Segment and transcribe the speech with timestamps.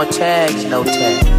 [0.00, 1.29] more tags, no tag.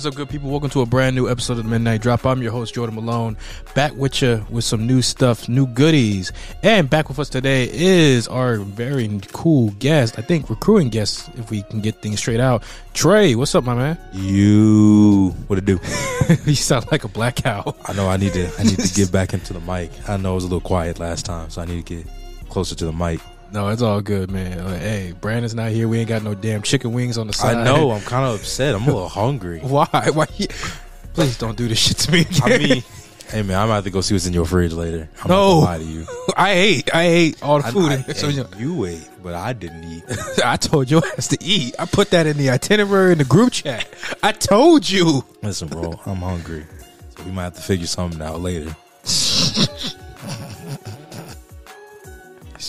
[0.00, 0.48] Is up, good people?
[0.48, 2.24] Welcome to a brand new episode of the Midnight Drop.
[2.24, 3.36] I'm your host, Jordan Malone,
[3.74, 6.32] back with you with some new stuff, new goodies.
[6.62, 11.50] And back with us today is our very cool guest, I think recruiting guest, if
[11.50, 12.62] we can get things straight out.
[12.94, 13.98] Trey, what's up, my man?
[14.14, 15.72] You what it do?
[16.46, 17.74] you sound like a black cow.
[17.84, 19.90] I know I need to I need to get back into the mic.
[20.08, 22.06] I know it was a little quiet last time, so I need to get
[22.48, 23.20] closer to the mic.
[23.52, 24.64] No, it's all good, man.
[24.64, 25.88] Like, hey, Brandon's not here.
[25.88, 27.56] We ain't got no damn chicken wings on the side.
[27.56, 28.74] I know, I'm kind of upset.
[28.74, 29.58] I'm a little hungry.
[29.62, 29.86] Why?
[30.12, 30.26] Why?
[31.14, 32.20] Please don't do this shit to me.
[32.20, 32.40] Again.
[32.44, 32.82] I mean,
[33.28, 35.08] hey man, I'm gonna have to go see what's in your fridge later.
[35.22, 35.60] I'm No.
[35.62, 36.06] not gonna lie to you.
[36.36, 36.94] I ate.
[36.94, 37.90] I ate all the I, food.
[37.92, 40.04] I- so, you know, you ate, but I didn't eat.
[40.44, 41.74] I told your ass to eat.
[41.78, 43.88] I put that in the itinerary in the group chat.
[44.22, 45.24] I told you.
[45.42, 46.64] Listen, bro, I'm hungry,
[47.16, 48.76] so we might have to figure something out later.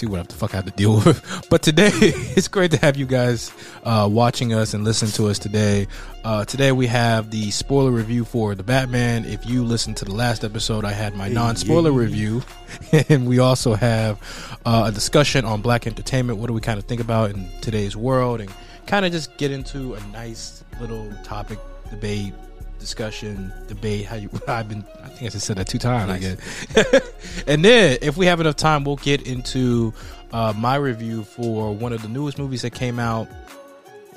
[0.02, 1.46] See what the fuck I have to deal with.
[1.52, 3.52] But today, it's great to have you guys
[3.84, 5.86] uh, watching us and listening to us today.
[6.24, 9.26] Uh, today we have the spoiler review for the Batman.
[9.26, 12.42] If you listened to the last episode, I had my non-spoiler review,
[13.10, 14.18] and we also have
[14.66, 16.40] uh, a discussion on black entertainment.
[16.40, 18.52] What do we kind of think about in today's world, and
[18.88, 21.60] kind of just get into a nice little topic
[21.92, 22.34] debate
[22.82, 26.18] discussion debate how you i've been i think i just said that two times i
[26.20, 29.94] guess and then if we have enough time we'll get into
[30.34, 33.28] uh, my review for one of the newest movies that came out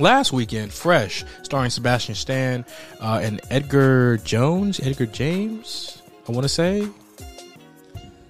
[0.01, 2.65] last weekend fresh starring sebastian stan
[3.01, 6.89] uh, and edgar jones edgar james i want to say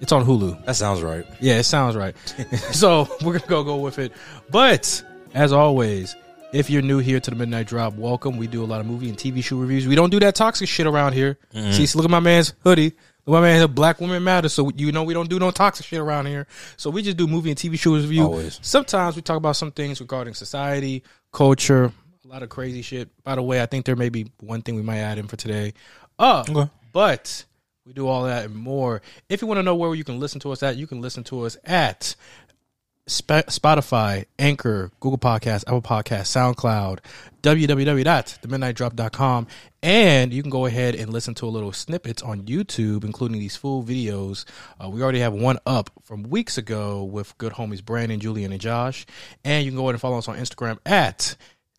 [0.01, 1.25] it's on hulu That sounds right.
[1.39, 2.15] yeah, it sounds right.
[2.71, 4.11] so we're gonna go go with it.
[4.51, 5.01] But
[5.33, 6.15] as always,
[6.53, 8.37] if you're new here to the Midnight Drop, welcome.
[8.37, 9.87] We do a lot of movie and TV show reviews.
[9.87, 11.37] We don't do that toxic shit around here.
[11.71, 12.93] See, so look at my man's hoodie.
[13.25, 14.49] Look at my man, Black woman Matter.
[14.49, 16.47] So you know we don't do no toxic shit around here.
[16.77, 18.23] So we just do movie and TV show review.
[18.23, 18.59] Always.
[18.61, 21.03] Sometimes we talk about some things regarding society,
[21.33, 21.91] culture,
[22.23, 23.09] a lot of crazy shit.
[23.23, 25.35] By the way, I think there may be one thing we might add in for
[25.37, 25.73] today.
[26.17, 26.69] Uh, Okay.
[26.93, 27.43] but
[27.85, 29.01] we do all that and more.
[29.27, 31.23] If you want to know where you can listen to us at, you can listen
[31.25, 32.15] to us at
[33.05, 36.99] Sp- Spotify, Anchor, Google Podcasts, Apple Podcasts, SoundCloud,
[37.43, 39.47] www.themidnightdrop.com.
[39.83, 43.55] And you can go ahead and listen to a little snippets on YouTube, including these
[43.55, 44.45] full videos.
[44.83, 48.59] Uh, we already have one up from weeks ago with good homies Brandon, Julian, and
[48.59, 49.05] Josh.
[49.43, 51.35] And you can go ahead and follow us on Instagram at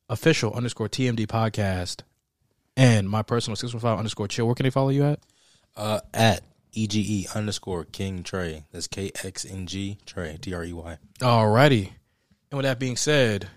[0.08, 2.02] official underscore TMD podcast
[2.76, 4.46] and my personal 615 underscore chill.
[4.46, 5.20] Where can they follow you at?
[5.76, 6.42] Uh, at
[6.76, 8.64] ege underscore king trey.
[8.72, 10.98] That's K X N G Trey T R E Y.
[11.20, 11.90] Alrighty.
[12.50, 13.48] And with that being said,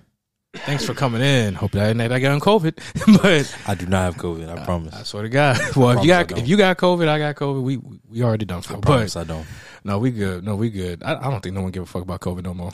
[0.56, 1.54] thanks for coming in.
[1.54, 3.22] Hope that night I got on COVID.
[3.22, 4.50] but I do not have COVID.
[4.50, 4.96] I promise.
[4.96, 5.58] I swear to God.
[5.76, 7.62] Well, if you got if you got COVID, I got COVID.
[7.62, 7.78] We
[8.10, 8.74] we already done for.
[8.74, 9.46] I But promise I don't.
[9.84, 10.44] no, we good.
[10.44, 11.04] No, we good.
[11.04, 12.72] I, I don't think no one give a fuck about COVID no more.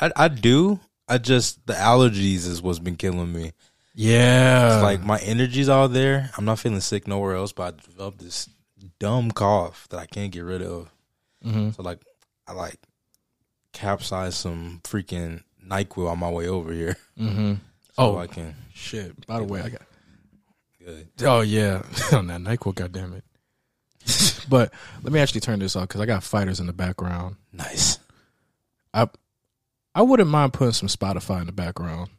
[0.00, 0.80] I I do.
[1.08, 3.52] I just the allergies is what's been killing me.
[3.94, 4.74] Yeah.
[4.74, 6.30] It's like my energy's all there.
[6.36, 8.48] I'm not feeling sick nowhere else, but I developed this
[8.98, 10.90] dumb cough that I can't get rid of.
[11.44, 11.74] Mhm.
[11.76, 12.00] So like,
[12.46, 12.78] I like
[13.72, 16.96] capsized some freaking Nyquil on my way over here.
[17.18, 17.58] Mhm.
[17.96, 18.16] So Oh.
[18.18, 18.56] I can.
[18.74, 19.24] shit.
[19.28, 19.82] By the way, I got
[20.84, 21.08] Good.
[21.22, 23.24] Oh yeah, on that Nyquil, goddamn it.
[24.48, 24.72] but
[25.02, 27.36] let me actually turn this off because I got fighters in the background.
[27.52, 27.98] Nice.
[28.92, 29.08] I
[29.94, 32.10] I wouldn't mind putting some Spotify in the background.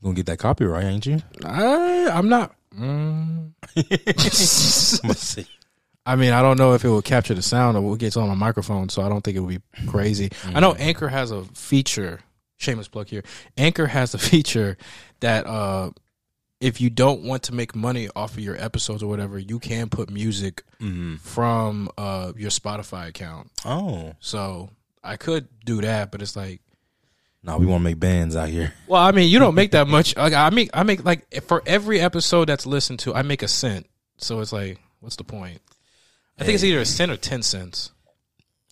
[0.00, 1.20] You gonna get that copyright, ain't you?
[1.44, 2.54] I I'm not.
[2.78, 3.52] Mm,
[5.04, 5.46] I'm see.
[6.06, 8.28] I mean, I don't know if it will capture the sound or what gets on
[8.28, 10.30] my microphone, so I don't think it would be crazy.
[10.46, 12.20] I know Anchor has a feature.
[12.58, 13.22] Shameless plug here.
[13.56, 14.76] Anchor has a feature
[15.20, 15.90] that uh,
[16.60, 19.88] if you don't want to make money off of your episodes or whatever, you can
[19.88, 21.16] put music Mm-hmm.
[21.16, 23.50] from uh, your Spotify account.
[23.66, 24.70] Oh So
[25.04, 26.62] I could do that, but it's like,
[27.42, 28.74] no, we want to make bands out here.
[28.86, 30.16] well, I mean, you don't make that much.
[30.16, 33.48] Like, I make, I make like for every episode that's listened to, I make a
[33.48, 33.86] cent.
[34.18, 35.60] So it's like, what's the point?
[36.38, 37.92] I think it's either a cent or ten cents.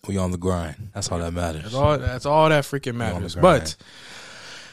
[0.07, 0.89] We on the grind.
[0.93, 1.63] That's all that matters.
[1.63, 1.97] That's all.
[1.97, 3.35] That's all that freaking matters.
[3.35, 3.75] But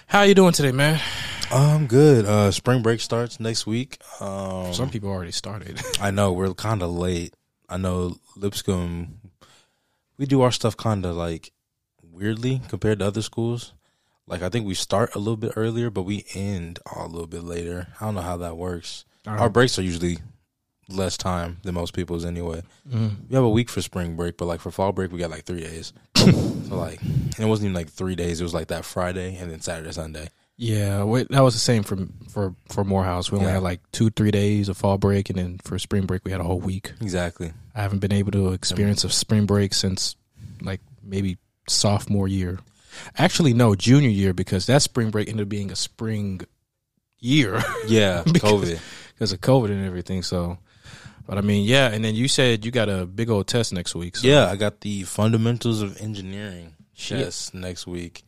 [0.07, 1.01] how you doing today, man?
[1.51, 2.27] I'm good.
[2.27, 3.99] Uh, spring break starts next week.
[4.21, 5.81] Um, Some people already started.
[6.01, 7.35] I know we're kind of late.
[7.69, 9.19] I know Lipscomb.
[10.17, 11.53] We do our stuff kind of like
[12.03, 13.75] weirdly compared to other schools.
[14.29, 17.45] Like I think we start a little bit earlier, but we end a little bit
[17.45, 17.89] later.
[18.01, 19.05] I don't know how that works.
[19.27, 20.19] Our breaks are usually
[20.89, 22.63] less time than most people's anyway.
[22.89, 23.29] Mhm.
[23.29, 25.45] We have a week for spring break, but like for fall break, we got like
[25.45, 25.93] three days.
[26.17, 28.41] so like, and it wasn't even like three days.
[28.41, 30.29] It was like that Friday and then Saturday, Sunday.
[30.57, 31.99] Yeah, wait, that was the same for
[32.31, 33.31] for for Morehouse.
[33.31, 33.55] We only Yeah.
[33.55, 36.41] had like two, three days of fall break, and then for spring break we had
[36.41, 36.93] a whole week.
[37.01, 37.53] Exactly.
[37.75, 40.17] I haven't been able to experience a spring break since
[40.63, 41.37] like maybe
[41.69, 42.59] sophomore year.
[43.19, 46.41] Actually, no, junior year because that spring break ended up being a spring
[47.19, 48.81] year Yeah, Because- COVID.
[49.15, 50.23] because of COVID and everything.
[50.23, 50.59] So,
[51.27, 51.89] but I mean, yeah.
[51.89, 54.17] And then you said you got a big old test next week.
[54.17, 54.29] So.
[54.29, 57.19] Yeah, I got the fundamentals of engineering Shit.
[57.25, 58.25] test next week,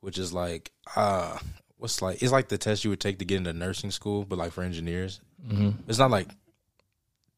[0.00, 1.38] which is like uh
[1.76, 4.38] what's like it's like the test you would take to get into nursing school, but
[4.38, 5.20] like for engineers.
[5.46, 6.28] hmm It's not like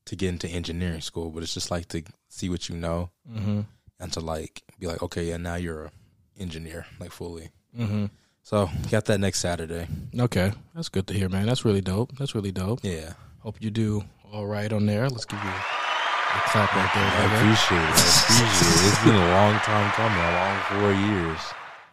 [0.07, 3.61] to get into engineering school, but it's just like to see what you know hmm
[4.01, 5.91] and to like be like, okay, yeah, now you're a
[6.39, 7.51] engineer, like fully.
[7.77, 8.07] hmm
[8.43, 9.87] So got that next Saturday.
[10.19, 11.47] Okay, that's good to hear, man.
[11.47, 12.17] That's really dope.
[12.19, 12.81] That's really dope.
[12.83, 13.15] Yeah.
[13.41, 15.09] Hope you do all right on there.
[15.09, 17.05] Let's give you a clap right there.
[17.05, 17.85] I appreciate it.
[17.85, 18.89] I appreciate it.
[18.89, 21.41] It's been a long time coming, a long four years.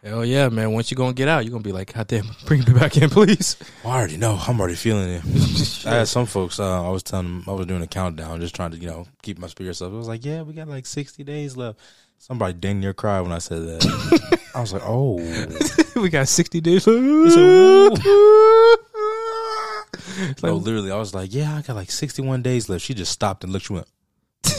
[0.02, 0.72] Hell yeah, man.
[0.72, 3.08] Once you're gonna get out, you're gonna be like, God damn, bring me back in,
[3.08, 3.56] please.
[3.84, 4.34] I already know.
[4.48, 5.22] I'm already feeling it.
[5.86, 6.58] I had some folks.
[6.58, 9.06] Uh, I was telling them I was doing a countdown, just trying to you know
[9.22, 9.92] keep my spirits up.
[9.92, 11.78] I was like, yeah, we got like 60 days left.
[12.22, 14.38] Somebody dang near cried when I said that.
[14.54, 15.16] I was like, oh,
[16.00, 16.86] we got 60 days.
[16.86, 16.86] It's
[20.40, 20.92] no, like- literally.
[20.92, 22.84] I was like, yeah, I got like 61 days left.
[22.84, 23.66] She just stopped and looked.
[23.66, 23.88] She went.
[24.46, 24.50] I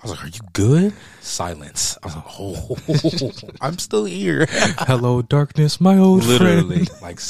[0.00, 0.94] was like, are you good?
[1.20, 1.98] Silence.
[2.02, 4.46] I was like, oh, I'm still here.
[4.50, 7.02] Hello, darkness, my old literally, friend.
[7.02, 7.20] like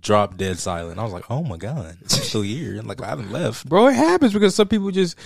[0.00, 0.98] drop dead silent.
[0.98, 2.82] I was like, oh my god, I'm still here.
[2.82, 3.68] Like I haven't left.
[3.68, 5.16] Bro, it happens because some people just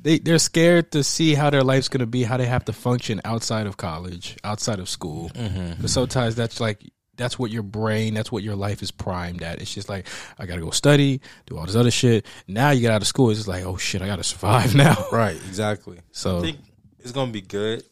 [0.00, 3.20] they they're scared to see how their life's gonna be, how they have to function
[3.24, 5.30] outside of college, outside of school.
[5.30, 5.74] Mm-hmm.
[5.76, 6.82] Because sometimes that's like
[7.16, 9.60] that's what your brain, that's what your life is primed at.
[9.60, 10.06] It's just like
[10.38, 12.26] I gotta go study, do all this other shit.
[12.48, 15.04] Now you get out of school, it's just like oh shit, I gotta survive now.
[15.12, 15.98] Right, exactly.
[16.12, 16.58] So- I think
[17.02, 17.84] it's gonna be good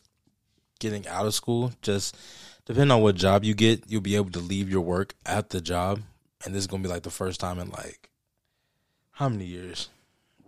[0.78, 1.72] getting out of school.
[1.82, 2.16] Just
[2.66, 5.60] depending on what job you get, you'll be able to leave your work at the
[5.60, 6.00] job,
[6.44, 8.10] and this is gonna be like the first time in like
[9.12, 9.88] how many years?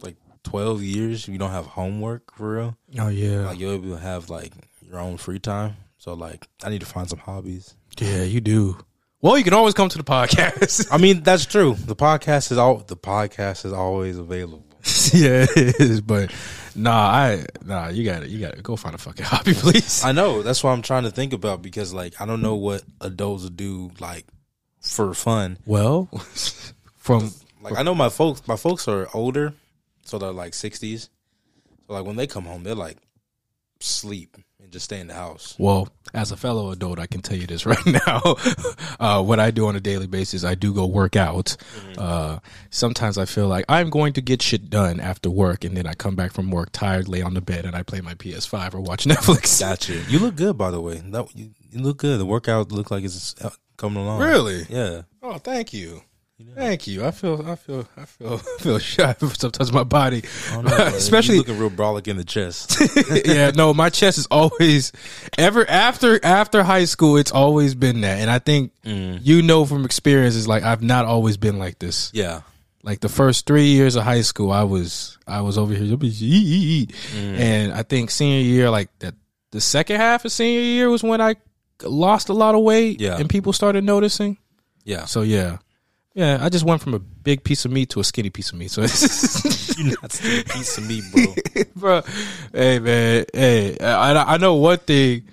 [0.00, 1.29] Like twelve years.
[1.29, 2.76] You don't have homework for real.
[2.99, 5.76] Oh yeah, Like you'll be able to have like your own free time.
[5.99, 7.75] So like, I need to find some hobbies.
[7.99, 8.76] yeah, you do.
[9.20, 10.88] Well, you can always come to the podcast.
[10.93, 11.75] I mean, that's true.
[11.79, 12.79] The podcast is all.
[12.79, 14.65] The podcast is always available.
[15.12, 16.00] yeah, it is.
[16.00, 16.32] But
[16.75, 20.05] nah, I nah, you got to You got to go find a fucking hobby, please.
[20.05, 20.43] I know.
[20.43, 23.90] That's what I'm trying to think about because, like, I don't know what adults do
[24.00, 24.26] like
[24.81, 25.58] for fun.
[25.67, 26.08] well,
[26.96, 28.46] from Like, I know my folks.
[28.49, 29.55] My folks are older,
[30.05, 31.08] so they're like 60s.
[31.87, 32.96] So like when they come home, they're like
[33.84, 35.56] sleep and just stay in the house.
[35.58, 38.37] Well, as a fellow adult, I can tell you this right now.
[39.00, 41.56] uh, what I do on a daily basis, I do go work out.
[41.99, 42.38] Uh,
[42.70, 45.94] sometimes I feel like I'm going to get shit done after work, and then I
[45.94, 48.81] come back from work tired, lay on the bed, and I play my PS5 or
[48.81, 49.61] watch Netflix.
[49.61, 50.00] Gotcha.
[50.08, 51.02] You look good, by the way.
[51.06, 52.20] That you, you look good.
[52.20, 54.20] The workout look like it's uh, coming along.
[54.20, 54.64] Really?
[54.69, 55.02] Yeah.
[55.23, 56.02] Oh, thank you.
[56.55, 57.05] Thank you.
[57.05, 60.23] I feel, I feel, I feel, I feel shy sometimes my body,
[60.53, 62.81] know, especially you looking real brolic in the chest.
[63.27, 64.93] yeah, no, my chest is always
[65.39, 67.17] ever after after high school.
[67.17, 69.19] It's always been that, and I think mm.
[69.23, 72.11] you know from experience is like I've not always been like this.
[72.15, 72.43] yeah.
[72.85, 76.89] Like the first three years of high school, I was I was over here, mm.
[77.15, 79.15] and I think senior year, like that,
[79.53, 81.37] the second half of senior year was when I
[81.84, 83.19] lost a lot of weight, Yeah.
[83.19, 84.37] and people started noticing.
[84.84, 85.05] Yeah.
[85.05, 85.58] So yeah,
[86.15, 88.59] yeah, I just went from a big piece of meat to a skinny piece of
[88.59, 88.71] meat.
[88.71, 91.63] So it's You're not a piece of meat, bro.
[91.77, 92.03] bro.
[92.53, 95.25] Hey man, hey, I I know one thing.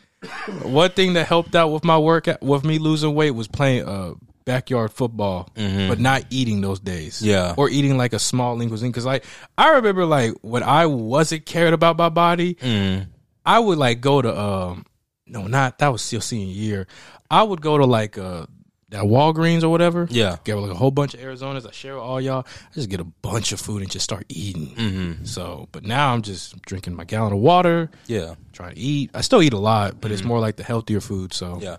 [0.64, 4.14] One thing that helped out with my work with me losing weight was playing uh
[4.46, 7.22] backyard football, but not eating those days.
[7.22, 7.54] Yeah.
[7.56, 9.24] or eating like a small linguine because like
[9.58, 13.08] I remember like when I wasn't cared about my body, Mm.
[13.46, 14.86] I would like go to um
[15.26, 16.88] no not that was still senior year.
[17.32, 18.46] I would go to like uh
[18.90, 20.08] that Walgreens or whatever.
[20.10, 20.38] Yeah.
[20.44, 21.68] Get like a whole bunch of Arizonas.
[21.68, 22.46] I share with all y'all.
[22.48, 24.76] I just get a bunch of food and just start eating.
[24.76, 25.26] Mm-hmm.
[25.26, 28.36] So, but now I'm just drinking my gallon of water, Yeah.
[28.52, 29.12] trying to eat.
[29.14, 30.30] I still eat a lot, but it's mm-hmm.
[30.30, 31.34] more like the healthier food.
[31.34, 31.78] So Yeah.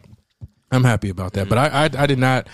[0.70, 1.48] I'm happy about that.
[1.48, 1.48] Mm-hmm.
[1.48, 2.46] But I, I, I did not.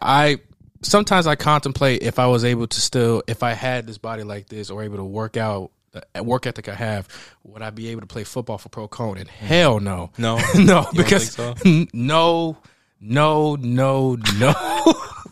[0.00, 0.40] I
[0.82, 4.48] sometimes I contemplate if I was able to still, if I had this body like
[4.48, 7.08] this, or able to work out the work ethic I have,
[7.44, 9.18] would I be able to play football for Pearl-Cohn?
[9.18, 9.32] And mm.
[9.32, 10.36] hell no, No?
[10.54, 12.56] no, don't because think n- no,
[13.02, 14.54] no, no, no,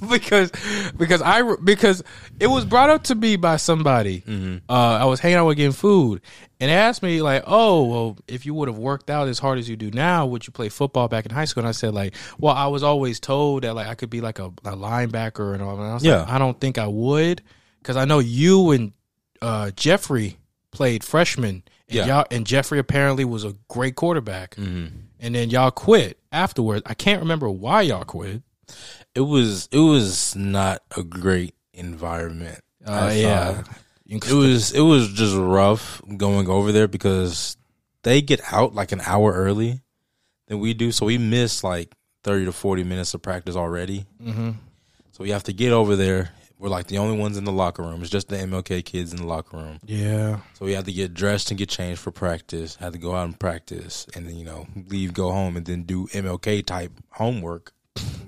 [0.10, 0.50] because
[0.98, 2.02] because I because
[2.40, 4.24] it was brought up to me by somebody.
[4.68, 6.20] Uh, I was hanging out with getting food,
[6.58, 9.68] and asked me like, "Oh, well, if you would have worked out as hard as
[9.68, 12.14] you do now, would you play football back in high school?" And I said like,
[12.38, 15.62] "Well, I was always told that like I could be like a, a linebacker and
[15.62, 16.20] all." And I was Yeah.
[16.22, 17.42] like, "I don't think I would,"
[17.78, 18.92] because I know you and
[19.40, 20.38] uh, Jeffrey
[20.72, 21.62] played freshman.
[21.90, 22.06] And Yeah.
[22.06, 24.56] y'all, and Jeffrey apparently was a great quarterback.
[24.56, 26.82] And then y'all quit afterwards.
[26.86, 28.42] I can't remember why y'all quit.
[29.14, 32.60] It was it was not a great environment.
[32.86, 33.62] Uh, yeah.
[34.06, 37.56] It was it was just rough going over there because
[38.02, 39.80] they get out like an hour early
[40.46, 41.92] than we do, so we miss like
[42.24, 44.06] thirty to forty minutes of practice already.
[44.22, 44.50] Mm-hmm.
[45.12, 46.30] So we have to get over there.
[46.60, 48.02] We're like the only ones in the locker room.
[48.02, 49.78] It's just the MLK kids in the locker room.
[49.82, 50.40] Yeah.
[50.52, 52.76] So we had to get dressed and get changed for practice.
[52.76, 55.84] Had to go out and practice, and then you know leave, go home, and then
[55.84, 57.72] do MLK type homework.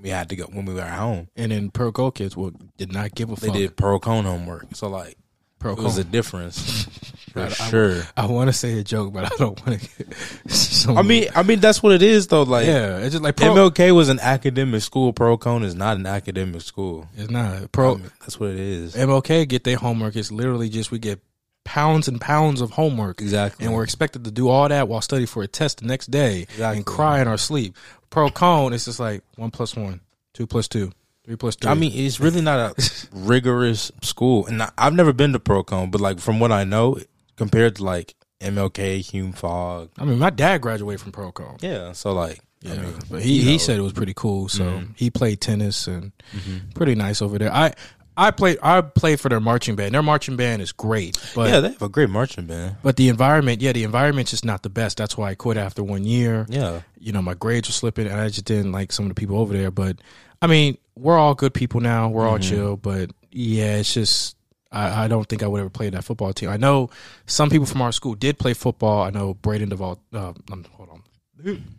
[0.01, 1.27] We had to go when we were at home.
[1.35, 3.53] And then Pro Go kids well, did not give a They fuck.
[3.53, 5.15] They did Pearl-Cohn homework, so like
[5.59, 6.89] Pro it was a difference
[7.33, 8.01] for I- I- sure.
[8.15, 10.89] I want to say a joke, but I don't want to.
[10.95, 12.43] I mean, I mean that's what it is though.
[12.43, 13.53] Like yeah, it's just like Pro.
[13.53, 15.13] MLK was an academic school.
[15.13, 17.07] Pearl-Cohn is not an academic school.
[17.15, 17.95] it's not Pro.
[17.95, 18.95] I mean, that's what it is.
[18.95, 20.15] MLK get their homework.
[20.15, 21.19] It's literally just we get
[21.65, 23.65] pounds and pounds of homework, Exactly.
[23.65, 26.41] and we're expected to do all that while study for a test the next day
[26.41, 26.77] Exactly.
[26.77, 27.75] and cry in our sleep.
[28.09, 30.01] Pearl-Cohn, it's just like one plus one,
[30.33, 30.91] two plus two,
[31.25, 31.71] three plus three.
[31.71, 35.89] I mean, it's really not a rigorous school, and I, I've never been to Pearl-Cohn,
[35.89, 36.97] but like from what I know,
[37.35, 41.57] compared to like MLK, Hume-Fogg, I mean, my dad graduated from Pearl-Cohn.
[41.61, 41.93] yeah.
[41.93, 43.57] So like, Yeah, I mean, but he, you he know.
[43.57, 44.47] said it was pretty cool.
[44.49, 44.87] So Mhm.
[44.95, 46.73] he played tennis and Mhm.
[46.75, 47.53] pretty nice over there.
[47.53, 47.73] I
[48.15, 49.95] I played I played for their marching band.
[49.95, 52.75] Their marching band is great, but yeah, they have a great marching band.
[52.83, 54.97] but the environment, yeah, the environment's just not the best.
[54.97, 56.45] That's why I quit after one year.
[56.47, 59.15] Yeah, You know, my grades were slipping, and I just didn't like some of the
[59.15, 59.71] people over there.
[59.71, 59.97] But
[60.43, 62.07] I mean, we're all good people now.
[62.07, 62.49] We're all Mhm.
[62.49, 64.35] chill, but yeah, it's just.
[64.73, 66.49] I, I don't think I would ever play that football team.
[66.49, 66.89] I know
[67.27, 69.03] some people from our school did play football.
[69.03, 69.99] I know Braden Duvall.
[70.11, 70.33] Uh,
[70.75, 71.03] hold on,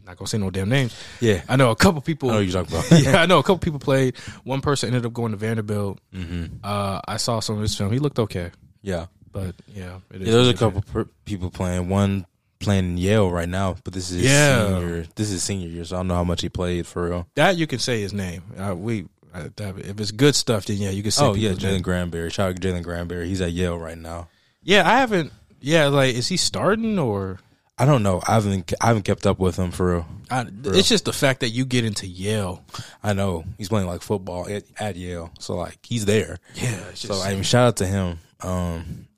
[0.07, 0.95] not gonna say no damn names.
[1.21, 1.43] yeah.
[1.49, 2.31] I know a couple people.
[2.31, 2.91] I know you're talking about.
[3.05, 4.17] yeah, I know a couple people played.
[4.45, 5.99] One person ended up going to Vanderbilt.
[6.13, 7.91] hmm Uh, I saw some of his film.
[7.93, 8.51] He looked okay,
[8.83, 10.35] Yeah, but yeah, it is yeah.
[10.35, 11.89] There's a couple per- people playing.
[11.89, 12.27] One
[12.61, 14.69] playing in Yale right now, but this is Yeah.
[14.79, 15.07] senior.
[15.17, 17.27] This is senior year, so I don't know how much he played for real.
[17.35, 18.43] That you can say his name.
[18.59, 19.07] Uh, we
[19.43, 21.25] that, if it's good stuff, then yeah, you can say.
[21.25, 21.51] Oh yeah.
[21.53, 22.31] Jalen Granberry.
[22.31, 23.29] Shout out to Jalen Granberry.
[23.29, 24.29] He's at Yale right now.
[24.63, 25.33] Yeah, I haven't.
[25.61, 27.39] Yeah, like is he starting or?
[27.77, 28.23] I don't know.
[28.27, 30.07] I haven't I haven't kept up with him for real.
[30.31, 32.65] I, it's just the fact that you get into Yale.
[33.03, 36.39] I know he's playing like football at, at Yale, so like he's there.
[36.55, 38.19] Yeah, it's So I mean, shout out to him.
[38.41, 39.09] Um,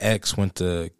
[0.00, 0.90] X went to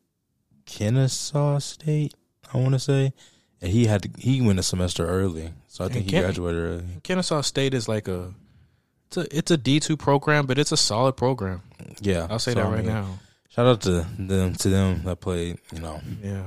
[0.64, 2.14] Kennesaw State,
[2.52, 3.12] I want to say,
[3.60, 6.84] and he had to, he went a semester early, so I think he graduated early.
[7.02, 8.32] Kennesaw State is like a.
[9.16, 11.62] It's a it's a D two program, but it's a solid program.
[12.00, 13.18] Yeah, I'll say so, that I right mean, now.
[13.50, 15.58] Shout out to them to them that played.
[15.72, 16.42] You know, Yeah.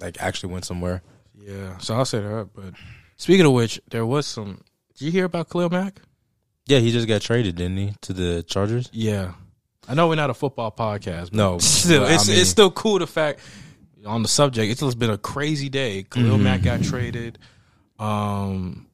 [0.00, 1.02] like actually went somewhere.
[1.40, 2.48] Yeah, so I'll say that.
[2.54, 2.74] But
[3.16, 4.62] speaking of which, there was some.
[4.96, 6.00] Did you hear about Khalil Mack?
[6.66, 8.90] Yeah, he just got traded, didn't he, to the Chargers?
[8.92, 9.32] Yeah,
[9.88, 11.26] I know we're not a football podcast.
[11.30, 12.98] But No, still, but I it's mean- it's still cool.
[12.98, 13.40] The fact
[14.04, 16.02] on the subject, it's just been a crazy day.
[16.10, 16.42] Khalil Mhm.
[16.42, 17.38] Mack got traded.
[17.98, 18.87] Um,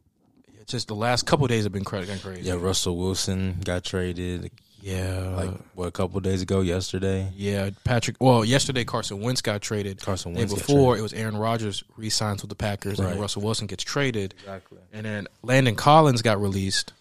[0.65, 2.13] it's just the last couple days have been crazy.
[2.43, 6.61] Yeah, Russell Wilson got traded yeah, like what a couple days ago.
[6.61, 7.71] Yesterday, yeah.
[7.85, 8.17] Patrick.
[8.21, 10.01] Well, yesterday Carson Wentz got traded.
[10.01, 10.53] Carson And Wentz.
[10.53, 14.35] got before it was Aaron Rodgers re-signs with the Packers, and Russell Wilson gets traded,
[14.41, 16.93] exactly, and then Landon Collins got released.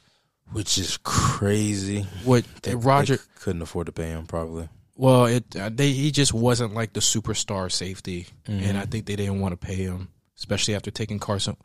[0.52, 2.06] which is crazy.
[2.26, 3.16] What They- Roger?
[3.18, 4.70] they couldn't afford to pay him probably.
[4.96, 8.62] Well, it uh, they he just wasn't like the superstar safety, Mhm.
[8.62, 11.58] and I think they didn't want to pay him, especially after taking Carson,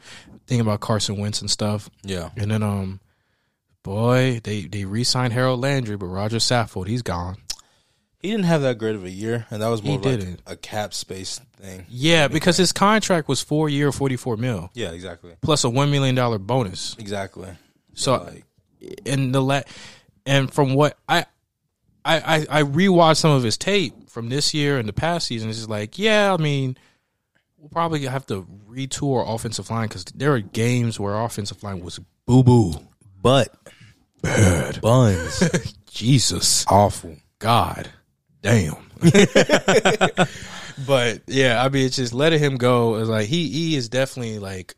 [0.46, 1.88] thinking about Carson Wentz and stuff.
[2.02, 3.00] Yeah, And then, um,
[3.82, 7.36] boy, they they re-signed Harold Landry, but Rodger Saffold, he's gone.
[8.20, 10.56] he didn't have that great of a year, and that was more of like a
[10.56, 11.86] cap space thing.
[11.88, 15.90] Yeah, because his contract was four year, forty four mil Yeah, exactly, plus a one
[15.90, 16.96] million dollar bonus.
[16.98, 17.48] exactly.
[17.94, 18.44] So like,
[19.04, 19.62] in the la-
[20.26, 21.24] and from what I,
[22.04, 22.18] I
[22.50, 25.48] I I rewatched some of his tape from this year and the past season.
[25.48, 26.76] It's just like, yeah, I mean,
[27.58, 31.80] we'll probably have to retool our offensive line because there are games where offensive line
[31.80, 32.72] was boo boo.
[33.22, 33.54] but
[34.22, 37.16] bad buns, Jesus, awful.
[37.40, 37.88] God,
[38.42, 38.76] damn.
[40.86, 42.96] but yeah, I mean, it's just letting him go.
[42.96, 44.74] Is like he he is definitely like.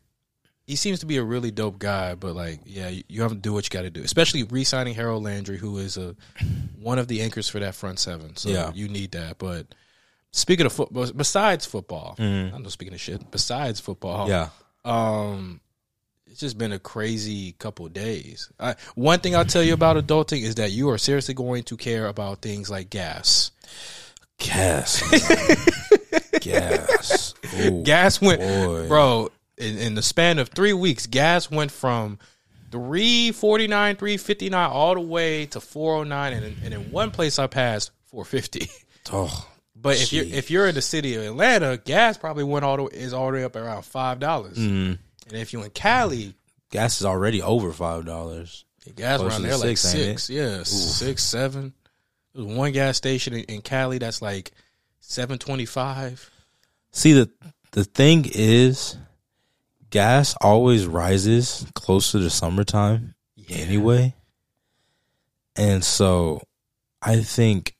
[0.66, 3.36] He seems to be a really dope guy, but like, yeah, you you have to
[3.36, 4.02] do what you got to do.
[4.04, 6.14] Especially re-signing Harold Landry, who is a
[6.78, 8.36] one of the anchors for that front seven.
[8.36, 8.70] So Yeah.
[8.72, 9.38] you need that.
[9.38, 9.66] But
[10.32, 12.54] speaking of football, besides football, Mhm.
[12.54, 13.30] I'm not speaking of shit.
[13.30, 14.48] Besides football, Yeah,
[14.84, 15.60] um,
[16.26, 18.48] it's just been a crazy couple of days.
[18.60, 21.76] I, one thing I'll tell you about adulting is that you are seriously going to
[21.76, 23.50] care about things like gas.
[24.38, 25.02] gas,
[26.40, 28.88] gas, Ooh, Gas went, boy.
[28.88, 32.18] bro, in, in the span of three weeks, gas went from
[32.70, 36.32] 349, 359 all the way to 409.
[36.32, 38.68] And, in- and in one place I passed, 450.
[39.12, 39.48] Oh,
[39.82, 42.84] But if you're if you're in the city of Atlanta, gas probably went all the
[42.86, 44.58] is way up around five dollars.
[44.58, 46.34] mm, And if you're in Cali,
[46.70, 48.64] gas is already over five dollars.
[48.94, 51.72] gas Close around there like six, six, yeah, six, seven.
[52.34, 54.52] There's one gas station in, in Cali that's like
[55.00, 56.30] seven twenty five.
[56.92, 57.30] See the
[57.72, 58.96] the thing is,
[59.90, 63.14] gas always rises closer to summertime
[63.48, 64.14] anyway,
[65.56, 66.42] and so
[67.00, 67.76] I think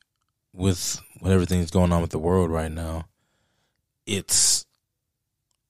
[0.52, 3.06] with with everything's going on with the world right now,
[4.06, 4.66] it's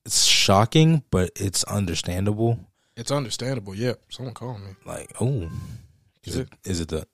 [0.06, 2.58] it's shocking, but it's understandable.
[2.96, 3.74] It's understandable.
[3.74, 4.00] Yep.
[4.10, 4.70] Someone called me.
[4.84, 5.48] Like, oh,
[6.24, 7.06] is Is it is it the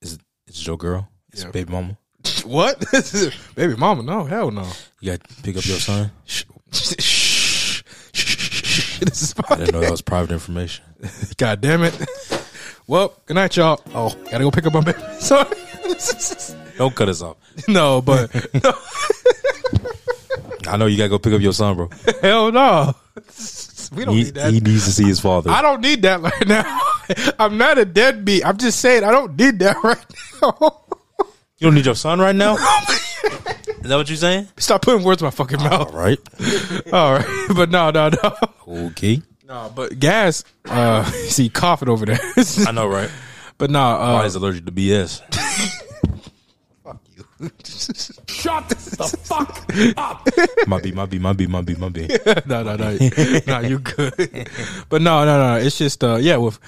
[0.00, 1.08] is it it's your girl?
[1.32, 1.50] It's Yeah.
[1.50, 1.98] baby mama.
[2.44, 2.84] What?
[3.56, 4.02] Baby mama?
[4.02, 4.64] No, hell no.
[5.00, 6.10] You got to pick up your son.
[6.24, 6.44] Shh.
[6.72, 6.94] Shh.
[7.02, 7.82] Shh.
[9.00, 10.84] This is I didn't know that was private information.
[11.36, 11.94] God damn it.
[12.86, 13.80] Well, good night, y'all.
[13.94, 14.98] Oh, gotta go pick up my baby.
[15.18, 15.48] Sorry.
[16.82, 17.36] Don't cut us off.
[17.68, 18.28] no, but
[20.68, 21.90] I know you gotta go pick up your son, bro.
[22.22, 22.92] hell no.
[23.94, 24.52] We don't He, need that.
[24.52, 25.50] he needs to see his father.
[25.50, 26.80] I don't need that right now.
[27.38, 28.44] I'm not a deadbeat.
[28.44, 30.04] I'm just saying I don't need that right
[30.42, 30.80] now.
[31.58, 32.54] You don't need your son right now.
[32.56, 34.48] Is that what you're saying?
[34.56, 35.92] Stop putting words in my fucking mouth.
[35.92, 36.18] All right.
[36.92, 37.46] All right.
[37.54, 38.36] but no, no, no,
[38.88, 39.22] Okay.
[39.46, 39.70] no.
[39.74, 40.42] But gas.
[40.64, 42.18] Uh, see, coughing over there.
[42.66, 43.10] I know, right?
[43.58, 45.20] but no, uh, Why is allergic to BS?
[48.28, 49.64] Shut the fuck
[49.96, 50.28] up.
[50.68, 52.08] My B, my B, my B, my B, my B.
[52.46, 52.98] no, no, no,
[53.46, 53.60] no.
[53.60, 54.48] You good?
[54.88, 55.56] But no, no, no.
[55.56, 56.36] It's just uh, yeah.
[56.36, 56.58] With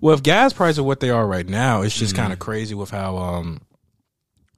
[0.00, 3.16] with gas prices what they are right now, it's just kind of crazy with how
[3.16, 3.60] um,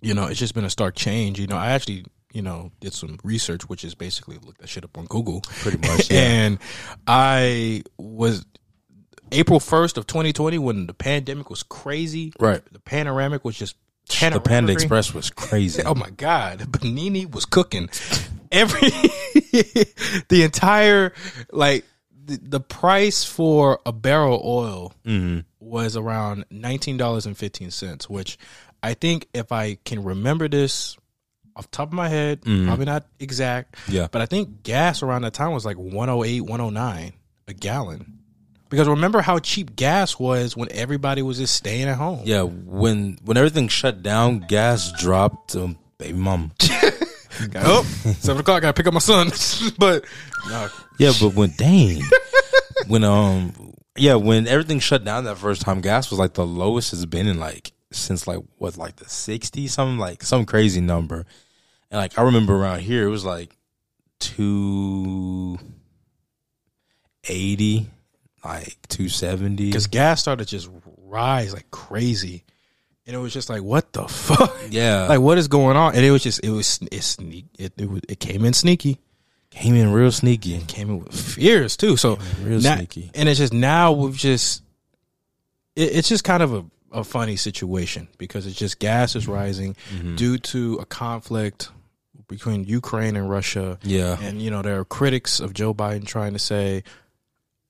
[0.01, 1.39] you know, it's just been a stark change.
[1.39, 4.85] You know, I actually you know did some research, which is basically looked that shit
[4.85, 5.41] up on Google.
[5.43, 6.11] Pretty much.
[6.11, 6.21] Yeah.
[6.21, 6.59] and
[7.07, 8.45] I was
[9.33, 12.33] April first of 2020 when the pandemic was crazy.
[12.39, 12.63] Right.
[12.73, 13.77] The panoramic was just
[14.09, 14.41] the.
[14.41, 15.83] Panda Express was crazy.
[15.83, 17.89] Oh my god, Benini was cooking
[18.53, 18.81] every
[20.29, 21.13] the entire
[21.53, 21.85] like
[22.25, 27.71] the, the price for a barrel of oil hmm was around nineteen dollars and fifteen
[27.71, 28.39] cents, which
[28.83, 30.97] I think if I can remember this
[31.57, 34.07] off the top of my head, probably not exact, Yeah.
[34.13, 37.13] but I think gas around that time was like 108, 109
[37.49, 38.16] a gallon.
[38.69, 42.23] Because remember how cheap gas was when everybody was just staying at home.
[42.25, 42.43] Yeah.
[42.43, 46.51] When when everything shut down, gas dropped to baby mama.
[47.55, 47.83] Oh,
[48.19, 48.63] seven o'clock.
[48.63, 49.31] Gotta pick up my son.
[49.79, 50.05] but
[50.49, 52.01] no, Yeah, but when dang,
[52.89, 56.93] when um, yeah, when everything shut down that first time, gas was like the lowest
[56.93, 61.27] it's been in like since like what like the '60s, something like some crazy number.
[61.91, 63.57] And like I remember around here, it was like
[64.19, 65.59] two
[67.29, 67.89] eighty,
[68.47, 69.67] like two seventy.
[69.67, 70.69] because gas started just
[71.07, 72.45] rise like crazy,
[73.07, 74.55] and it was just like, what the fuck?
[74.71, 75.95] Yeah, Like, what is going on?
[75.95, 78.99] And it was just, it was, it sneak, it, it, was, it came in sneaky,
[79.51, 81.97] came in real sneaky, and came in with fears too.
[81.97, 83.11] So real now- sneaky.
[83.15, 84.63] and it's just now we've just,
[85.77, 89.77] it, it's just kind of a, a funny situation because it's just gas is rising
[89.95, 90.17] Mm-hmm.
[90.17, 91.71] due to a conflict
[92.29, 93.79] between Ukraine and Russia.
[93.83, 96.83] Yeah, And you know, there are critics of Joe Biden trying to say,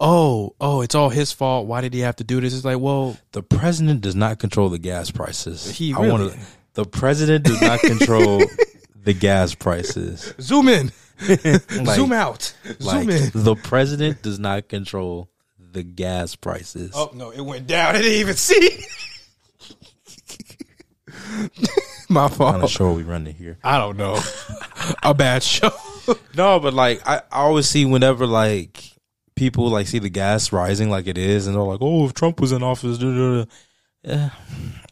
[0.01, 1.67] "Oh, oh, it's all his fault.
[1.67, 4.69] Why did he have to do this?" It's like, well, the president does not control
[4.69, 5.71] the gas prices.
[5.71, 6.35] He I wanna-
[6.75, 8.43] the president does not control
[9.05, 10.33] the gas prices.
[10.41, 10.93] zoom in,
[11.29, 13.31] Like- zoom out, Like zoom in.
[13.35, 16.93] the president does not control the gas prices.
[16.95, 17.97] Oh no, it went down.
[17.97, 18.85] I didn't even see.
[22.09, 22.53] My fault.
[22.53, 22.71] kind of fault.
[22.71, 23.59] show we running here.
[23.65, 24.21] I don't know.
[25.03, 25.71] a bad show.
[26.37, 28.83] No, but like I, I always see whenever like
[29.37, 32.41] people like see the gas rising like it is, and they're like, "Oh, if Trump
[32.41, 33.51] was in office, da, da, da."
[34.03, 34.31] yeah,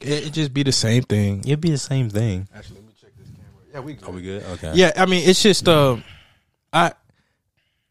[0.00, 1.40] it, would just be the same thing.
[1.40, 3.72] it'd be the same thing." Actually, let me check this camera.
[3.72, 4.08] Yeah, we good.
[4.08, 4.42] Are we good?
[4.44, 4.72] Okay.
[4.74, 6.04] Yeah, I mean, it's just um,
[6.72, 6.92] I,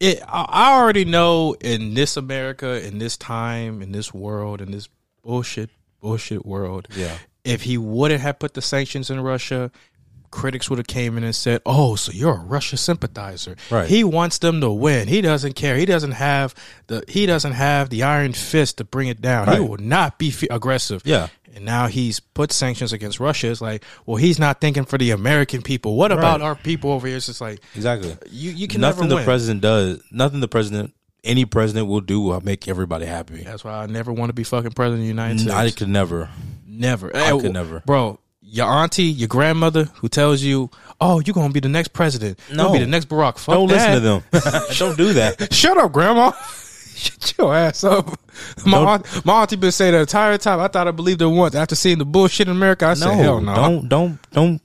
[0.00, 4.70] it, I I already know in this America, in this time, in this world, in
[4.70, 4.88] this
[5.22, 6.88] bullshit, bullshit world.
[6.96, 7.16] Yeah.
[7.44, 9.70] If he wouldn't have put the sanctions in Russia,
[10.34, 13.88] critics would have came in and said, "Oh, so you're a Russia sympathizer." Right.
[13.88, 15.08] He wants them to win.
[15.08, 15.76] He doesn't care.
[15.76, 16.54] He doesn't have
[16.88, 19.52] the he doesn't have the iron fist to bring it down.
[19.52, 21.02] He will not be f- aggressive.
[21.04, 21.28] Yeah.
[21.54, 23.48] And now he's put sanctions against Russia.
[23.48, 25.94] It's like, well, he's not thinking for the American people.
[25.96, 27.16] What about our people over here?
[27.16, 28.16] It's just like Exactly.
[28.28, 32.40] you, you can nothing the president does, nothing the president, any president will do will
[32.40, 33.44] make everybody happy.
[33.44, 35.54] That's why I never want to be fucking president of the United States.
[35.54, 36.28] I could never.
[36.66, 37.16] never.
[37.16, 37.84] I Eh, could never.
[37.86, 38.18] Bro,
[38.54, 42.38] your auntie, your grandmother who tells you, oh, you're going to be the next president.
[42.52, 42.72] No.
[42.72, 43.36] be the next Barack.
[43.38, 43.74] Fuck Don't that.
[43.74, 44.62] listen to them.
[44.78, 45.52] Don't do that.
[45.52, 46.30] Shut up, grandma.
[46.94, 48.16] Shut your ass up.
[48.64, 50.60] My aunt, my auntie been saying the entire time.
[50.60, 51.56] I thought I believed her once.
[51.56, 53.54] After seeing the bullshit in America, I said, hell no.
[53.54, 54.60] don't don't don't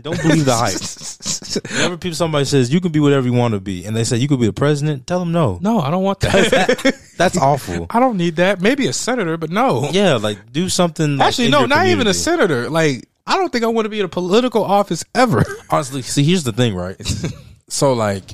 [0.00, 1.70] don't believe the hype.
[1.72, 4.18] Whenever people somebody says you can be whatever you want to be, and they say
[4.18, 5.58] you could be the president, tell them no.
[5.62, 6.98] No, I don't want that.
[7.16, 7.86] That's awful.
[7.90, 8.60] I don't need that.
[8.60, 9.88] Maybe a senator, but no.
[9.90, 11.16] Yeah, like do something.
[11.16, 12.70] Like, Actually, no, not even a senator.
[12.70, 15.44] Like, I don't think I want to be in a political office ever.
[15.70, 16.96] honestly see here's the thing right?
[17.70, 18.24] So like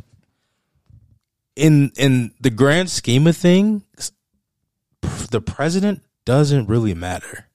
[1.55, 4.13] in in the grand scheme of things
[5.31, 7.47] the president doesn't really matter.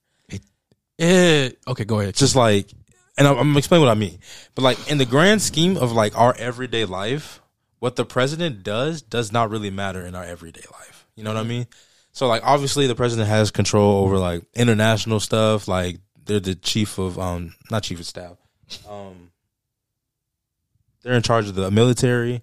[0.99, 2.13] Eh, okay, go ahead.
[2.13, 2.71] just like
[3.17, 4.19] and i'm, I'm gonna explain what i mean.
[4.53, 7.41] But like in the grand scheme of like our everyday life
[7.79, 11.07] what the president does does not really matter in our everyday life.
[11.15, 11.65] You know what i mean?
[12.11, 16.97] So like obviously the president has control over like international stuff like they're the chief
[16.97, 18.37] of um not chief of staff
[18.89, 19.31] um
[21.01, 22.41] they're in charge of the military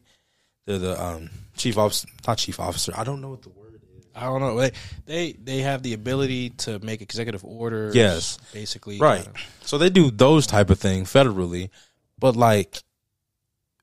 [0.66, 3.78] they're the um chief officer not chief officer i don't know what the word is
[4.16, 4.58] I don't know.
[4.58, 4.72] They,
[5.06, 7.94] they they have the ability to make executive orders.
[7.94, 8.36] Yes.
[8.52, 8.98] basically.
[8.98, 9.28] right
[9.62, 11.70] so they do those type of thing federally
[12.18, 12.82] but like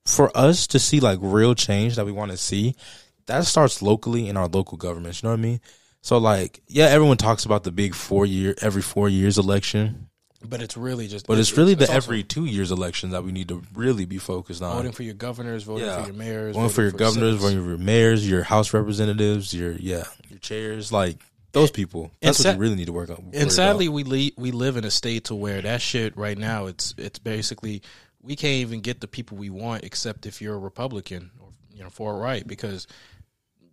[0.04, 2.76] for us to see like real change that we want to see
[3.26, 5.60] that starts locally in our local governments you know what i mean
[6.06, 10.08] so like yeah everyone talks about the big four year every four years election
[10.48, 11.26] but it's really just.
[11.26, 14.18] but it's really the also every two years election that we need to really be
[14.18, 16.02] focused on voting for your governors, voting Yeah.
[16.02, 17.40] for your mayors, voting for your governors, cities.
[17.42, 21.18] voting for your mayors, your house representatives, your yeah, your chairs, like
[21.50, 22.12] those people.
[22.20, 23.30] That's sa- what you really need to work on.
[23.32, 26.66] And sadly, we le- we live in a state to where that shit right now
[26.66, 27.82] it's it's basically
[28.22, 31.82] we can't even get the people we want except if you're a Republican or you
[31.82, 32.86] know far right because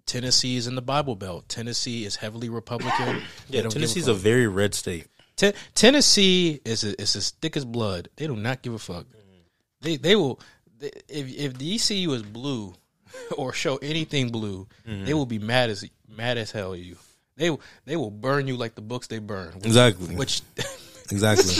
[0.05, 1.47] Tennessee is in the Bible Belt.
[1.47, 3.21] Tennessee is heavily Republican.
[3.49, 5.07] Yeah, Tennessee's a a very red state.
[5.35, 8.09] Ten- Tennessee is a, is as thick as blood.
[8.15, 9.05] They do not give a fuck.
[9.81, 10.39] They they will
[10.79, 12.73] they, if if the ECU is blue
[13.37, 15.05] or show anything blue, mm-hmm.
[15.05, 16.97] they will be mad as mad as hell at you.
[17.35, 19.53] They will- they will burn you like the books they burn.
[19.55, 20.15] Which, Exactly.
[20.15, 20.41] Which
[21.11, 21.53] Exactly.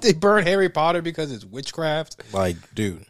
[0.00, 2.22] they burn Harry Potter because it's witchcraft.
[2.32, 3.04] like, dude.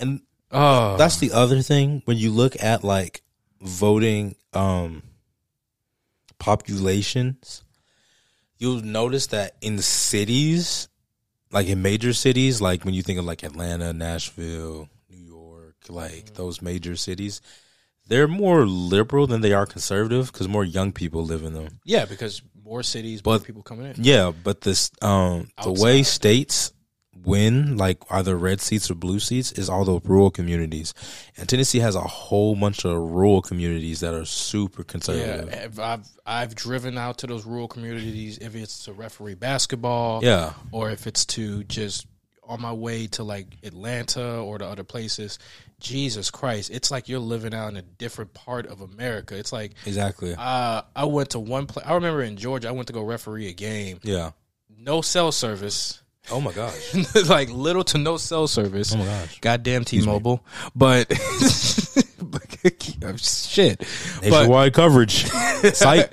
[0.00, 0.20] And
[0.52, 3.22] Oh, that's the other thing when you look at like
[3.60, 5.02] voting um
[6.38, 7.64] populations,
[8.58, 10.88] you'll notice that in cities,
[11.50, 16.34] like in major cities, like when you think of like Atlanta, Nashville, New York, like
[16.34, 17.40] those major cities,
[18.08, 21.80] they're more liberal than they are conservative because more young people live in them.
[21.84, 23.94] yeah, because more cities, more But- people coming in.
[23.98, 26.72] Yeah, but this um the way states
[27.26, 30.94] win like either red seats or blue seats is all the rural communities.
[31.36, 35.50] And Tennessee has a whole bunch of rural communities that are super conservative.
[35.50, 40.24] Yeah, I've, I've I've driven out to those rural communities if it's to referee basketball,
[40.24, 40.52] Yeah.
[40.72, 42.06] or if it's to just
[42.48, 45.38] on my way to like Atlanta or to other places.
[45.80, 49.36] Jesus Christ, it's like you're living out in a different part of America.
[49.36, 50.34] It's like Exactly.
[50.38, 51.84] uh, I went to one place.
[51.84, 53.98] I remember in Georgia, I went to go referee a game.
[54.02, 54.30] yeah.
[54.78, 56.94] No cell service, Oh my gosh.
[57.28, 58.94] like little to no cell service.
[58.94, 59.40] Oh my gosh.
[59.40, 61.12] Goddamn T-Mobile, but
[63.18, 63.78] shit.
[63.78, 65.26] But Nationwide coverage.
[65.74, 66.12] Site.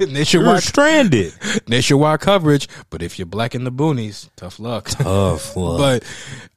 [0.32, 1.34] You're stranded.
[1.68, 2.68] nationwide coverage.
[2.90, 4.88] But if you're black in the boonies, tough luck.
[4.88, 5.78] Tough luck.
[5.78, 6.04] but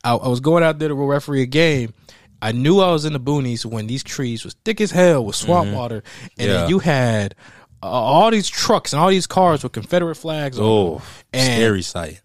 [0.04, 1.94] I, I was going out there to referee a game.
[2.42, 5.36] I knew I was in the boonies when these trees was thick as hell with
[5.36, 6.42] swamp water, and Mm-hmm.
[6.42, 6.48] Yeah.
[6.48, 7.36] then you had
[7.82, 10.66] uh, all these trucks and all these cars with Confederate flags on.
[10.66, 11.02] oh,
[11.34, 12.22] scary sight.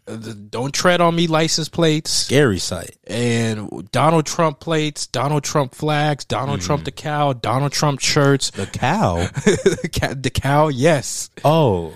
[0.51, 2.97] don't tread on me license plates Scary sight.
[3.07, 6.67] and Donald Trump plates, Donald Trump flags, Donald Mm-hmm.
[6.67, 9.17] Trump the cow, Donald Trump shirts, The cow.
[9.45, 11.31] the the cow, yes.
[11.45, 11.95] Oh.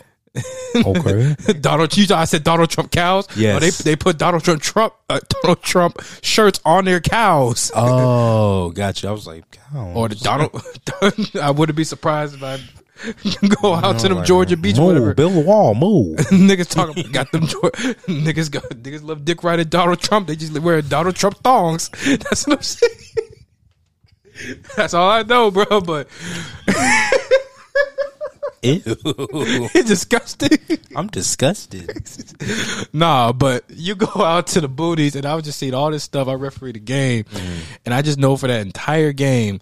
[0.77, 1.35] Okay.
[1.61, 3.27] Donald, you I said Donald Trump cows.
[3.37, 3.57] Yes.
[3.57, 7.73] Oh, they they put Donald Trump Trump uh, Donald Trump shirts on their cows.
[7.75, 9.09] oh, gotcha.
[9.09, 9.93] I was like, cow.
[9.97, 10.63] or the Donald.
[11.43, 12.61] I wouldn't be surprised if I
[13.63, 15.15] go out to them Like, Georgia Beach, move, whatever.
[15.15, 15.75] Build a wall.
[15.75, 16.17] Move.
[16.31, 20.27] niggas talking got them niggas got niggas love dick riding Donald Trump.
[20.27, 21.91] They just wear Donald Trump thongs.
[22.05, 22.93] That's what I'm saying.
[24.77, 25.81] That's all I know, bro.
[25.81, 26.09] But
[28.63, 28.81] Ew.
[28.85, 30.59] it's disgusting.
[30.97, 31.91] I'm disgusted.
[32.93, 36.05] Nah, but you go out to the booties, and I was just seeing all this
[36.05, 36.29] stuff.
[36.29, 37.61] I referee the game, mm-hmm.
[37.85, 39.61] and I just know for that entire game,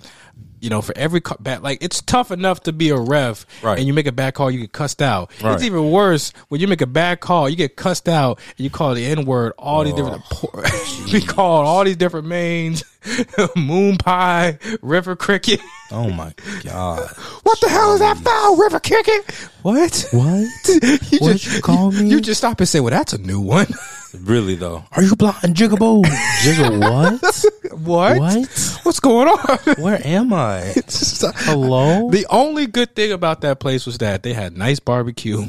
[0.61, 3.79] you know, for every ca- bad, like it's tough enough to be a ref, Right.
[3.79, 5.31] and you make a bad call, you get cussed out.
[5.43, 5.55] Right.
[5.55, 8.71] It's even worse when you make a bad call, you get cussed out, and you
[8.71, 9.97] call the N word, all these oh.
[9.97, 12.85] different, we call all these different names,
[13.57, 15.61] moon pie, river cricket.
[15.91, 17.09] Oh my god.
[17.43, 19.31] What the hell is that foul, river cricket?
[19.63, 20.07] What?
[20.13, 20.49] What?
[21.11, 22.09] You What you call me?
[22.09, 23.67] You just stop and say, "Well, that's a new one."
[24.21, 24.83] Really though?
[24.93, 26.03] Are you blind, Jigaboo?
[26.41, 27.79] Jigga what?
[27.79, 28.19] what?
[28.19, 28.79] What?
[28.83, 29.59] what's going on?
[29.77, 30.73] Where am I?
[30.89, 32.09] Hello?
[32.11, 35.45] The only good thing about that place was that they had nice barbecue.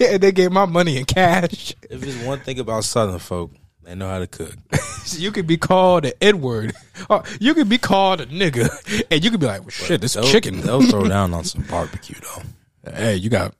[0.00, 1.74] and they gave my money in cash.
[1.88, 3.52] If there's one thing about Southern folk,
[3.86, 4.54] they know how to cook.
[5.08, 6.74] You could be called an Edward.
[7.08, 8.68] Or you could be called a nigga.
[9.10, 10.60] And you could be like, well, shit, this They'll, chicken.
[10.62, 12.90] They'll throw down on some barbecue though.
[12.90, 13.54] Hey, you got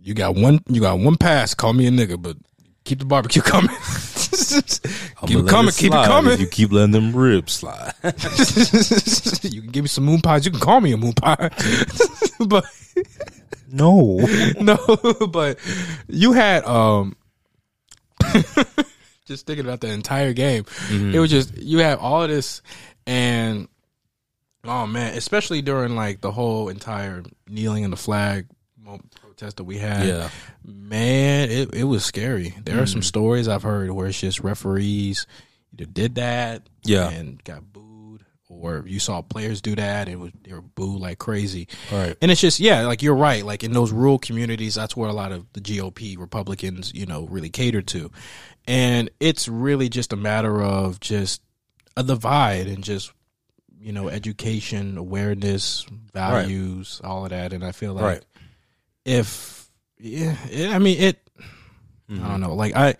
[0.00, 1.54] you got one you got one pass.
[1.54, 2.36] Call me a nigga, but
[2.84, 3.70] keep the barbecue coming.
[5.26, 6.38] Keep it coming, keep it coming.
[6.38, 7.94] You keep letting them ribs slide.
[9.42, 10.44] you can give me some moon pies.
[10.44, 11.50] You can call me a moon pie.
[12.46, 12.64] but
[13.72, 14.18] no.
[14.60, 14.76] no,
[15.28, 15.58] but
[16.06, 17.16] you had um
[19.24, 20.60] just thinking about the entire game.
[20.60, 21.18] It mm-hmm.
[21.18, 22.62] was just you have all of this
[23.06, 23.68] and
[24.64, 28.46] oh man, especially during like the whole entire kneeling in the flag
[29.20, 30.06] protest that we had.
[30.06, 30.28] Yeah.
[30.64, 32.54] Man, it it was scary.
[32.64, 33.06] There are some mm-hmm.
[33.06, 35.26] stories I've heard where it's just referees
[35.72, 37.10] either did that Yeah.
[37.10, 41.00] and got booed or you saw players do that and it was, they were booed
[41.00, 41.68] like crazy.
[41.90, 42.16] Right.
[42.20, 43.44] And it's just yeah, like you're right.
[43.44, 47.26] Like in those rural communities, that's where a lot of the GOP Republicans, you know,
[47.26, 48.10] really cater to.
[48.66, 51.42] And it's really just a matter of just
[51.96, 53.12] uh, a divide and just
[53.80, 57.52] you know education, awareness, values, all of that.
[57.52, 58.24] And I feel like Right.
[59.04, 61.18] if yeah, it, I mean it.
[62.08, 62.40] I don't mm-hmm.
[62.40, 62.54] know.
[62.54, 62.96] Like I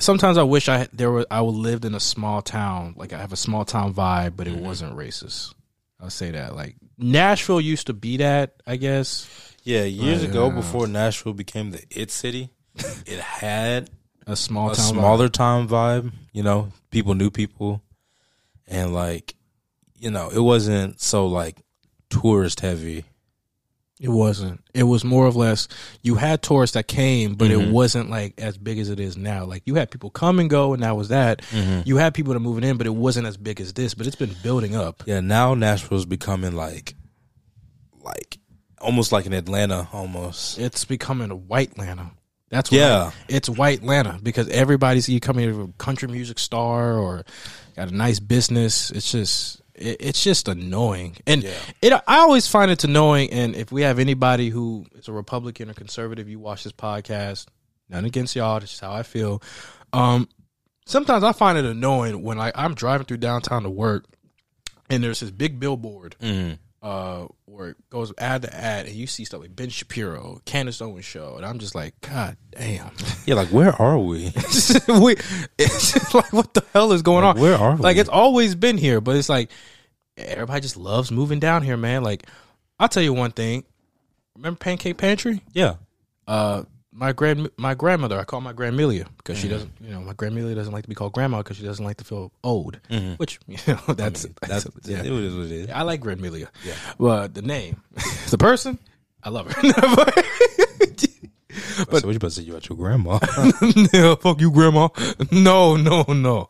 [0.00, 2.94] sometimes I wish I there were I would lived in a small town.
[2.96, 4.64] Like I have a small town vibe, but it mm-hmm.
[4.64, 5.54] wasn't racist.
[6.00, 6.56] I'll say that.
[6.56, 9.28] Like Nashville used to be that, I guess.
[9.64, 12.50] Yeah, years But, ago, uh, before Nashville became the it city,
[13.06, 13.90] it had
[14.26, 14.86] A small a town.
[14.86, 16.12] smaller time vibe.
[16.32, 17.82] You know, people knew people,
[18.66, 19.34] and like,
[19.98, 21.56] you know, it wasn't so like
[22.10, 23.04] tourist heavy.
[24.00, 24.60] It wasn't.
[24.74, 25.68] It was more or less
[26.02, 27.70] you had tourists that came, but it Mhm.
[27.70, 29.44] wasn't like as big as it is now.
[29.44, 31.42] Like you had people come and go, and that was that.
[31.84, 33.94] You had people that moving in, but it wasn't as big as this.
[33.94, 35.04] But it's been building up.
[35.06, 36.94] Yeah, now Nashville's becoming like,
[38.02, 38.38] like
[38.80, 40.58] almost like an Atlanta almost.
[40.58, 42.10] It's becoming a white Atlanta.
[42.52, 43.10] That's what Yeah.
[43.28, 47.24] it's white Atlanta because everybody's you coming here from a country music star or
[47.74, 48.90] got a nice business.
[48.90, 51.54] It's just it, it's just annoying, and Yeah.
[51.80, 53.30] it I always find it annoying.
[53.32, 57.46] And if we have anybody who is a Republican or conservative, you watch this podcast.
[57.88, 58.60] None against y'all.
[58.60, 59.42] That's just how I feel.
[59.94, 60.28] Um,
[60.86, 64.04] sometimes I find it annoying when I, I'm driving through downtown to work,
[64.90, 66.54] and there's this big billboard Mm-hmm.
[66.82, 70.80] Uh, or it goes ad to ad, and you see stuff like Ben Shapiro, Candace
[70.82, 72.90] Owens show, and I'm just like, God damn,
[73.26, 74.32] Yeah, like where are we?
[74.88, 75.16] we,
[75.58, 77.40] it's like what the hell is going Like, on?
[77.42, 79.50] where are Like it's always been here, but it's like
[80.16, 82.02] everybody just loves moving down here, man.
[82.02, 82.26] Like
[82.80, 83.64] I'll tell you one thing.
[84.36, 85.42] Remember Pancake Pantry?
[85.52, 85.74] Yeah,
[86.26, 89.42] Uh, my grand my grandmother, I call my grandmelia because Mm-hmm.
[89.42, 91.84] she doesn't, you know, my grandmelia doesn't like to be called grandma because she doesn't
[91.84, 92.78] like to feel old.
[93.16, 94.46] Which you know, that's Mm-hmm.
[94.50, 94.98] that's, yeah.
[95.00, 95.70] it is what it is.
[95.70, 96.48] I like Grandmelia.
[96.64, 96.74] Yeah.
[96.98, 97.80] but the name,
[98.30, 98.78] the person,
[99.22, 100.12] I love her.
[101.90, 102.42] But so what you about to say?
[102.42, 103.18] You at your grandma?
[103.92, 104.88] no, fuck you, grandma.
[105.30, 106.48] No, no, no.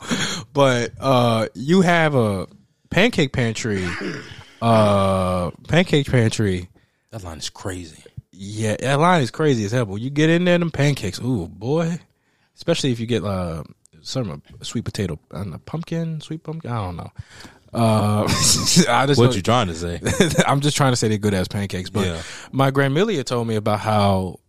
[0.53, 2.47] But uh, you have a
[2.91, 3.89] pancake pantry.
[4.61, 6.69] Uh, pancake pantry.
[7.11, 8.03] that line is crazy.
[8.45, 9.87] Yeah, that line is crazy as hell.
[9.87, 12.01] But you get in there, them pancakes, ooh boy.
[12.57, 13.63] Especially if you get uh
[14.03, 16.71] some uh, sweet potato, and don't pumpkin, sweet pumpkin.
[16.73, 17.13] I don't know.
[17.73, 18.25] Uh,
[18.89, 20.01] I just What you trying to say?
[20.47, 21.89] I'm just trying to say they're good as pancakes.
[21.89, 22.23] But Yeah.
[22.51, 24.41] my grandmilia told me about how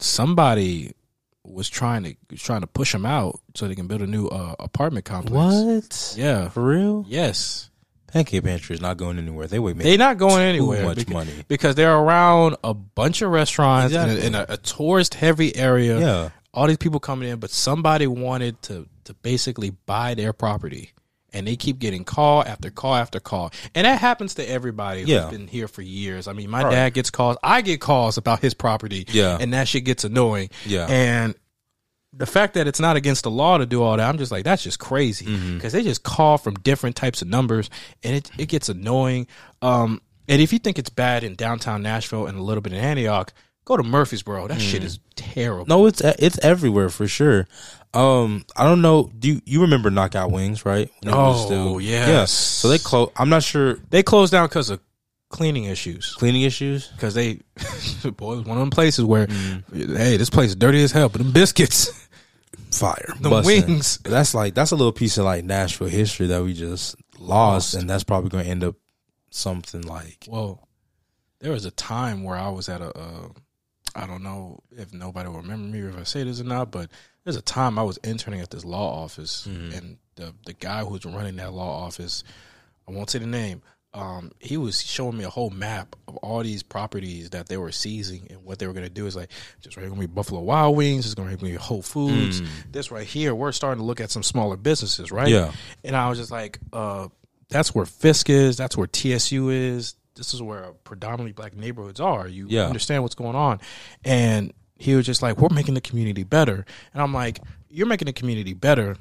[0.00, 0.92] somebody
[1.44, 4.26] was trying to was trying to push them out so they can build a new
[4.26, 5.36] uh, apartment complex.
[5.36, 6.14] What?
[6.18, 6.48] Yeah.
[6.48, 7.04] For real?
[7.08, 7.70] Yes.
[8.08, 9.46] Pancake Pantry is not going anywhere.
[9.46, 10.84] They would make They're not going anywhere.
[10.84, 11.32] much beca- money.
[11.48, 15.98] because they're around a bunch of restaurants in a- in a, a tourist heavy area.
[16.00, 16.28] Yeah.
[16.54, 20.92] All these people coming in, but somebody wanted to to basically buy their property.
[21.32, 23.52] And they keep getting call after call after call.
[23.74, 25.28] And that happens to everybody who's Yeah.
[25.28, 26.26] been here for years.
[26.28, 26.70] I mean, my Right.
[26.70, 27.36] dad gets calls.
[27.42, 29.04] I get calls about his property.
[29.10, 29.36] Yeah.
[29.38, 30.48] And that shit gets annoying.
[30.64, 30.86] Yeah.
[30.88, 31.34] And
[32.16, 34.44] the fact that it's not against the law to do all that, I'm just like,
[34.44, 35.26] that's just crazy.
[35.26, 35.54] Mm-hmm.
[35.56, 37.68] Because they just call from different types of numbers
[38.02, 39.26] and it, it gets annoying.
[39.62, 42.78] Um, and if you think it's bad in downtown Nashville and a little bit in
[42.80, 43.32] Antioch,
[43.64, 44.48] go to Murfreesboro.
[44.48, 45.64] That shit is terrible.
[45.64, 45.68] Mm.
[45.68, 47.46] No, it's it's everywhere for sure.
[47.94, 49.10] Um, I don't know.
[49.18, 50.90] Do you, you remember Knockout Wings, right?
[51.02, 51.90] When Oh, yeah.
[51.90, 52.08] yes.
[52.08, 52.24] yeah.
[52.26, 53.10] So they close.
[53.16, 54.80] I'm not sure They closed down because of
[55.30, 56.14] cleaning issues.
[56.14, 56.88] cleaning issues.
[56.88, 57.34] Because they,
[58.16, 59.96] boy, it was one of them places where, Mm.
[59.96, 62.05] hey, this place is dirty as hell, but them biscuits,
[62.78, 63.44] Fire, the bussin'.
[63.46, 63.98] wings.
[64.04, 67.88] That's like that's a little piece of like Nashville history that we just lost, and
[67.88, 68.76] that's probably going to end up
[69.30, 70.66] something like Well,
[71.40, 73.28] there was a time where I was at a, uh,
[73.94, 76.70] I don't know if nobody will remember me or if I say this or not,
[76.70, 76.90] but
[77.24, 79.72] there's a time I was interning at this law office, Mm-hmm.
[79.76, 82.24] and the the guy who's running that law office,
[82.88, 83.62] I won't say the name.
[83.96, 87.72] Um, he was showing me a whole map of all these properties that they were
[87.72, 89.30] seizing and what they were going to do is like
[89.62, 92.42] just right going to be Buffalo Wild Wings, it's going to be Whole Foods.
[92.70, 95.28] This right here, we're starting to look at some smaller businesses, right?
[95.28, 95.50] Yeah.
[95.82, 97.08] And I was just like, uh,
[97.48, 98.58] that's where Fisk is.
[98.58, 99.94] That's where TSU is.
[100.14, 102.28] This is where predominantly black neighborhoods are.
[102.28, 102.66] You Yeah.
[102.66, 103.60] understand what's going on.
[104.04, 106.66] And he was just like, we're making the community better.
[106.92, 108.96] And I'm like, you're making the community better.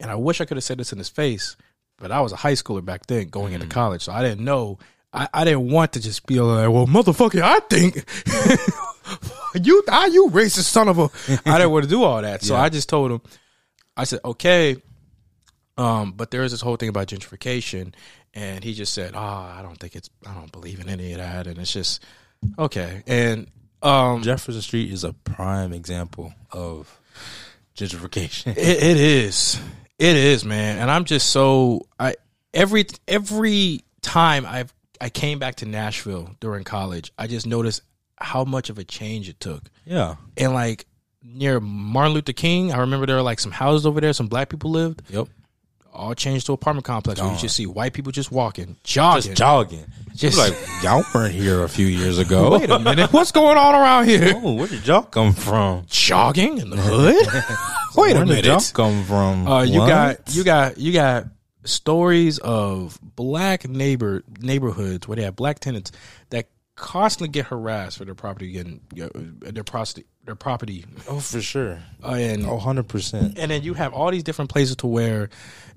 [0.00, 1.56] And I wish I could have said this in his face,
[1.98, 4.02] but I was a high schooler back then going into college.
[4.02, 4.78] So I didn't know.
[5.12, 8.04] I, I didn't want to just be like, well, motherfucker, I think
[9.64, 11.02] you, are you racist son of a.
[11.48, 12.42] I didn't want to do all that.
[12.42, 12.62] So Yeah.
[12.62, 13.20] I just told him,
[13.96, 14.76] I said, okay,
[15.78, 17.94] um, but there is this whole thing about gentrification,
[18.34, 21.18] and he just said, "Oh, I don't think it's, I don't believe in any of
[21.18, 22.02] that," and it's just
[22.58, 23.02] okay.
[23.06, 23.48] And
[23.82, 26.98] um, Jefferson Street is a prime example of
[27.76, 28.52] gentrification.
[28.52, 29.60] it, it is,
[29.98, 30.78] it is, man.
[30.78, 32.14] And I'm just so I
[32.54, 37.82] every every time I've I came back to Nashville during college, I just noticed
[38.18, 39.62] how much of a change it took.
[39.84, 40.16] yeah.
[40.36, 40.86] And like
[41.22, 44.48] near Martin Luther King, I remember there were like some houses over there, some black
[44.48, 45.02] people lived.
[45.10, 45.28] Yep.
[45.92, 49.22] All changed to apartment complex where you just see white people just walking, jogging.
[49.22, 49.86] Just jogging.
[50.14, 52.50] Just- Just like y'all weren't here a few years ago.
[52.58, 54.32] Wait a minute, what's going on around here?
[54.36, 55.84] Oh, where did y'all come from?
[55.88, 57.26] Jogging in the hood?
[57.96, 59.46] Wait Where a did y'all come from?
[59.48, 59.88] Uh, you What?
[59.88, 61.26] got you got you got
[61.64, 65.90] stories of black neighbor neighborhoods where they have black tenants
[66.30, 69.08] that constantly get harassed for their property getting uh,
[69.50, 71.78] their property their property Oh, for sure.
[72.04, 73.38] uh, and Oh, 100%.
[73.38, 75.30] and then you have all these different places to where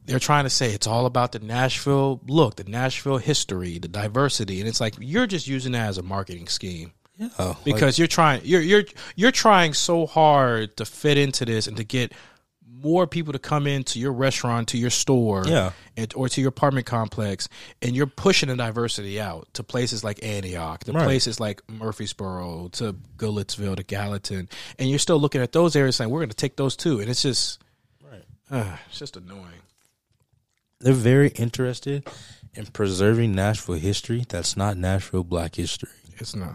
[0.05, 4.59] they're trying to say it's all about the Nashville look, the Nashville history, the diversity,
[4.59, 7.55] and it's like you're just using that as a marketing scheme Yeah.
[7.65, 8.83] because you're trying you're you're
[9.17, 12.13] you're trying so hard to fit into this and to get
[12.81, 15.71] more people to come into your restaurant, to your store, Yeah.
[15.97, 17.49] and, or to your apartment complex,
[17.81, 21.03] and you're pushing the diversity out to places like Antioch, to Right.
[21.03, 26.09] places like Murfreesboro, to Goodlettsville, to Gallatin, and you're still looking at those areas saying
[26.09, 27.59] we're going to take those too, and it's just,
[28.09, 28.23] Right.
[28.49, 29.43] uh, it's just annoying.
[30.79, 32.07] They're very interested
[32.53, 35.89] in preserving Nashville history that's not Nashville black history.
[36.17, 36.53] It's not.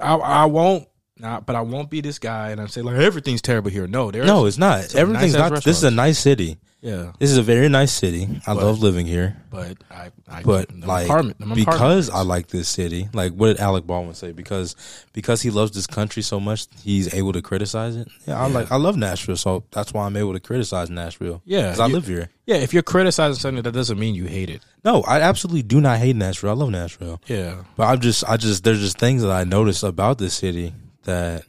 [0.00, 0.88] I I won't.
[1.16, 3.86] Not, but I won't be this guy and I say like everything's terrible here.
[3.86, 4.96] No, there's No, it's not.
[4.96, 5.64] Everything's nice-ass not.
[5.64, 6.58] This is a nice city.
[6.84, 8.28] Yeah, This is a very nice city.
[8.46, 9.36] I love living here.
[9.50, 12.10] but I, I But like apartment- because.
[12.10, 14.32] I like this city, like what did Alec Baldwin say?
[14.32, 14.76] Because
[15.14, 18.08] because he loves this country so much, he's able to criticize it.
[18.26, 21.40] Yeah, I like I love Nashville, so that's why I'm able to criticize Nashville.
[21.46, 22.28] Yeah, because I live here.
[22.46, 22.56] yeah.
[22.56, 24.62] If you're criticizing something, that doesn't mean you hate it.
[24.84, 26.50] No, I absolutely do not hate Nashville.
[26.50, 29.82] I love Nashville, Yeah, but I'm just I just there's just things that I noticed
[29.82, 31.44] about this city that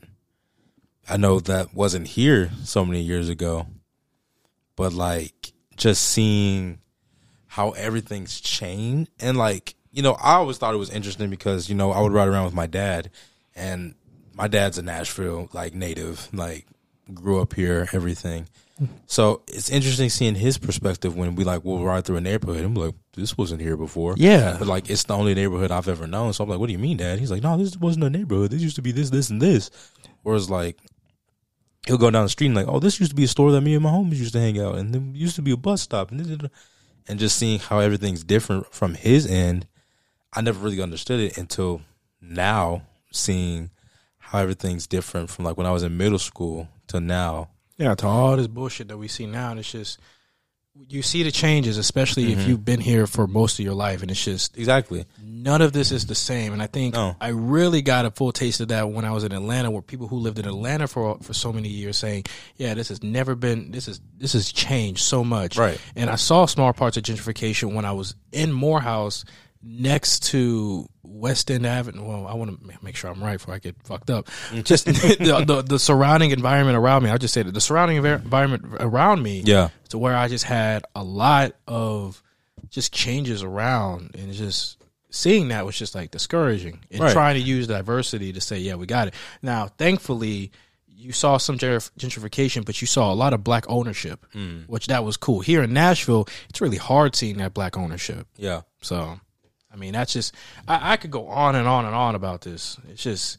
[1.10, 3.68] I know that wasn't here so many years ago,
[4.76, 6.80] but like just seeing
[7.48, 9.12] how everything's changed.
[9.20, 12.12] And like you know I always thought it was interesting because you know I would
[12.12, 13.10] ride around with my dad
[13.56, 13.96] and
[14.34, 16.66] my dad's a Nashville like native like
[17.14, 18.48] grew up here everything.
[19.06, 22.66] So it's interesting seeing his perspective when we like we'll ride through a neighborhood.
[22.66, 24.16] I'm like this wasn't here before.
[24.18, 24.58] Yeah.
[24.60, 26.34] but like it's the only neighborhood I've ever known.
[26.34, 27.20] So I'm like what do you mean dad?
[27.20, 28.52] He's like no this wasn't a neighborhood.
[28.52, 29.72] This used to be this this and this.
[30.24, 30.78] Whereas like
[31.88, 33.62] he'll go down the street and like, oh, this used to be a store that
[33.62, 35.82] me and my homies used to hang out, and there used to be a bus
[35.82, 36.50] stop, and
[37.08, 39.68] and just seeing how everything's different from his end,
[40.34, 41.82] I never really understood it until
[42.20, 43.70] now, seeing
[44.18, 47.50] how everything's different from like when I was in middle school to now.
[47.78, 47.94] yeah.
[47.96, 50.00] To all this bullshit that we see now, and it's just
[50.90, 52.48] you see the changes, especially if Mhm.
[52.48, 55.06] you've been here for most of your life, and it's just Exactly.
[55.24, 56.54] none of this is the same.
[56.54, 57.16] And I think No.
[57.20, 60.08] I really got a full taste of that when I was in Atlanta, where people
[60.08, 62.26] who lived in Atlanta for for so many years saying,
[62.58, 63.72] "Yeah, this has never been.
[63.72, 65.80] This is this has changed so much." Right.
[65.96, 69.24] And I saw small parts of gentrification when I was in Morehouse,
[69.68, 72.04] next to West End Avenue.
[72.04, 74.28] Well, I want to make sure I'm right before I get fucked up.
[74.28, 74.62] Mm-hmm.
[74.62, 77.10] Just the, the the surrounding environment around me.
[77.10, 79.70] I'll just say that the surrounding environment around me Yeah.
[79.90, 82.22] to where I just had a lot of
[82.70, 84.78] just changes around and just
[85.10, 87.14] seeing that was just like discouraging and Right.
[87.14, 89.14] trying to use diversity to say, yeah, we got it.
[89.42, 90.52] Now, thankfully,
[90.88, 94.68] you saw some gentrification, but you saw a lot of black ownership, mm.
[94.68, 95.40] which that was cool.
[95.42, 98.28] Here in Nashville, it's really hard seeing that black ownership.
[98.38, 98.62] Yeah.
[98.82, 99.20] So,
[99.76, 100.34] I mean, that's just
[100.70, 102.78] I, I could go on and on and on about this.
[102.90, 103.38] It's just,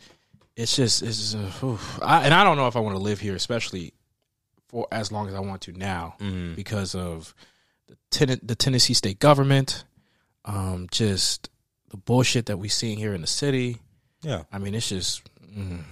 [0.54, 1.76] it's just, it's just, uh.
[2.02, 3.94] I, and I don't know if I want to live here, especially
[4.68, 6.16] for as long as I want to now,
[6.54, 7.34] because of
[7.88, 9.84] the ten- the Tennessee state government,
[10.44, 11.48] um, just
[11.88, 13.78] the bullshit that we seeing here in the city.
[14.22, 14.42] Yeah.
[14.52, 15.82] I mean, it's just, mm,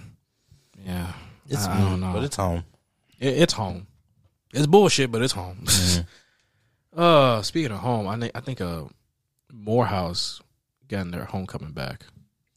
[0.84, 1.12] yeah,
[1.48, 2.64] It's I, I don't know, But it's home.
[3.18, 3.86] it, it's home.
[4.52, 5.64] It's bullshit, but it's home.
[6.96, 8.84] Uh, speaking of home, I think I think uh,
[9.56, 10.40] Morehouse
[10.88, 12.04] getting their homecoming back.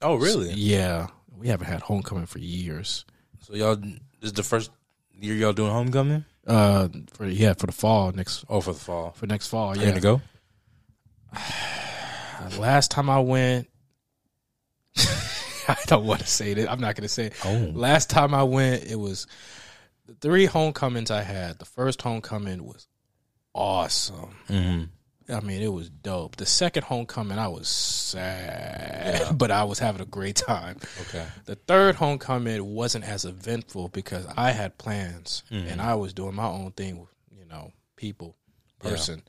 [0.01, 0.51] Oh, really?
[0.53, 3.05] Yeah, we haven't had homecoming for years.
[3.41, 3.91] So y'all, this
[4.21, 4.71] is the first
[5.19, 6.25] year y'all doing homecoming?
[6.45, 9.11] Uh, for yeah, for the fall next Oh, for the fall.
[9.11, 9.69] for next fall.
[9.69, 10.21] Are you Yeah, gonna go?
[12.59, 13.67] last time I went,
[15.67, 16.71] I don't want to say that.
[16.71, 17.33] I'm not gonna say it.
[17.45, 19.27] Oh, Last time I went, it was
[20.05, 21.59] the three homecomings I had.
[21.59, 22.87] The first homecoming was
[23.53, 24.35] awesome.
[24.47, 24.83] hmm
[25.29, 26.37] I mean, it was dope.
[26.37, 30.77] The second homecoming, I was sad, but I was having a great time.
[31.01, 31.25] okay.
[31.45, 35.71] The third homecoming wasn't as eventful because I had plans Mhm.
[35.71, 38.35] and I was doing my own thing with, you know, people,
[38.83, 38.89] Yeah.
[38.91, 39.21] person.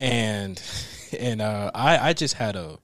[0.00, 0.60] And
[1.18, 2.78] and uh I I just had a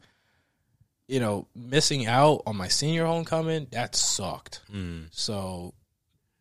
[1.09, 4.61] you know, missing out on my senior homecoming, that sucked.
[4.73, 5.09] Mm.
[5.11, 5.75] So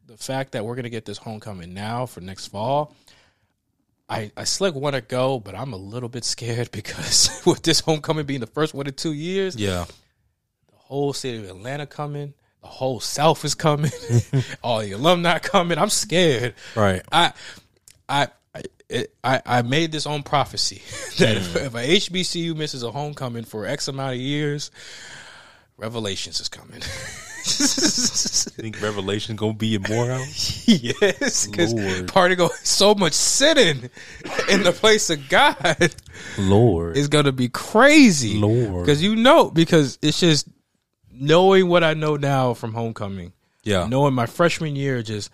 [0.06, 2.96] the fact that we're gonna get this homecoming now for next fall,
[4.10, 7.80] I I slick want to go, but I'm a little bit scared because with this
[7.82, 9.86] homecoming being the first one in two years, Yeah.
[10.72, 13.92] the whole city of Atlanta coming, the whole South is coming,
[14.64, 15.78] all the alumni coming.
[15.78, 16.56] I'm scared.
[16.76, 17.02] Right.
[17.12, 17.34] I
[18.08, 18.28] I.
[18.56, 20.82] I, it, I, I made this own prophecy
[21.20, 21.66] that if, mm.
[21.68, 24.72] if a HBCU misses a homecoming for X amount of years,
[25.78, 26.82] Revelations is coming.
[28.62, 30.68] Think Revelation gonna be in Morehouse?
[30.68, 31.74] yes, because
[32.12, 33.90] party go so much sitting
[34.50, 35.96] in the place of God
[36.38, 36.98] Lord.
[36.98, 38.38] is gonna be crazy.
[38.38, 38.86] Lord.
[38.86, 40.48] because you know, because it's just
[41.12, 43.34] knowing what I know now from homecoming,
[43.64, 43.88] yeah.
[43.88, 45.32] knowing my freshman year, just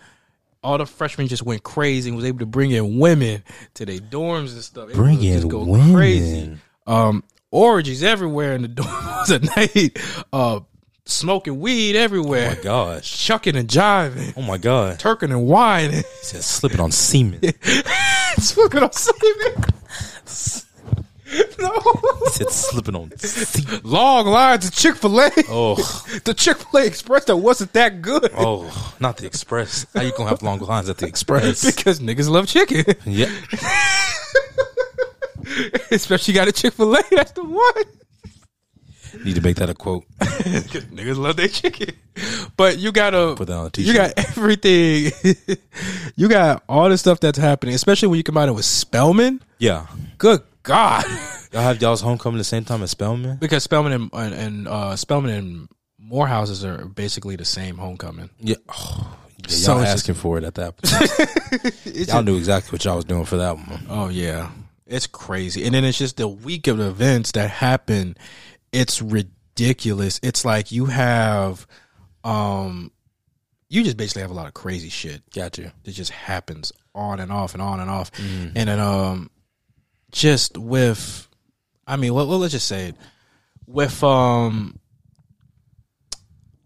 [0.62, 3.42] all the freshmen just went crazy and was able to bring in women
[3.74, 4.92] to their dorms and stuff.
[4.92, 5.94] Bring was just in go women.
[5.94, 6.56] crazy.
[6.86, 9.98] Um, orgies everywhere in the dorms at night.
[10.32, 10.60] Uh,
[11.06, 12.50] smoking weed everywhere.
[12.52, 13.26] Oh my gosh.
[13.26, 14.98] Chucking and jiving, Oh my god.
[14.98, 15.92] turking and whining.
[15.96, 17.40] He said slipping on semen.
[18.38, 19.64] slipping on semen.
[21.58, 21.72] no.
[22.30, 23.80] said slipping on semen.
[23.84, 25.30] Long lines of Chick Fil A.
[25.48, 25.74] Oh,
[26.24, 29.86] The Chick Fil A Express that wasn't that good oh, not the Express.
[29.94, 31.64] How you gonna have long lines at the Express?
[31.76, 32.84] because niggas love chicken.
[33.04, 33.30] Yeah.
[35.90, 37.02] Especially got a Chick Fil A.
[37.10, 37.84] That's the one.
[39.24, 40.04] Need to make that a quote.
[40.20, 41.94] niggas love their chicken.
[42.56, 44.16] But you gotta Put that on a You t-shirt.
[44.16, 45.12] got everything.
[46.16, 49.42] you got all the stuff that's happening, especially when you combine it with Spelman.
[49.58, 49.86] Yeah.
[50.18, 51.04] Good God.
[51.52, 53.36] Y'all have y'all's homecoming the same time as Spelman?
[53.36, 55.68] because Spelman and, and, and uh, Spelman and
[56.10, 58.30] Morehouses are basically the same homecoming.
[58.40, 58.56] Yeah.
[58.68, 59.16] Oh,
[59.48, 61.84] yeah y'all just- asking for it at that point.
[62.08, 63.86] y'all knew exactly what y'all was doing for that one.
[63.88, 64.50] Oh yeah,
[64.86, 65.64] it's crazy.
[65.64, 68.16] And then it's just the week of events that happen.
[68.76, 70.20] It's ridiculous.
[70.22, 71.66] It's like you have,
[72.24, 72.90] um,
[73.68, 75.70] you just basically have a lot of crazy shit Got you.
[75.84, 78.10] that just happens on and off and on and off.
[78.18, 79.30] And then, um,
[80.12, 81.28] just with,
[81.86, 82.96] I mean, well, let's just say it
[83.66, 84.78] with, um,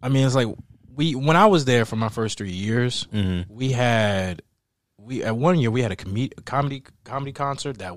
[0.03, 0.49] I mean, it's like
[0.95, 3.53] we when I was there for my first three years, Mm-hmm.
[3.53, 4.43] we had
[4.99, 7.97] we at one year we had a, com- a comedy comedy concert that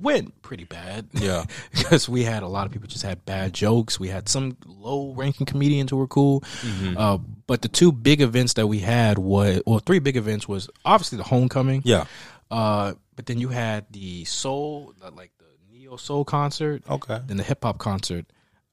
[0.00, 1.08] went pretty bad.
[1.12, 1.44] Yeah.
[1.72, 3.98] because we had a lot of people just had bad jokes.
[3.98, 6.40] We had some low ranking comedians who were cool.
[6.40, 6.96] Mm-hmm.
[6.96, 10.68] Uh, but the two big events that we had was well, three big events was
[10.84, 11.82] obviously the homecoming.
[11.84, 12.04] Yeah.
[12.50, 17.20] Uh, but then you had the soul, like the neo soul concert, Okay.
[17.26, 18.26] then the hip hop concert.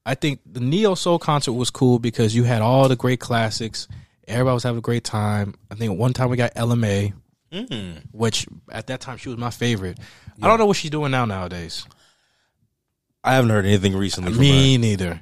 [0.06, 3.88] I think the neo soul concert was cool because you had all the great classics.
[4.28, 5.56] Everybody was having a great time.
[5.72, 7.14] I think one time we got Ella Mai,
[7.52, 8.02] Mm.
[8.12, 10.00] which at that time she was my favorite.
[10.42, 11.86] I don't know what she's doing now nowadays.
[13.24, 15.22] I haven't heard anything recently from Me neither.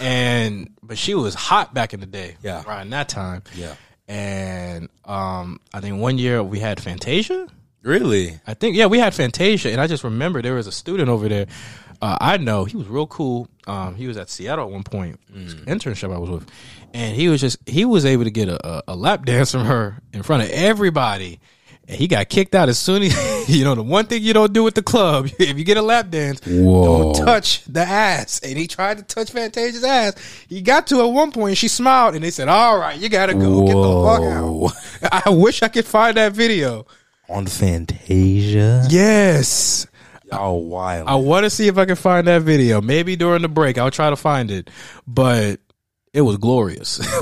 [0.00, 2.36] And but she was hot back in the day.
[2.42, 2.62] Yeah.
[2.66, 3.42] Right in that time.
[3.54, 3.74] Yeah.
[4.08, 7.48] And um I think one year we had Fantasia.
[7.82, 8.38] Really?
[8.46, 11.28] I think yeah, we had Fantasia, and I just remember there was a student over
[11.28, 11.46] there.
[12.00, 13.48] Uh, I know he was real cool.
[13.66, 16.48] Um, he was at Seattle at one point, It internship I was with,
[16.94, 19.64] and he was just he was able to get a, a, a lap dance from
[19.64, 21.40] her in front of everybody,
[21.88, 23.12] and he got kicked out as soon as
[23.48, 25.82] you know the one thing you don't do at the club if you get a
[25.82, 27.12] lap dance, Whoa.
[27.12, 28.40] don't touch the ass.
[28.40, 30.14] And he tried to touch Fantasia's ass.
[30.48, 33.08] He got to at one point, and she smiled, and they said, "All right, you
[33.08, 34.02] gotta go, get Whoa.
[34.02, 36.86] the fuck out." I wish I could find that video.
[37.28, 38.86] On Fantasia?
[38.90, 39.86] Yes.
[40.30, 41.08] Y'all wild.
[41.08, 42.80] I want to see if I can find that video.
[42.80, 44.70] Maybe during the break, I'll try to find it.
[45.06, 45.60] But
[46.12, 47.00] it was glorious.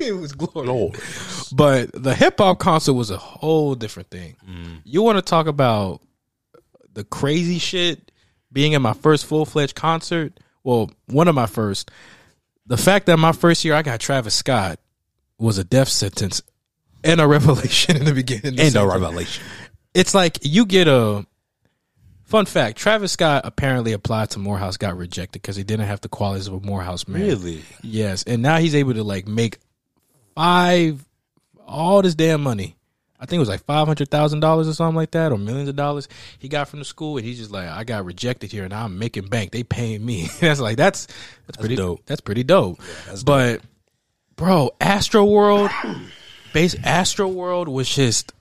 [0.00, 1.52] it was glorious.
[1.52, 4.36] But the hip hop concert was a whole different thing.
[4.48, 4.80] Mm.
[4.84, 6.00] You want to talk about
[6.92, 8.10] the crazy shit
[8.52, 10.38] being in my first full fledged concert?
[10.64, 11.90] Well, one of my first.
[12.66, 14.78] The fact that my first year I got Travis Scott
[15.38, 16.42] was a death sentence
[17.02, 18.58] and a revelation in the beginning.
[18.58, 19.44] Ain't no revelation.
[19.94, 21.26] It's like you get a
[22.30, 26.08] Fun fact: Travis Scott apparently applied to Morehouse, got rejected because he didn't have the
[26.08, 27.22] qualities of a Morehouse man.
[27.22, 27.64] Really?
[27.82, 29.58] Yes, and now he's able to like make
[30.36, 31.04] five
[31.66, 32.76] all this damn money.
[33.18, 35.68] I think it was like five hundred thousand dollars or something like that, or millions
[35.68, 36.06] of dollars
[36.38, 38.96] he got from the school, and he's just like, I got rejected here, and I'm
[38.96, 39.50] making bank.
[39.50, 40.28] They paying me.
[40.40, 41.08] that's like that's
[41.48, 42.06] that's, pretty dope.
[42.06, 42.78] That's pretty dope.
[43.08, 43.60] that's but
[44.36, 45.68] bro, Astro World,
[46.52, 48.32] base Astro World was just.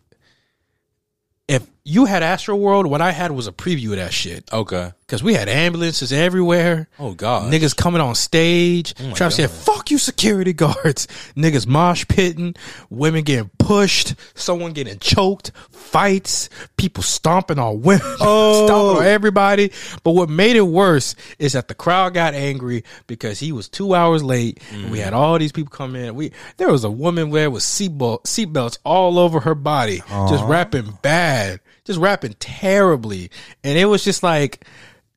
[1.89, 4.47] You had Astro World, what I had was a preview of that shit.
[4.53, 4.93] Okay.
[5.07, 6.87] Cause we had ambulances everywhere.
[6.99, 7.51] Oh God.
[7.51, 8.93] Niggas coming on stage.
[8.99, 11.07] Oh, my Travis said, fuck you security guards.
[11.35, 12.53] Niggas mosh pitting,
[12.91, 18.65] women getting pushed, someone getting choked, fights, people stomping on women, Oh.
[18.67, 19.09] stomping on oh.
[19.09, 19.71] everybody.
[20.03, 23.95] But what made it worse is that the crowd got angry because he was two
[23.95, 25.03] hours late and we mm.
[25.03, 26.13] had all these people come in.
[26.13, 30.99] We there was a woman there with seatbelt seatbelts all over her body, just rapping
[31.01, 33.31] bad, just rapping terribly.
[33.63, 34.63] And it was just like,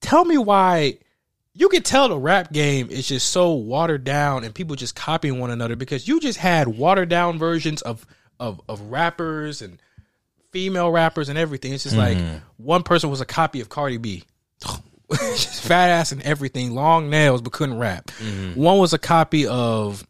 [0.00, 0.98] tell me why
[1.52, 5.38] you could tell the rap game is just so watered down and people just copying
[5.38, 8.06] one another because you just had watered down versions of
[8.40, 9.78] of of rappers and
[10.50, 11.74] female rappers and everything.
[11.74, 12.38] It's just like mm-hmm.
[12.56, 14.24] one person was a copy of Cardi B.
[15.12, 18.06] fat ass and everything, long nails but couldn't rap.
[18.06, 18.58] Mm-hmm.
[18.58, 20.06] One was a copy of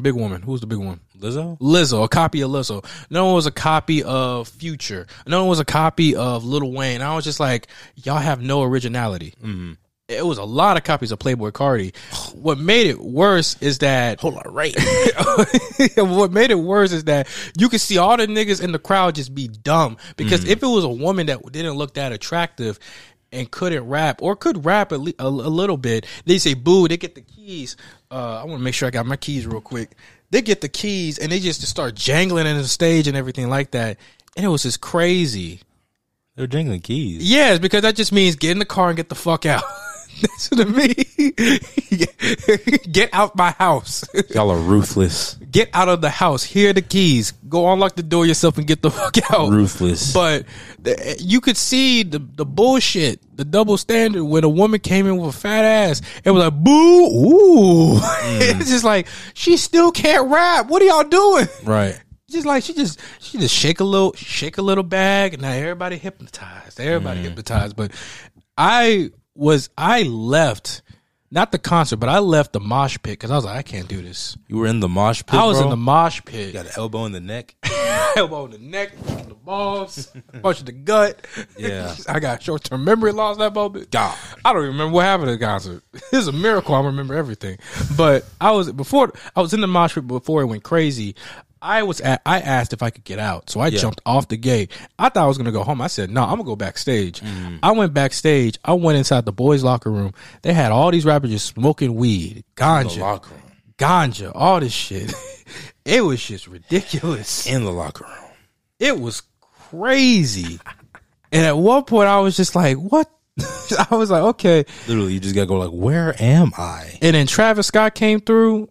[0.00, 0.42] Big Woman.
[0.42, 1.00] Who's the big one?
[1.18, 1.58] Lizzo.
[1.58, 2.84] Lizzo, a copy of Lizzo.
[3.10, 5.06] No one was a copy of Future.
[5.26, 7.02] No one was a copy of Lil Wayne.
[7.02, 9.34] I was just like, y'all have no originality.
[9.42, 9.72] Mm-hmm.
[10.08, 11.94] It was a lot of copies of Playboi Carti.
[12.42, 14.74] What made it worse is that Hold on, right.
[15.96, 19.14] what made it worse is that you could see all the niggas in the crowd
[19.14, 20.50] just be dumb because mm-hmm.
[20.50, 22.80] if it was a woman that didn't look that attractive
[23.32, 26.88] and couldn't rap or could rap a, a, a little bit, they say boo.
[26.88, 27.76] They get the keys.
[28.12, 29.96] Uh, I want to make sure I got my keys real quick.
[30.30, 33.70] They get the keys and they just start jangling in the stage and everything like
[33.70, 33.96] that,
[34.36, 35.60] and it was just crazy.
[36.36, 37.28] They're jingling keys.
[37.28, 39.62] Yes, because that just means get in the car and get the fuck out.
[40.20, 40.96] That's what it means.
[42.92, 44.04] get out my house.
[44.30, 45.34] Y'all are ruthless.
[45.50, 46.42] get out of the house.
[46.42, 47.32] Here are the keys.
[47.48, 49.50] Go unlock the door yourself and get the fuck out.
[49.50, 50.12] Ruthless.
[50.12, 50.46] But
[50.78, 55.16] the, you could see the the bullshit, the double standard when a woman came in
[55.16, 56.02] with a fat ass.
[56.24, 57.98] It was like boo, ooh.
[57.98, 58.40] Mm.
[58.60, 60.68] it's just like she still can't rap.
[60.68, 61.48] What are y'all doing?
[61.64, 62.00] right.
[62.30, 65.52] Just like she just she just shake a little shake a little bag and now
[65.52, 66.80] everybody hypnotized.
[66.80, 67.24] Everybody mm.
[67.24, 67.76] hypnotized.
[67.76, 67.92] But
[68.56, 70.82] I was I left
[71.32, 73.88] not the concert, but I left the mosh pit because I was like, I can't
[73.88, 74.36] do this.
[74.48, 75.40] You were in the mosh pit.
[75.40, 75.64] I was bro?
[75.64, 76.52] in the mosh pit.
[76.52, 77.54] Got an elbow in the neck.
[78.16, 80.12] elbow in the neck, the balls,
[80.42, 81.26] punch in the gut.
[81.56, 81.94] Yeah.
[82.08, 83.90] I got short term memory loss that moment.
[83.90, 85.82] God, I don't even remember what happened at the concert.
[86.12, 86.74] It's a miracle.
[86.74, 87.56] I remember everything.
[87.96, 91.16] But I was before I was in the mosh pit before it went crazy.
[91.62, 94.36] I was at, I asked if I could get out, so I jumped off the
[94.36, 94.72] gate.
[94.98, 95.80] I thought I was gonna go home.
[95.80, 97.60] I said, "No, I'm gonna go backstage." Mm.
[97.62, 98.58] I went backstage.
[98.64, 100.12] I went inside the boys' locker room.
[100.42, 103.42] They had all these rappers just smoking weed, ganja, locker room.
[103.78, 105.14] ganja, all this shit.
[105.84, 108.30] it was just ridiculous In the locker room.
[108.80, 109.22] it was
[109.70, 110.58] crazy.
[111.30, 113.08] and at one point, I was just like, "What?"
[113.90, 116.98] I was like, "Okay." Literally, you just gotta go like, where am I?
[117.00, 118.68] And then Travis Scott came through.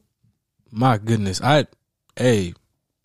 [0.72, 1.68] My goodness, I,
[2.16, 2.54] hey,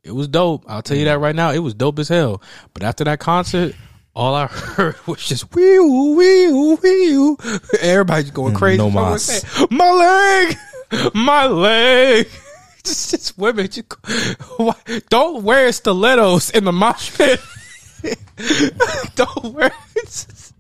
[0.07, 0.65] it was dope.
[0.69, 1.23] I'll tell you that mm.
[1.23, 1.51] right now.
[1.51, 2.41] It was dope as hell.
[2.73, 3.75] But after that concert,
[4.15, 7.37] all I heard was just wee woo wee woo wee woo.
[7.81, 8.79] Everybody's going mm, crazy.
[8.79, 9.45] No mas.
[9.71, 12.29] My leg, my leg.
[12.85, 13.67] Just, just women.
[13.67, 13.93] Just,
[14.59, 14.77] why-
[15.09, 17.41] don't wear stilettos in the mosh pit.
[19.17, 19.73] don't wear.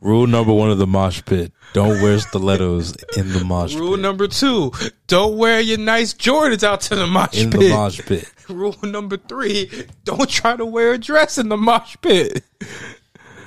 [0.06, 3.80] Rule number one of the mosh pit: don't wear stilettos in the mosh pit.
[3.80, 4.00] Rule pit.
[4.00, 4.70] number two:
[5.08, 7.60] Don't wear your nice Jordans out to the mosh In pit.
[7.60, 8.32] the mosh pit.
[8.48, 9.68] Rule number three:
[10.04, 12.44] Don't try to wear a dress in the mosh pit.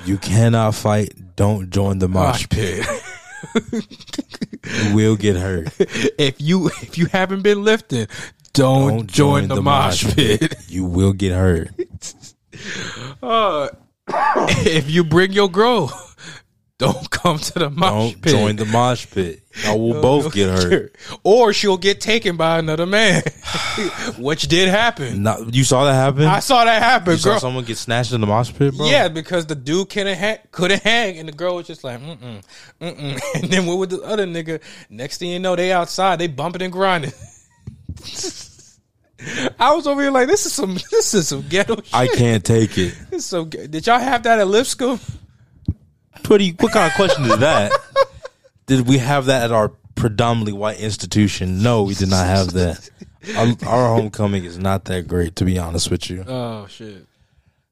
[0.03, 1.13] You cannot fight.
[1.37, 2.85] Don't join the mosh pit.
[3.63, 5.69] You will get hurt.
[5.79, 8.07] if you if you haven't been lifting,
[8.51, 10.55] don't, Don't join, the, mosh pit.
[10.67, 11.69] You will get hurt.
[13.23, 13.69] Uh,
[14.65, 15.87] if you bring your girl,
[16.79, 18.13] don't come to the mosh pit.
[18.13, 18.31] Don't pit.
[18.31, 19.43] join the mosh pit.
[19.65, 20.95] Y'all will both get hurt.
[21.23, 23.21] or she'll get taken by another man,
[24.17, 25.21] which did happen.
[25.21, 26.23] Not, you saw that happen?
[26.23, 27.39] I saw that happen, you saw girl.
[27.41, 28.87] someone get snatched in the mosh pit, bro?
[28.89, 32.17] Yeah, because the dude couldn't hang, couldn't hang, and the girl was just like, mm
[32.17, 32.43] mm,
[32.79, 33.19] mm mm.
[33.35, 34.61] And then what with the other nigga?
[34.89, 37.11] Next thing you know, they outside, they bumping and grinding.
[39.59, 41.93] I was over here like, this is some, this is some ghetto shit.
[41.93, 42.95] I can't take it.
[43.09, 43.43] This is so.
[43.43, 44.99] ga- Did y'all have that at Lipscomb?
[46.23, 46.51] Pretty.
[46.59, 47.71] What kind of question is that?
[48.65, 51.61] Did we have that at our predominantly white institution?
[51.63, 52.89] No, we did not have that.
[53.35, 56.23] Our, our homecoming is not that great, to be honest with you.
[56.27, 57.05] Oh shit.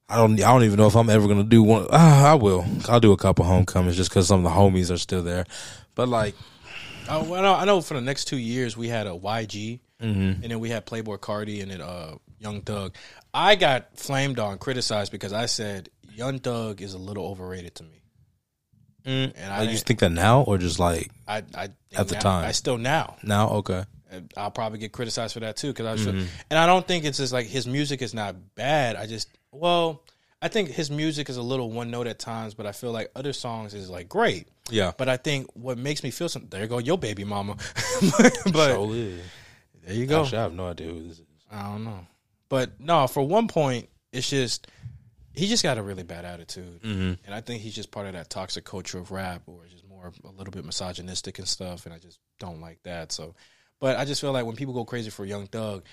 [0.08, 0.32] I don't.
[0.42, 1.82] I don't even know if I'm ever gonna do one.
[1.84, 2.64] Uh, I will.
[2.88, 5.44] I'll do a couple homecomings just because some of the homies are still there.
[5.94, 6.34] But like,
[7.08, 10.42] well, I know, I know for the next two years we had a YG, Mm-hmm.
[10.42, 12.94] and then we had Playboi Carti and then uh, Young Thug.
[13.34, 17.82] I got flamed on, criticized because I said Young Thug is a little overrated to
[17.82, 17.97] me.
[19.08, 22.08] And And I I, just think that now or just like I, I think At
[22.08, 22.44] the now- time.
[22.44, 23.16] I still now.
[23.22, 23.48] now.
[23.50, 23.84] Okay.
[24.36, 26.24] I'll probably get criticized for that too because I was, Mm-hmm.
[26.50, 28.96] and I don't think it's just like his music is not bad.
[28.96, 30.02] I just, well,
[30.40, 33.10] I think his music is a little one note at times, but I feel like
[33.14, 34.48] other songs is like great.
[34.70, 34.92] Yeah.
[34.96, 36.48] But I think what makes me feel something.
[36.48, 37.56] There you go, your baby mama.
[38.52, 39.18] but Surely.
[39.84, 40.22] there you go.
[40.22, 41.24] Actually, I have no idea who this is.
[41.50, 42.06] I don't know.
[42.48, 44.68] But no, for one point, it's just
[45.38, 47.24] he just got a really bad attitude, Mm-hmm.
[47.24, 50.12] and I think he's just part of that toxic culture of rap, or just more
[50.24, 51.86] a little bit misogynistic and stuff.
[51.86, 53.12] And I just don't like that.
[53.12, 53.34] So,
[53.80, 55.84] but I just feel like when people go crazy for Young Thug,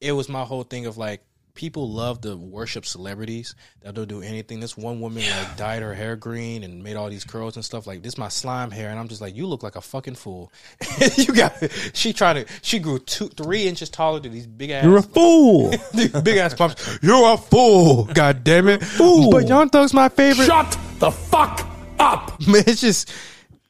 [0.00, 1.22] it was my whole thing of like
[1.54, 4.60] people love to worship celebrities that don't do anything.
[4.60, 7.86] This one woman like dyed her hair green and made all these curls and stuff.
[7.86, 10.52] Like this, my slime hair, and I'm just like, you look like a fucking fool.
[11.16, 11.54] you got
[11.92, 15.02] she tried to she grew two three inches taller than these big ass You're a
[15.02, 15.70] fool.
[15.94, 16.98] big ass pumps.
[17.02, 18.04] You're a fool.
[18.04, 18.84] God damn it.
[18.84, 19.30] Fool.
[19.30, 20.46] But Young Thug's my favorite.
[20.46, 21.66] Shut the fuck
[21.98, 22.40] up!
[22.46, 23.12] Man, it's just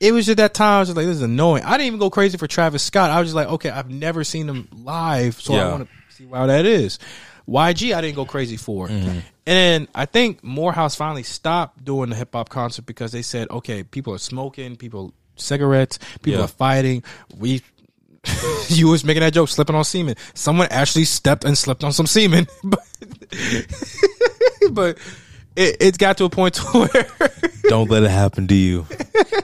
[0.00, 1.64] it was just that time I was just like, this is annoying.
[1.64, 3.10] I didn't even go crazy for Travis Scott.
[3.10, 6.26] I was just like, okay, I've never seen him live, so I want to see
[6.26, 6.98] how that is.
[7.48, 8.88] YG, I didn't go crazy for.
[8.88, 9.08] Mm-hmm.
[9.08, 13.50] And then I think Morehouse finally stopped doing the hip hop concert because they said,
[13.50, 16.44] okay, people are smoking, people cigarettes, people Yeah.
[16.46, 17.02] are fighting.
[17.36, 17.62] We
[18.68, 20.16] you was making that joke, slipping on semen.
[20.32, 22.80] Someone actually stepped and slipped on some semen, but
[24.70, 24.98] but
[25.56, 27.30] it, it got to a point to where
[27.64, 28.86] Don't let it happen to you.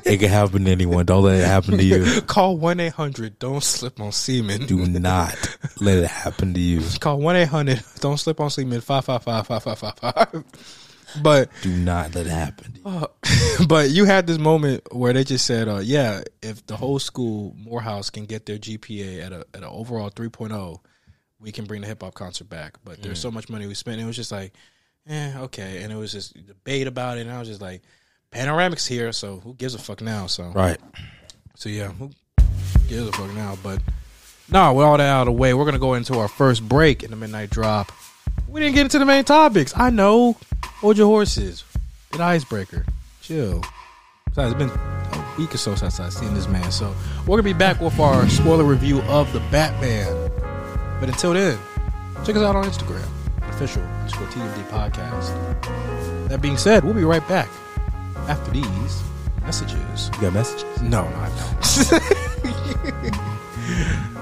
[0.05, 1.07] It can happen to anyone.
[1.07, 2.21] Don't let it happen to you.
[2.27, 3.39] call one eight hundred.
[3.39, 4.67] Don't slip on semen.
[4.67, 5.37] Do not
[5.81, 6.83] let it happen to you.
[6.99, 7.83] Call one eight hundred.
[8.01, 8.81] Don't slip on semen.
[8.81, 10.45] Five five five five five five five.
[11.23, 12.73] But Do not let it happen.
[12.73, 13.11] To
[13.61, 13.67] you.
[13.67, 17.55] but you had this moment where they just said, uh, yeah, if the whole school
[17.59, 20.81] Morehouse can get their GPA at a at an overall 3.0,
[21.41, 22.79] we can bring the hip hop concert back.
[22.85, 23.95] But there's so much money we spent.
[23.95, 24.53] And it was just like,
[25.11, 25.83] eh, okay.
[25.83, 27.23] And it was just debate about it.
[27.23, 27.83] And I was just like,
[28.33, 30.27] Panoramic's here, so who gives a fuck now?
[30.27, 30.79] So Right.
[31.57, 32.11] So yeah, who
[32.89, 33.59] gives a fuck now?
[33.63, 33.83] But
[34.51, 37.03] no, with all that out of the way, we're gonna go into our first break
[37.03, 37.93] in the midnight drop.
[38.49, 39.77] We didn't get into the main topics.
[39.77, 40.37] I know.
[40.65, 41.65] Hold your horses.
[42.13, 42.85] An icebreaker.
[43.21, 43.63] Chill.
[44.27, 46.71] Besides, it's been a week or so since I've seen this man.
[46.71, 46.95] So
[47.27, 50.31] we're gonna be back with our spoiler review of the Batman.
[51.01, 51.59] But until then,
[52.25, 53.07] check us out on Instagram,
[53.61, 56.29] official underscore TMD podcast.
[56.29, 57.47] That being said, we'll be right back
[58.27, 59.03] after these
[59.43, 60.11] messages.
[60.15, 60.81] You got messages?
[60.81, 61.29] No, no, I
[64.01, 64.17] don't.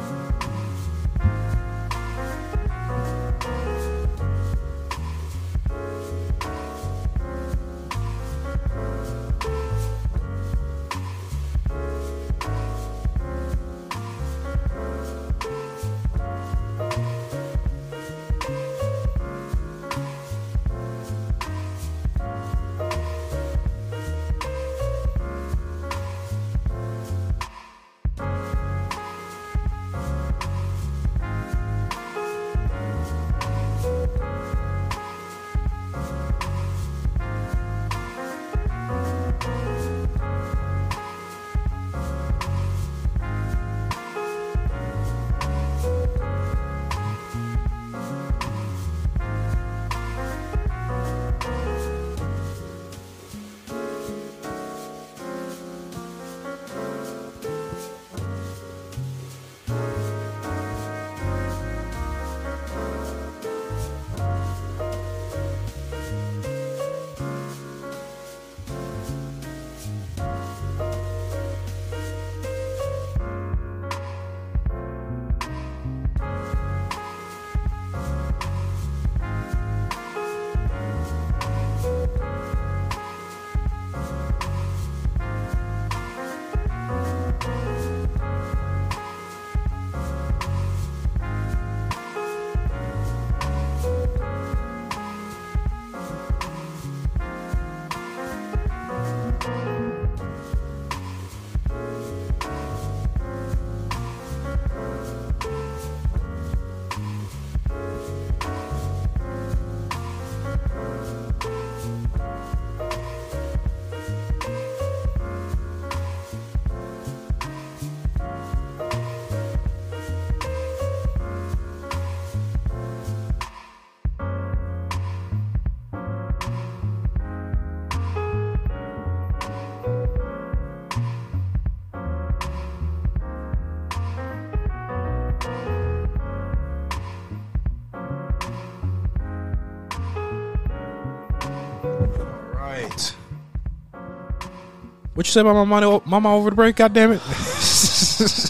[145.29, 146.77] you say about my mama, mama over the break?
[146.77, 147.21] God damn it!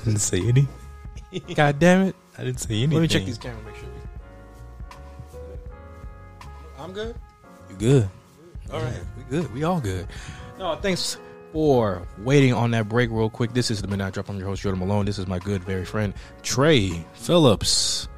[0.05, 0.67] didn't say any.
[1.55, 2.17] God damn it!
[2.39, 2.95] I didn't say anything.
[2.95, 3.65] Let me check these cameras.
[3.67, 3.89] Make sure.
[6.79, 7.15] I'm good.
[7.71, 8.09] You good?
[8.73, 9.53] All right, we good.
[9.53, 10.07] We all good.
[10.59, 11.19] No, thanks
[11.53, 13.53] for waiting on that break real quick.
[13.53, 14.29] This is the Midnight Drop.
[14.29, 15.05] I'm your host, Jordan Malone.
[15.05, 18.09] This is my good, very friend, Trey Phillips.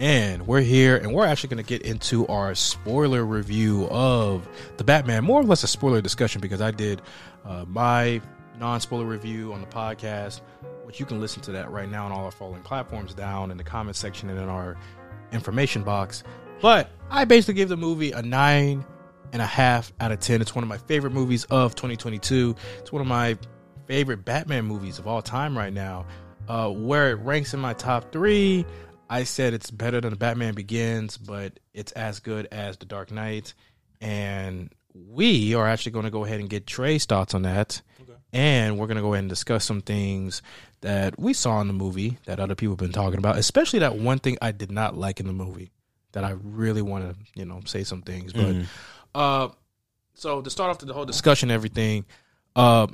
[0.00, 4.84] And we're here, and we're actually going to get into our spoiler review of the
[4.84, 5.24] Batman.
[5.24, 7.02] More or less a spoiler discussion because I did
[7.44, 8.20] uh, my
[8.58, 10.40] non spoiler review on the podcast,
[10.84, 13.56] which you can listen to that right now on all our following platforms down in
[13.56, 14.76] the comment section and in our
[15.32, 16.24] information box.
[16.60, 18.84] But I basically gave the movie a nine
[19.32, 20.40] and a half out of 10.
[20.40, 22.56] It's one of my favorite movies of 2022.
[22.78, 23.38] It's one of my
[23.86, 26.06] favorite Batman movies of all time right now.
[26.48, 28.64] Uh, where it ranks in my top three,
[29.10, 33.52] I said it's better than Batman Begins, but it's as good as The Dark Knight.
[34.00, 34.72] And
[35.06, 37.82] we are actually going to go ahead and get Trey's thoughts on that.
[38.02, 38.12] Okay.
[38.32, 40.42] And we're going to go ahead and discuss some things
[40.80, 43.96] that we saw in the movie that other people have been talking about, especially that
[43.96, 45.70] one thing I did not like in the movie
[46.12, 48.32] that I really want to, you know, say some things.
[48.32, 48.64] But mm-hmm.
[49.14, 49.48] uh
[50.14, 52.04] so to start off the whole discussion everything,
[52.56, 52.86] uh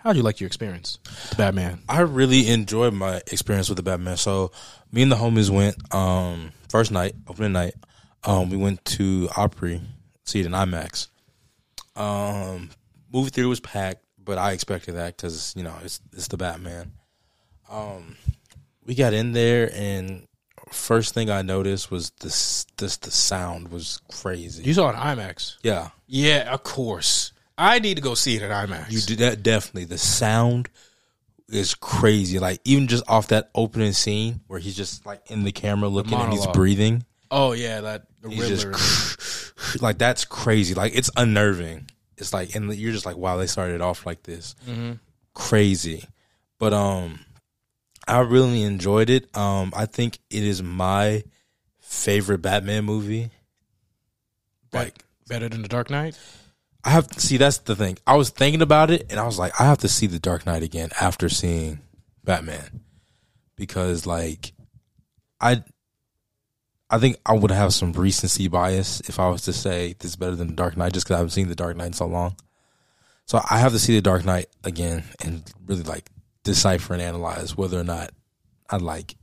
[0.00, 1.80] How'd you like your experience with Batman?
[1.88, 4.16] I really enjoyed my experience with the Batman.
[4.16, 4.52] So
[4.92, 7.74] me and the homies went um first night, opening night.
[8.24, 9.80] Um we went to Opry,
[10.24, 11.08] see it in IMAX.
[11.98, 12.70] Um
[13.12, 16.92] movie theater was packed, but I expected that because you know it's it's the Batman.
[17.70, 18.16] Um
[18.86, 20.26] we got in there and
[20.72, 24.62] first thing I noticed was this this the sound was crazy.
[24.62, 25.56] You saw it in IMAX?
[25.62, 25.90] Yeah.
[26.06, 27.32] Yeah, of course.
[27.56, 28.90] I need to go see it at IMAX.
[28.90, 29.84] You do that definitely.
[29.84, 30.68] The sound
[31.48, 32.38] is crazy.
[32.38, 36.12] Like even just off that opening scene where he's just like in the camera looking
[36.12, 37.04] the and he's breathing.
[37.30, 38.72] Oh yeah, that the he's Riddler.
[38.72, 40.74] Just, like that's crazy.
[40.74, 41.90] Like it's unnerving.
[42.16, 44.54] It's like and you're just like wow they started off like this.
[44.66, 44.92] Mm-hmm.
[45.34, 46.04] Crazy.
[46.58, 47.20] But um
[48.06, 49.34] I really enjoyed it.
[49.36, 51.22] Um I think it is my
[51.80, 53.30] favorite Batman movie.
[54.72, 56.18] Like better than the Dark Knight?
[56.84, 57.36] I have to see.
[57.36, 57.98] That's the thing.
[58.06, 60.46] I was thinking about it, and I was like, I have to see the Dark
[60.46, 61.80] Knight again after seeing
[62.24, 62.80] Batman,
[63.56, 64.52] because like,
[65.40, 65.64] I,
[66.90, 70.16] I think I would have some recency bias if I was to say this is
[70.16, 72.06] better than the Dark Knight, just because I haven't seen the Dark Knight in so
[72.06, 72.36] long.
[73.26, 76.10] So I have to see the Dark Knight again and really like
[76.44, 78.10] decipher and analyze whether or not
[78.70, 79.16] I like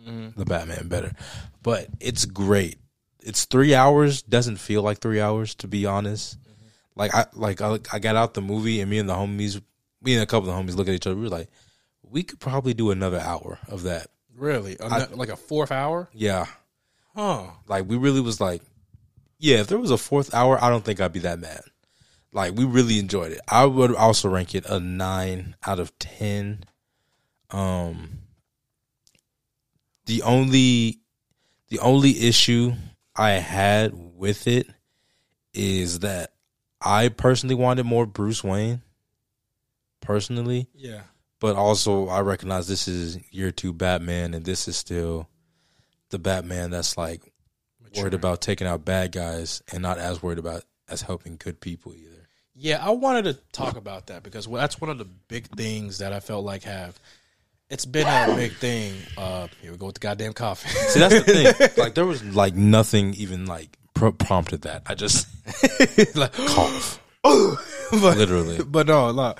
[0.00, 0.38] mm-hmm.
[0.38, 1.12] the Batman better.
[1.62, 2.78] But it's great.
[3.20, 4.22] It's three hours.
[4.22, 6.38] Doesn't feel like three hours to be honest.
[6.96, 9.62] Like I like I, I got out the movie and me and the homies,
[10.02, 11.16] me and a couple of the homies look at each other.
[11.16, 11.48] We were like,
[12.02, 14.08] we could probably do another hour of that.
[14.36, 16.08] Really, I, like a fourth hour?
[16.12, 16.46] Yeah.
[17.14, 17.46] Huh.
[17.66, 18.62] Like we really was like,
[19.38, 19.58] yeah.
[19.58, 21.62] If there was a fourth hour, I don't think I'd be that mad.
[22.32, 23.40] Like we really enjoyed it.
[23.48, 26.64] I would also rank it a nine out of ten.
[27.50, 28.18] Um.
[30.06, 30.98] The only,
[31.68, 32.72] the only issue
[33.14, 34.66] I had with it
[35.54, 36.32] is that
[36.80, 38.82] I personally wanted more Bruce Wayne.
[40.00, 41.02] Personally, yeah,
[41.38, 45.28] but also I recognize this is year two Batman, and this is still
[46.12, 47.32] the Batman that's like
[47.82, 48.04] Mature.
[48.04, 51.92] worried about taking out bad guys and not as worried about as helping good people
[51.92, 52.28] either.
[52.54, 56.12] Yeah, I wanted to talk about that because that's one of the big things that
[56.12, 57.00] I felt like have.
[57.70, 58.94] It's been a big thing.
[59.16, 60.68] Uh, here we go with the goddamn coffee.
[60.68, 61.70] See, that's the thing.
[61.82, 64.82] Like there was like nothing even like prompted that.
[64.86, 65.26] I just
[66.16, 67.00] like cough.
[67.22, 68.62] but, Literally.
[68.62, 69.34] But no, no,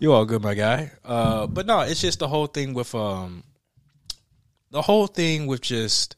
[0.00, 0.90] you all good, my guy.
[1.04, 3.44] Uh, but no, it's just the whole thing with um,
[4.70, 6.16] the whole thing with just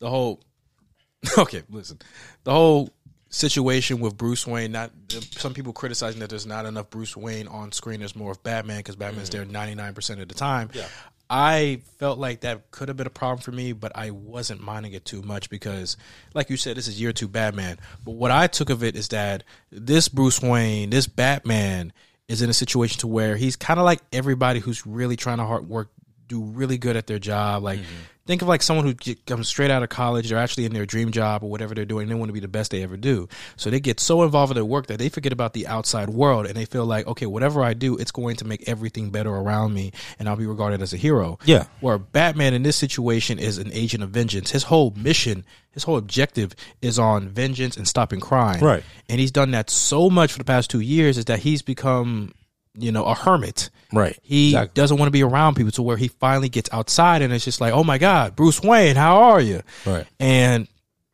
[0.00, 0.42] the whole.
[1.36, 1.98] Okay, listen,
[2.44, 2.90] the whole
[3.28, 4.72] situation with Bruce Wayne.
[4.72, 4.92] Not
[5.32, 7.98] some people criticizing that there's not enough Bruce Wayne on screen.
[7.98, 9.50] There's more of Batman because Batman's mm-hmm.
[9.52, 10.70] there 99 percent of the time.
[10.72, 10.86] Yeah.
[11.30, 14.92] I felt like that could have been a problem for me, but I wasn't minding
[14.92, 15.98] it too much because,
[16.32, 17.78] like you said, this is year two Batman.
[18.02, 21.92] But what I took of it is that this Bruce Wayne, this Batman,
[22.28, 25.44] is in a situation to where he's kind of like everybody who's really trying to
[25.44, 25.90] hard work,
[26.28, 27.62] do really good at their job.
[27.62, 30.28] Like mm-hmm think of like someone who comes straight out of college.
[30.28, 32.08] They're actually in their dream job or whatever they're doing.
[32.08, 33.26] They want to be the best they ever do.
[33.56, 36.44] So they get so involved in their work that they forget about the outside world
[36.44, 39.72] and they feel like, okay, whatever I do, it's going to make everything better around
[39.72, 41.38] me and I'll be regarded as a hero.
[41.46, 41.64] Yeah.
[41.80, 44.50] Where Batman in this situation is an agent of vengeance.
[44.50, 48.60] His whole mission, his whole objective is on vengeance and stopping crime.
[48.60, 48.84] Right.
[49.08, 52.34] And he's done that so much for the past two years is that he's become
[52.78, 53.70] you know, a hermit.
[53.92, 54.18] Right.
[54.22, 54.72] He exactly.
[54.74, 57.60] doesn't want to be around people to where he finally gets outside and it's just
[57.60, 59.62] like, oh my God, Bruce Wayne, how are you?
[59.86, 60.06] Right.
[60.20, 60.68] And,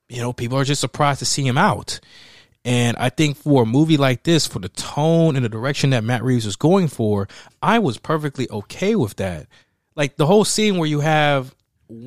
[0.09, 2.01] you know, people are just surprised to see him out.
[2.65, 6.03] And I think for a movie like this, for the tone and the direction that
[6.03, 7.29] Matt Reeves was going for,
[7.63, 9.47] I was perfectly okay with that.
[9.95, 11.55] Like the whole scene where you have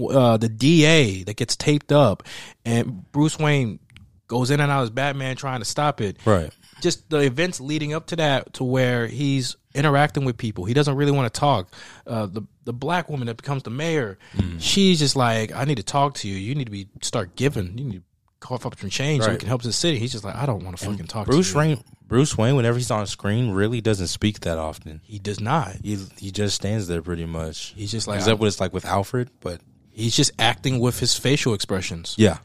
[0.10, 2.24] uh, the DA that gets taped up
[2.66, 3.80] and Bruce Wayne
[4.28, 6.18] goes in and out as Batman trying to stop it.
[6.26, 6.52] Right.
[6.82, 10.66] Just the events leading up to that, to where he's interacting with people.
[10.66, 11.72] He doesn't really want to talk.
[12.06, 14.58] Uh, the the black woman that becomes the mayor, Mm.
[14.60, 16.36] she's just like, I need to talk to you.
[16.36, 17.78] You need to be start giving.
[17.78, 18.04] You need to
[18.40, 19.98] cough up some change so we can help the city.
[19.98, 21.60] He's just like, I don't want to fucking talk Bruce to you.
[21.60, 25.02] Wayne, Bruce Wayne, whenever he's on screen, really doesn't speak that often.
[25.04, 25.76] He does not.
[25.84, 27.74] He he just stands there pretty much.
[27.76, 29.30] He's just like Is that what it's like with Alfred?
[29.40, 29.62] But
[29.92, 32.14] he's just acting with his facial expressions.
[32.18, 32.38] yeah,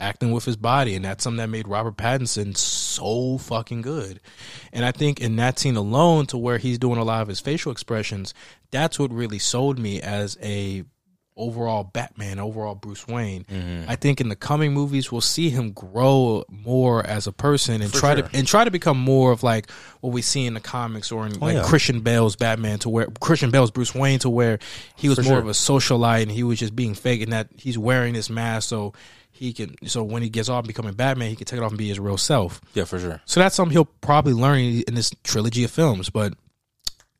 [0.00, 4.20] acting with his body, and that's something that made Robert Pattinson so fucking good.
[4.72, 7.40] And I think in that scene alone, to where he's doing a lot of his
[7.40, 8.34] facial expressions,
[8.70, 10.84] that's what really sold me as a
[11.40, 13.44] overall Batman, overall Bruce Wayne.
[13.44, 13.90] Mm-hmm.
[13.90, 17.92] I think in the coming movies we'll see him grow more as a person and
[17.92, 18.28] try sure.
[18.28, 19.70] to and try to become more of like
[20.00, 21.64] what we see in the comics or in oh, like yeah.
[21.64, 24.58] Christian Bale's Batman to where Christian Bale's Bruce Wayne to where
[24.96, 25.40] he was For more sure.
[25.40, 28.68] of a socialite and he was just being fake and that he's wearing this mask
[28.68, 28.92] so
[29.40, 31.78] he can so when he gets off becoming Batman he can take it off and
[31.78, 32.60] be his real self.
[32.74, 33.22] yeah, for sure.
[33.24, 36.10] So that's something he'll probably learn in this trilogy of films.
[36.10, 36.34] But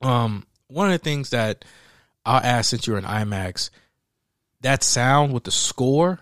[0.03, 1.65] um, one of the things that
[2.27, 3.71] I'll ask since you're in IMAX,
[4.61, 6.21] that sound with the score,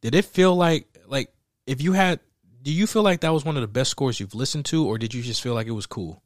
[0.00, 1.32] did it feel like like
[1.66, 2.20] if you had?
[2.62, 4.96] Do you feel like that was one of the best scores you've listened to, or
[4.96, 6.22] did you just feel like it was cool,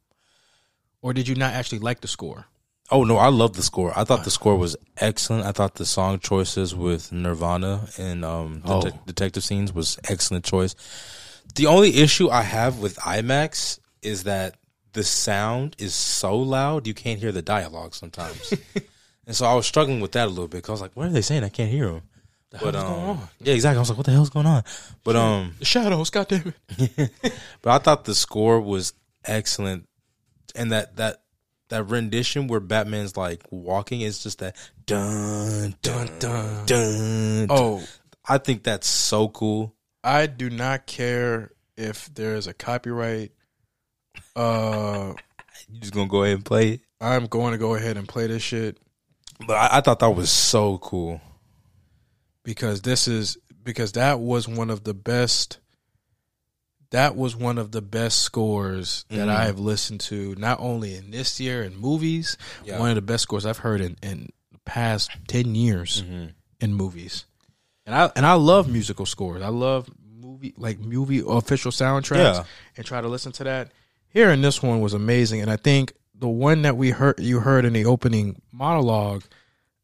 [1.01, 2.45] or did you not actually like the score?
[2.89, 3.91] Oh no, I love the score.
[3.97, 5.45] I thought the score was excellent.
[5.45, 8.81] I thought the song choices with Nirvana and um, the Oh.
[8.81, 10.73] de- detective scenes was excellent choice.
[11.55, 14.55] The only issue I have with IMAX is that
[14.93, 18.53] the sound is so loud you can't hear the dialogue sometimes,
[19.27, 20.63] and so I was struggling with that a little bit.
[20.63, 21.43] Cause I was like, "What are they saying?
[21.43, 22.01] I can't hear them."
[22.51, 23.27] But hell's um, going on?
[23.41, 23.77] yeah, exactly.
[23.77, 24.63] I was like, "What the hell's going on?"
[25.03, 27.11] But um, The shadows, goddamn it!
[27.61, 28.93] but I thought the score was
[29.25, 29.87] excellent,
[30.55, 31.21] and that that
[31.69, 34.55] that rendition where Batman's like walking is just that
[34.85, 37.47] dun dun dun dun.
[37.49, 37.83] Oh,
[38.27, 39.73] I think that's so cool.
[40.03, 43.31] I do not care if there's a copyright.
[44.35, 45.13] Uh,
[45.69, 48.27] You just gonna go ahead and play it, I'm going to go ahead and play
[48.27, 48.77] this shit
[49.45, 51.21] but I, I thought that was so cool.
[52.43, 55.59] because this is because that was one of the best.
[56.91, 61.11] That was one of the best scores that I have listened to, not only in
[61.11, 62.79] this year in movies, Yeah.
[62.79, 66.03] one of the best scores I've heard in, in the past ten years
[66.61, 67.25] in movies.
[67.85, 69.41] And I and I love musical scores.
[69.41, 72.43] I love movie like movie official soundtracks Yeah.
[72.77, 73.71] and try to listen to that.
[74.09, 77.39] Here Hearing this one was amazing, and I think the one that we heard you
[77.41, 79.23] heard in the opening monologue,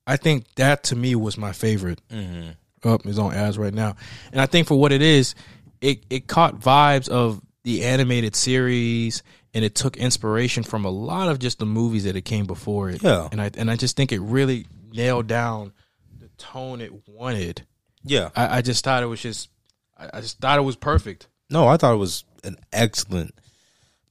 [0.07, 1.99] I think that to me was my favorite.
[2.09, 2.51] Mm-hmm.
[2.87, 3.95] Up is on ads right now,
[4.31, 5.35] and I think for what it is,
[5.84, 9.21] it it caught vibes of the animated series,
[9.53, 12.89] and it took inspiration from a lot of just the movies that it came before
[12.89, 13.03] it.
[13.03, 13.27] Yeah.
[13.31, 15.73] and I and I just think it really nailed down
[16.19, 17.65] the tone it wanted.
[18.03, 19.49] Yeah, I, I just thought it was just,
[19.97, 21.27] I, I just thought it was perfect.
[21.49, 23.34] no, I thought it was an excellent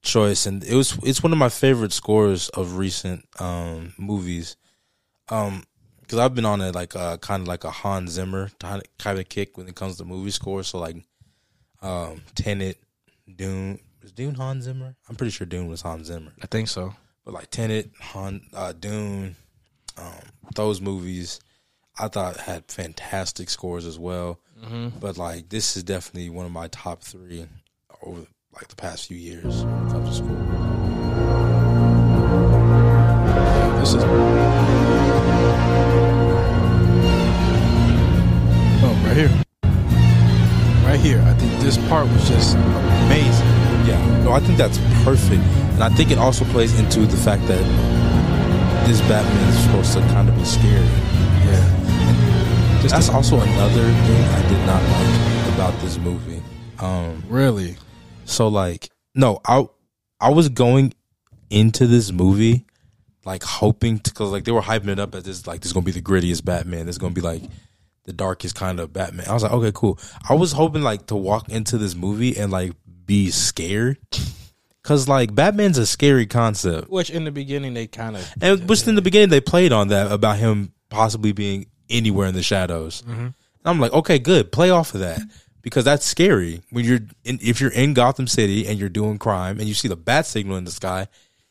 [0.03, 4.57] choice, and it was it's one of my favorite scores of recent um, movies.
[5.29, 5.65] Um,
[6.01, 8.83] because I've been on a like uh kind of like a Hans Zimmer kind
[9.19, 10.69] of kick when it comes to movie scores.
[10.69, 10.97] So like,
[11.83, 12.79] um, Tenet,
[13.37, 13.79] Dune.
[14.03, 14.97] Was Dune Hans Zimmer?
[15.09, 16.33] I'm pretty sure Dune was Hans Zimmer.
[16.43, 16.95] I think so.
[17.25, 19.37] But like Tenet, Han, uh, Dune,
[19.97, 20.13] um,
[20.55, 21.41] those movies,
[21.99, 24.41] I thought had fantastic scores as well.
[25.01, 27.47] But like, this is definitely one of my top three
[28.01, 30.37] over like the past few years when it comes to score.
[33.81, 34.03] This is.
[38.85, 39.43] Oh, right here.
[40.93, 41.23] Right here.
[41.23, 43.47] I think this part was just amazing.
[43.89, 47.47] Yeah, no, I think that's perfect, and I think it also plays into the fact
[47.47, 47.65] that
[48.87, 50.85] this Batman is supposed to kind of be scary.
[51.49, 52.79] Yeah.
[52.83, 56.43] Just That's also another thing I did not like about this movie.
[56.79, 57.79] Um, really.
[58.27, 59.67] So like, no, I
[60.21, 60.93] I was going
[61.49, 62.67] into this movie
[63.25, 65.73] like hoping to because like they were hyping it up as this like this is
[65.73, 66.85] gonna be the grittiest Batman.
[66.85, 67.45] This is gonna be like
[68.05, 69.29] the darkest kind of Batman.
[69.29, 69.99] I was like, okay, cool.
[70.29, 72.73] I was hoping like to walk into this movie and like
[73.05, 73.99] be scared
[74.83, 76.91] because like Batman's a scary concept.
[76.91, 78.33] Which in the beginning they kind of.
[78.41, 82.35] And which in the beginning they played on that about him possibly being anywhere in
[82.35, 83.03] the shadows.
[83.03, 83.21] Mm-hmm.
[83.21, 83.35] And
[83.65, 84.51] I'm like, okay, good.
[84.51, 85.21] Play off of that
[85.63, 89.59] because that's scary when you're in, if you're in Gotham City and you're doing crime
[89.59, 91.07] and you see the bat signal in the sky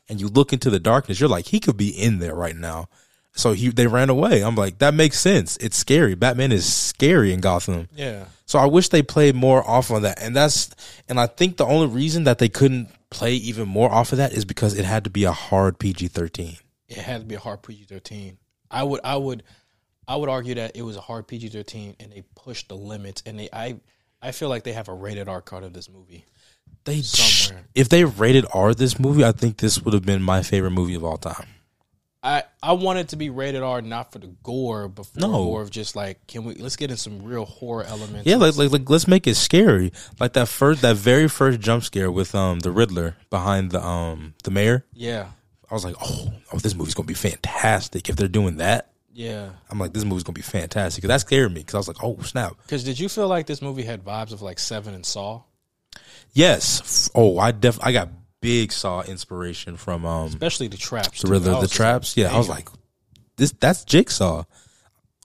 [0.09, 2.89] and you look into the darkness, you're like, he could be in there right now.
[3.33, 4.41] So he they ran away.
[4.43, 5.57] I'm like, that makes sense.
[5.57, 6.15] It's scary.
[6.15, 7.87] Batman is scary in Gotham.
[7.95, 8.25] Yeah.
[8.45, 10.21] So I wish they played more off on that.
[10.21, 10.69] And that's
[11.07, 14.33] and I think the only reason that they couldn't play even more off of that
[14.33, 16.57] is because it had to be a hard PG thirteen.
[16.89, 18.37] It had to be a hard PG thirteen.
[18.69, 19.43] I would I would
[20.07, 23.23] I would argue that it was a hard PG thirteen and they pushed the limits
[23.25, 23.79] and they I
[24.21, 26.25] I feel like they have a rated R card of this movie.
[26.83, 27.63] They Somewhere.
[27.75, 30.95] if they rated R this movie, I think this would have been my favorite movie
[30.95, 31.47] of all time.
[32.23, 35.29] I I want it to be rated R not for the gore, but for No.
[35.45, 38.27] more of just like can we let's get in some real horror elements.
[38.27, 39.91] Yeah, like, like like let's make it scary.
[40.19, 44.35] Like that first that very first jump scare with um the Riddler behind the um
[44.43, 44.85] the mayor.
[44.93, 45.31] yeah,
[45.69, 48.91] I was like, oh, oh, this movie's gonna be fantastic if they're doing that.
[49.13, 49.49] yeah.
[49.71, 51.01] I'm like, this movie's gonna be fantastic.
[51.01, 52.53] Cause that scared me because I was like, oh snap.
[52.61, 55.41] Because did you feel like this movie had vibes of like Seven and Saw,
[56.33, 57.09] Yes.
[57.15, 58.09] Oh, I def I got
[58.41, 61.21] big Saw inspiration from um especially the traps?
[61.21, 61.29] the.
[61.29, 62.17] Riddler, the traps.
[62.17, 62.67] Yeah, I was like,
[63.37, 64.43] this that's Jigsaw.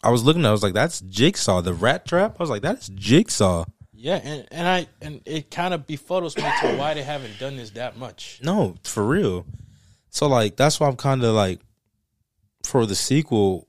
[0.02, 1.62] I was looking, at it, I was like, that's Jigsaw.
[1.62, 2.36] The rat trap.
[2.38, 3.64] I was like, that's Jigsaw.
[3.92, 7.56] yeah, and and I and it kind of befuddles me to why they haven't done
[7.56, 8.40] this that much.
[8.42, 9.46] No, for real.
[10.10, 11.60] So like that's why I'm kind of like
[12.64, 13.66] for the sequel,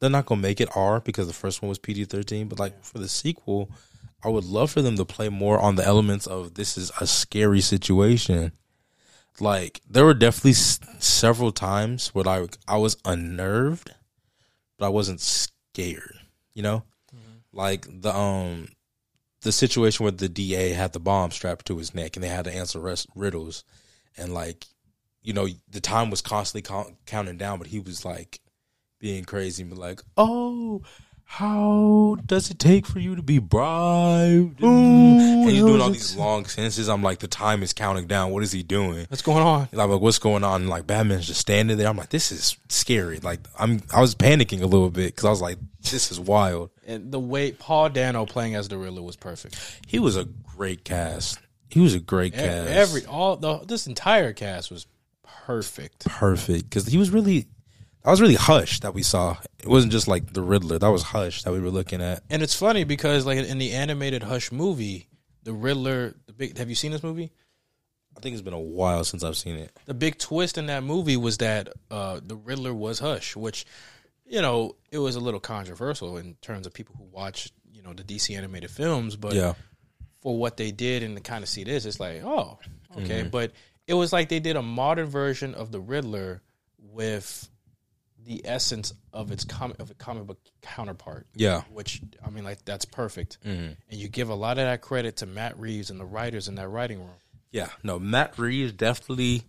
[0.00, 2.48] they're not gonna make it R because the first one was PG thirteen.
[2.48, 3.70] But like for the sequel,
[4.24, 7.06] I would love for them to play more on the elements of this is a
[7.06, 8.52] scary situation.
[9.38, 13.90] Like there were definitely s- several times where I I was unnerved,
[14.78, 16.18] but I wasn't scared.
[16.54, 16.84] You know,
[17.52, 18.68] like the um
[19.42, 22.44] the situation where the DA had the bomb strapped to his neck and they had
[22.44, 23.64] to answer res- riddles,
[24.16, 24.66] and like
[25.22, 28.40] you know the time was constantly count- counting down, but he was like
[28.98, 30.82] being crazy, but like, oh.
[31.32, 34.60] How does it take for you to be bribed?
[34.60, 36.88] and he's doing all these long sentences.
[36.88, 38.32] I'm like, the time is counting down.
[38.32, 39.06] What is he doing?
[39.08, 39.68] What's going on?
[39.70, 40.62] Like, like, what's going on?
[40.62, 41.86] And, like Batman's just standing there.
[41.86, 43.20] I'm like, this is scary.
[43.20, 46.70] Like I'm, I was panicking a little bit because I was like, this is wild.
[46.84, 49.56] And the way Paul Dano playing as the Riddler was perfect.
[49.86, 51.38] He was a great cast.
[51.68, 52.68] He was a great E- cast.
[52.70, 54.88] Every all the this entire cast was
[55.46, 56.06] perfect.
[56.06, 57.46] perfect because he was really,
[58.02, 59.36] that was really Hush that we saw.
[59.58, 60.78] It wasn't just like the Riddler.
[60.78, 62.22] That was Hush that we were looking at.
[62.30, 65.08] And it's funny because like in the animated Hush movie,
[65.42, 67.32] the Riddler, the big have you seen this movie?
[68.16, 69.76] I think it's been a while since I've seen it.
[69.86, 73.66] The big twist in that movie was that uh the Riddler was Hush, which
[74.26, 77.92] you know, it was a little controversial in terms of people who watch, you know,
[77.92, 79.54] the DC animated films, but Yeah,
[80.20, 82.58] for what they did and to kind of see this, it's like, oh,
[82.96, 83.20] okay.
[83.20, 83.30] Mm-hmm.
[83.30, 83.52] But
[83.86, 86.42] it was like they did a modern version of the Riddler
[86.78, 87.49] with
[88.30, 91.26] the essence of its comic of a comic book counterpart.
[91.34, 93.38] yeah, Which I mean, like that's perfect.
[93.44, 93.72] Mm-hmm.
[93.90, 96.54] And you give a lot of that credit to Matt Reeves and the writers in
[96.54, 97.10] that writing room.
[97.50, 97.70] yeah.
[97.82, 99.42] No, Matt Reeves definitely.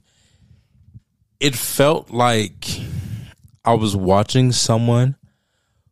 [1.40, 2.66] It felt like
[3.64, 5.16] I was watching someone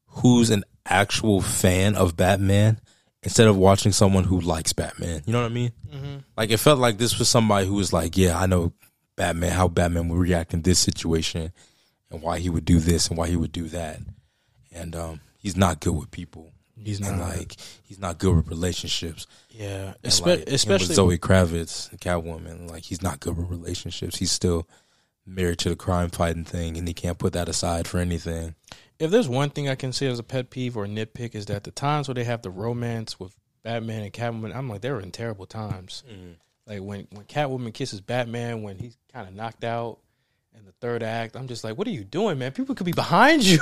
[0.08, 2.80] who's an actual fan of Batman
[3.22, 5.22] instead of watching someone who likes Batman.
[5.28, 5.72] You know what I mean?
[6.36, 8.74] Like it felt like this was somebody who was like, yeah, I know
[9.16, 11.52] Batman, how Batman would react in this situation,
[12.12, 14.00] and why he would do this and why he would do that,
[14.72, 16.52] and um, he's not good with people.
[16.82, 17.30] He's and not.
[17.38, 19.28] like he's not good with relationships.
[19.50, 22.70] Yeah, And, Espe- like, him with especially Zoe Kravitz, the Catwoman.
[22.70, 24.18] Like he's not good with relationships.
[24.18, 24.66] He's still
[25.26, 28.56] married to the crime fighting thing, and he can't put that aside for anything.
[28.98, 31.64] if there's one thing I can say as a pet peeve or nitpick is that
[31.66, 35.02] the times where they have the romance with Batman and Catwoman, I'm like, they were
[35.02, 36.04] in terrible times.
[36.66, 40.00] Like when when Catwoman kisses Batman when he's kind of knocked out
[40.60, 42.52] in the third act, I'm just like, what are you doing, man?
[42.52, 43.60] People could be behind you.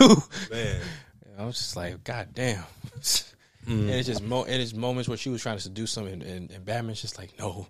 [0.52, 0.82] Man,
[1.39, 2.64] I was just like, God damn.
[3.68, 6.24] And it's just mo- and it's moments where she was trying to seduce him, and,
[6.24, 7.68] and, and Batman's just like, no,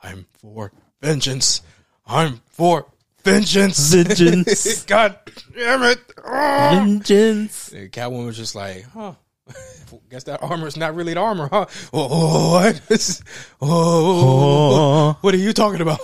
[0.00, 1.62] I'm for vengeance.
[2.06, 2.86] I'm for
[3.24, 3.92] vengeance.
[3.92, 4.84] Vengeance.
[4.84, 5.18] God
[5.52, 5.98] damn it.
[6.24, 6.70] Ah.
[6.74, 7.72] vengeance.
[7.72, 9.14] And Catwoman was just like, huh.
[10.10, 11.66] Guess that armor is not really the armor, huh?
[11.92, 13.20] Oh, what?
[13.60, 15.98] Oh, what are you talking about?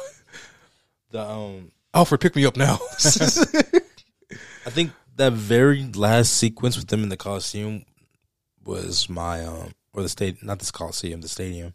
[1.13, 2.79] The um, Alfred, pick me up now.
[4.67, 7.85] I think that very last sequence with them in the Coliseum
[8.65, 11.75] was my um, or the state, not this Coliseum, the stadium.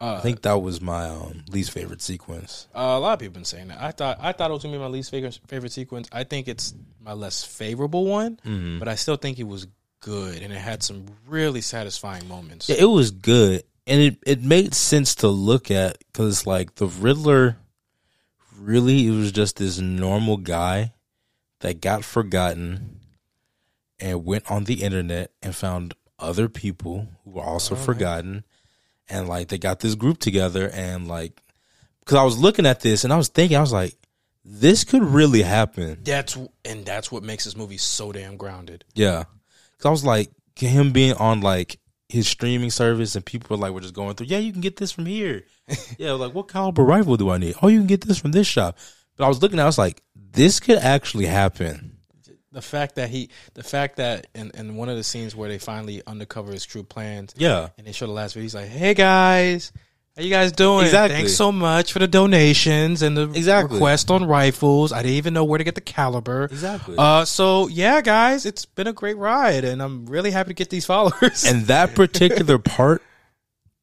[0.00, 2.68] Uh, I think that was my um least favorite sequence.
[2.74, 3.82] Uh, a lot of people been saying that.
[3.82, 6.08] I thought I thought it was gonna be my least favorite favorite sequence.
[6.10, 8.78] I think it's my less favorable one, Mm-hmm.
[8.78, 9.66] but I still think it was
[10.00, 12.68] good and it had some really satisfying moments.
[12.70, 16.86] Yeah, it was good, and it it made sense to look at because like the
[16.86, 17.58] Riddler,
[18.60, 20.92] really, it was just this normal guy
[21.60, 23.00] that got forgotten
[23.98, 28.44] and went on the internet and found other people who were also forgotten,
[29.08, 31.42] and like they got this group together and like
[32.00, 33.96] because I was looking at this and I was thinking I was like,
[34.44, 35.98] this could really happen.
[36.02, 38.84] That's and that's what makes this movie so damn grounded.
[38.94, 39.24] Yeah,
[39.72, 41.78] because I was like him being on like
[42.10, 44.26] his streaming service, and people were like, "We're just going through.
[44.26, 45.44] Yeah, you can get this from here.
[45.98, 47.54] yeah, like what caliber rifle do I need?
[47.62, 48.78] Oh, you can get this from this shop."
[49.16, 51.96] But I was looking, I was like, "This could actually happen."
[52.52, 55.58] The fact that he, the fact that in, in one of the scenes where they
[55.58, 58.94] finally undercover his true plans, Yeah, and they show the last video, he's like, "Hey
[58.94, 59.72] guys,
[60.20, 60.84] how you guys doing?
[60.84, 61.16] Exactly.
[61.16, 63.76] Thanks so much for the donations and the Exactly.
[63.76, 64.92] request on rifles.
[64.92, 66.44] I didn't even know where to get the caliber.
[66.44, 66.96] Exactly.
[66.98, 70.68] Uh, so yeah, guys, it's been a great ride, and I'm really happy to get
[70.70, 71.44] these followers.
[71.44, 73.02] and that particular part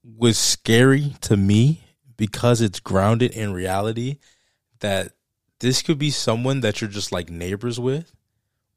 [0.04, 1.82] was scary to me
[2.16, 4.18] because it's grounded in reality
[4.80, 5.14] that
[5.60, 8.14] this could be someone that you're just like neighbors with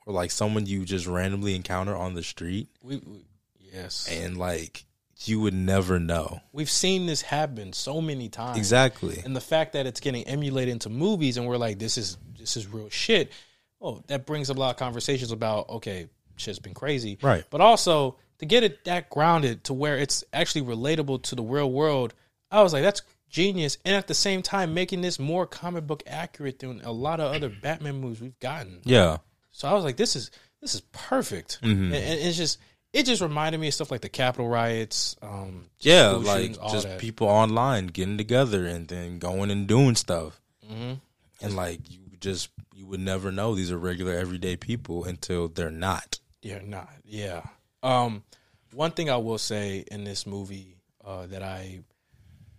[0.06, 3.24] or like someone you just randomly encounter on the street we, we,
[3.72, 4.84] yes, and like
[5.24, 6.40] you would never know.
[6.52, 8.56] We've seen this happen so many times.
[8.58, 9.20] exactly.
[9.24, 12.56] And the fact that it's getting emulated into movies and we're like this is this
[12.56, 13.32] is real shit.
[13.80, 17.18] Oh that brings up a lot of conversations about okay shit's been crazy.
[17.22, 17.44] Right.
[17.50, 21.70] but also to get it that grounded to where it's actually relatable to the real
[21.70, 22.14] world
[22.50, 23.78] i was like that's genius.
[23.84, 27.32] And at the same time making this more comic book accurate than a lot of
[27.34, 28.80] other batman movies we've gotten.
[28.84, 29.18] Yeah.
[29.52, 31.60] So i was like this is this is perfect.
[31.62, 31.84] Mm-hmm.
[31.84, 32.58] and, and it's just
[32.92, 36.98] it just reminded me of stuff like the Capitol riots, um, yeah like just that.
[36.98, 41.00] people online getting together and then going and doing stuff Mhm.
[41.40, 45.70] and like you just you would never know these are regular everyday people until they're
[45.70, 47.42] not Yeah, not yeah.
[47.82, 48.24] Um,
[48.72, 51.80] one thing I will say in this movie uh, that I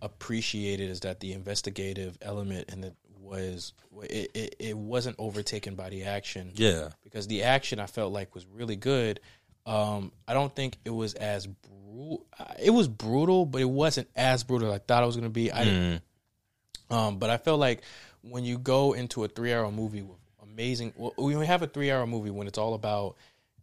[0.00, 3.72] appreciated is that the investigative element in it was
[4.02, 8.34] it, it, it wasn't overtaken by the action yeah because the action I felt like
[8.34, 9.20] was really good.
[9.66, 12.26] Um, I don't think it was as brutal.
[12.60, 15.30] It was brutal, but it wasn't as brutal as I thought it was going to
[15.30, 15.52] be.
[15.52, 16.02] I didn't
[16.90, 17.82] um, but I felt like
[18.20, 22.30] when you go into a three-hour movie with amazing, well, we have a three-hour movie
[22.30, 23.16] when it's all about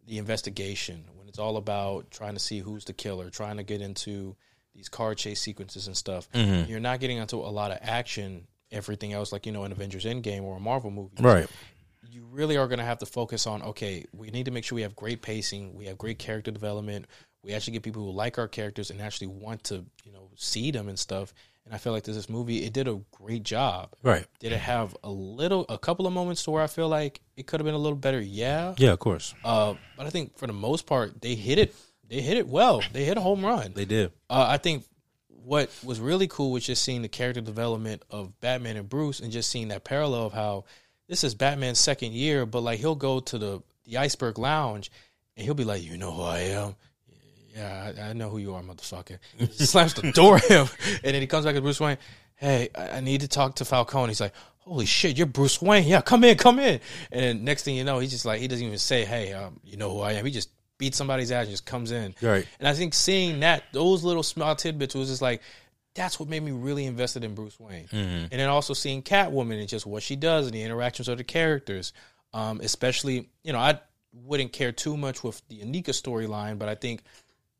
[0.06, 3.80] the investigation, when it's all about trying to see who's the killer, trying to get
[3.80, 4.36] into
[4.74, 8.46] these car chase sequences and stuff, you're not getting into a lot of action.
[8.72, 11.48] Everything else, like you know, an Avengers Endgame or a Marvel movie, right
[12.10, 14.76] you really are going to have to focus on okay we need to make sure
[14.76, 17.06] we have great pacing we have great character development
[17.42, 20.70] we actually get people who like our characters and actually want to you know see
[20.70, 21.32] them and stuff.
[21.66, 23.90] And i feel like this, this movie it did a great job.
[24.02, 24.26] Right.
[24.38, 27.46] Did it have a little a couple of moments to where i feel like it
[27.46, 28.20] could have been a little better?
[28.20, 28.74] Yeah.
[28.78, 29.34] Yeah of course.
[29.44, 31.74] Uh, but i think for the most part they hit it
[32.08, 32.82] they hit it well.
[32.92, 33.72] They hit a home run.
[33.72, 34.10] They did.
[34.28, 34.84] Uh, I think
[35.28, 39.30] what was really cool was just seeing the character development of Batman and Bruce, and
[39.30, 40.64] just seeing that parallel of how
[41.10, 44.90] this is Batman's second year, but like he'll go to the the Iceberg Lounge,
[45.36, 46.76] and he'll be like, "You know who I am."
[47.54, 49.18] Yeah, I, I know who you are, motherfucker.
[49.38, 50.68] He slams the door at him,
[51.02, 51.98] and then he comes back to Bruce Wayne.
[52.36, 54.08] Hey, I, I need to talk to Falcone.
[54.08, 55.86] He's like, "Holy shit, you're Bruce Wayne!
[55.86, 56.80] Yeah, come in, come in."
[57.10, 59.76] And next thing you know, he's just like, he doesn't even say, "Hey, um, you
[59.76, 62.14] know who I am." He just beats somebody's ass and just comes in.
[62.22, 62.46] Right.
[62.60, 65.42] And I think seeing that those little small tidbits was just like
[65.94, 67.88] that's what made me really invested in Bruce Wayne.
[67.90, 71.24] And then also seeing Catwoman and just what she does and the interactions of the
[71.24, 71.92] characters.
[72.32, 73.80] Um, especially, you know, I
[74.12, 77.02] wouldn't care too much with the Annika storyline, but I think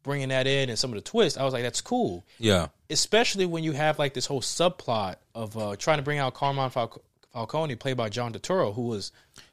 [0.03, 2.25] bringing that in and some of the twists, I was like, that's cool.
[2.39, 6.35] yeah Especially when you have like this whole subplot of uh, trying to bring out
[6.35, 7.01] Carmine Falc-
[7.33, 9.13] Falcone, played by John Turturro, who was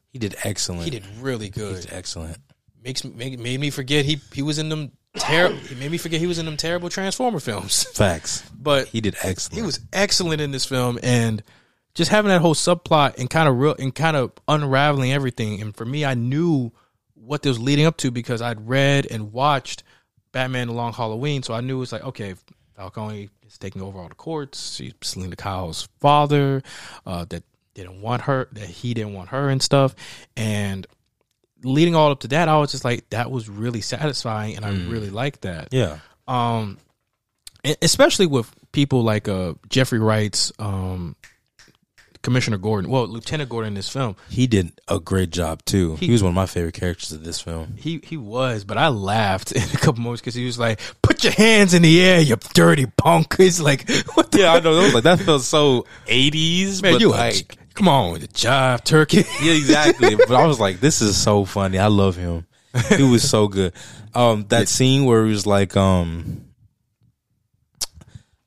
[0.09, 2.37] he did excellent he did really good He's excellent
[2.83, 6.19] makes make, made me forget he he was in them ter- He made me forget
[6.19, 7.83] he was in them terrible Transformer films.
[7.93, 11.43] facts But he did excellent he was excellent in this film and
[11.93, 15.61] just having that whole subplot and kind of real and kind of unraveling everything.
[15.61, 16.71] And for me, I knew
[17.15, 19.83] what this was leading up to because I'd read and watched
[20.31, 22.35] Batman: The Long Halloween, so I knew it's like okay,
[22.75, 24.75] Falcone is taking over all the courts.
[24.75, 26.61] She's Selina Kyle's father
[27.05, 29.95] uh, that didn't want her, that he didn't want her and stuff,
[30.35, 30.85] and
[31.63, 34.69] leading all up to that, I was just like, that was really satisfying, and I
[34.69, 35.69] really liked that.
[35.71, 35.99] Yeah.
[36.27, 36.77] Um
[37.81, 41.15] especially with people like uh Jeffrey Wright's um
[42.21, 45.95] Commissioner Gordon, well Lieutenant Gordon in this film, he did a great job too.
[45.95, 47.75] He, was one of my favorite characters of this film.
[47.77, 51.23] He he was, but I laughed in a couple moments because he was like, "Put
[51.23, 54.75] your hands in the air, you dirty punk." It's like, what the yeah i know.
[54.75, 56.93] That was like that felt so 80s man?
[56.93, 59.23] but You like, come on the jive, turkey.
[59.41, 60.15] yeah exactly.
[60.15, 61.77] But i was like this is so funny.
[61.77, 62.45] I love him.
[62.95, 63.73] He was so good.
[64.13, 66.43] Um that scene where he was like um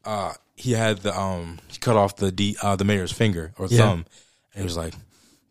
[0.05, 3.67] uh he had the um he cut off the D, uh the mayor's finger or
[3.69, 3.79] Yeah.
[3.79, 4.07] thumb.
[4.55, 4.95] And he was like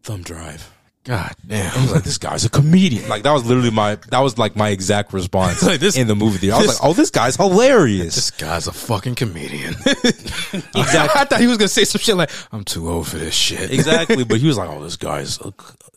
[0.04, 0.72] thumb drive
[1.10, 1.76] God damn.
[1.76, 3.10] I was like, this guy's a comedian.
[3.10, 6.16] Like that was literally my that was like my exact response Like, this- in the
[6.16, 6.54] movie theater.
[6.56, 8.14] I was this- like, oh, this guy's hilarious.
[8.14, 9.74] This guy's a fucking comedian.
[9.86, 11.22] exactly.
[11.22, 13.72] I thought he was gonna say some shit like, "I'm too old for this shit."
[13.72, 15.52] exactly, but he was like, oh, this guy's a,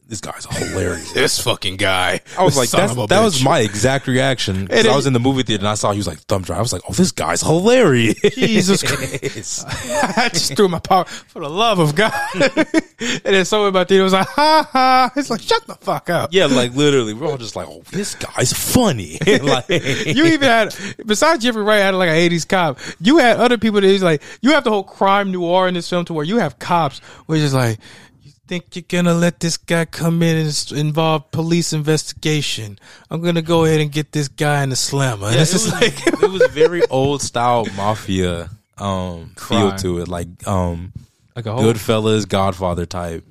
[0.08, 1.12] this guy's hilarious.
[1.12, 2.20] This fucking guy.
[2.38, 4.66] I was like, that was my exact reaction.
[4.68, 6.42] 'Cause And I was in the movie theater and I saw he was like thumb
[6.42, 6.58] drive.
[6.58, 8.18] I was like, oh, this guy's hilarious.
[8.34, 9.64] Jesus Christ.
[9.66, 12.12] I just threw my power for the love of God.
[12.34, 15.01] and then someone in my theater was like, ha ha.
[15.16, 16.30] It's like, shut the fuck up.
[16.32, 19.18] yeah, like literally, we're all just like, oh, this guy's funny.
[19.26, 20.74] like, You even had,
[21.06, 24.22] besides Jeffrey Wright had like an 80s cop, you had other people that is like,
[24.40, 27.40] you have the whole crime noir in this film to where you have cops, which
[27.40, 27.78] is like,
[28.22, 32.78] you think you're gonna let this guy come in and involve police investigation?
[33.10, 35.26] I'm gonna go ahead and get this guy in the slammer.
[35.26, 39.98] And Yeah, it's it, was, like, it was very old style mafia um feel to
[40.00, 40.92] it, like um
[41.36, 43.24] like a whole, Goodfellas, Godfather type.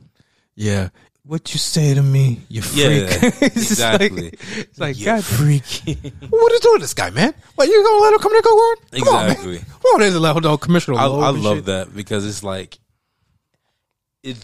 [0.55, 0.89] yeah.
[1.23, 2.81] What you say to me, you freak.
[2.81, 3.07] Yeah,
[3.41, 4.23] it's exactly.
[4.31, 5.63] Like, it's like, You God, freak.
[6.29, 7.33] what is doing this guy, man?
[7.55, 8.75] What you gonna let him come in and go on?
[8.77, 9.29] Come on, man.
[9.31, 9.57] Exactly.
[9.59, 10.97] Come on, there's a level commissioner.
[10.97, 11.65] I, I love shit.
[11.65, 12.79] that because it's like
[14.23, 14.37] it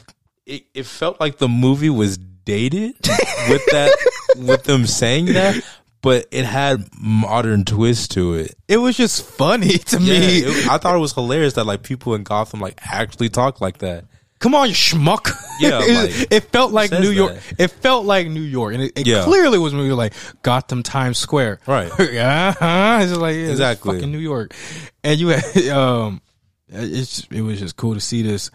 [0.45, 2.93] it it felt like the movie was dated
[3.49, 3.97] with that
[4.37, 5.59] with them saying that,
[6.01, 8.53] but it had modern twist to it.
[8.67, 10.37] It was just funny to Yeah, me.
[10.43, 13.79] it- I thought it was hilarious that like people in Gotham like actually talk like
[13.79, 14.05] that.
[14.39, 15.31] Come on, you schmuck.
[15.59, 17.33] Yeah, it, like, it felt like New York.
[17.33, 17.55] that.
[17.59, 19.23] It felt like New York, and it, it Yeah.
[19.23, 21.59] clearly was movie like Gotham Times Square.
[21.65, 21.91] Right.
[22.11, 22.99] yeah, uh-huh.
[23.01, 23.95] it's just like yeah, Exactly.
[23.95, 24.53] fucking New York,
[25.03, 26.21] and you had um,
[26.69, 28.51] it's it was just cool to see this.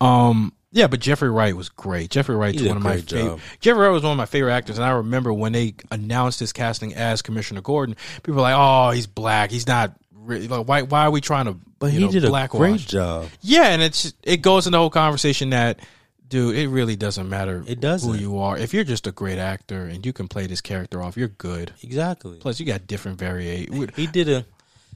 [0.00, 2.10] Um, yeah, but Jeffrey Wright was great.
[2.10, 3.40] Jeffrey Wright's one of my favorite.
[3.60, 6.52] Jeffrey Wright was one of my favorite actors, and I remember when they announced his
[6.52, 7.94] casting as Commissioner Gordon,
[8.24, 9.50] people were like, "Oh, he's black.
[9.50, 9.92] He's not."
[10.24, 10.82] Really, like, why?
[10.82, 11.56] Why are we trying to?
[11.78, 13.28] But you he know, did a great job.
[13.42, 15.80] Yeah, and it's it goes in the whole conversation that,
[16.26, 17.62] dude, it really doesn't matter.
[17.66, 18.10] It doesn't.
[18.10, 18.56] who you are.
[18.56, 21.72] If you're just a great actor and you can play this character off, you're good.
[21.82, 22.38] Exactly.
[22.38, 23.94] Plus, you got different variate.
[23.94, 24.46] He did a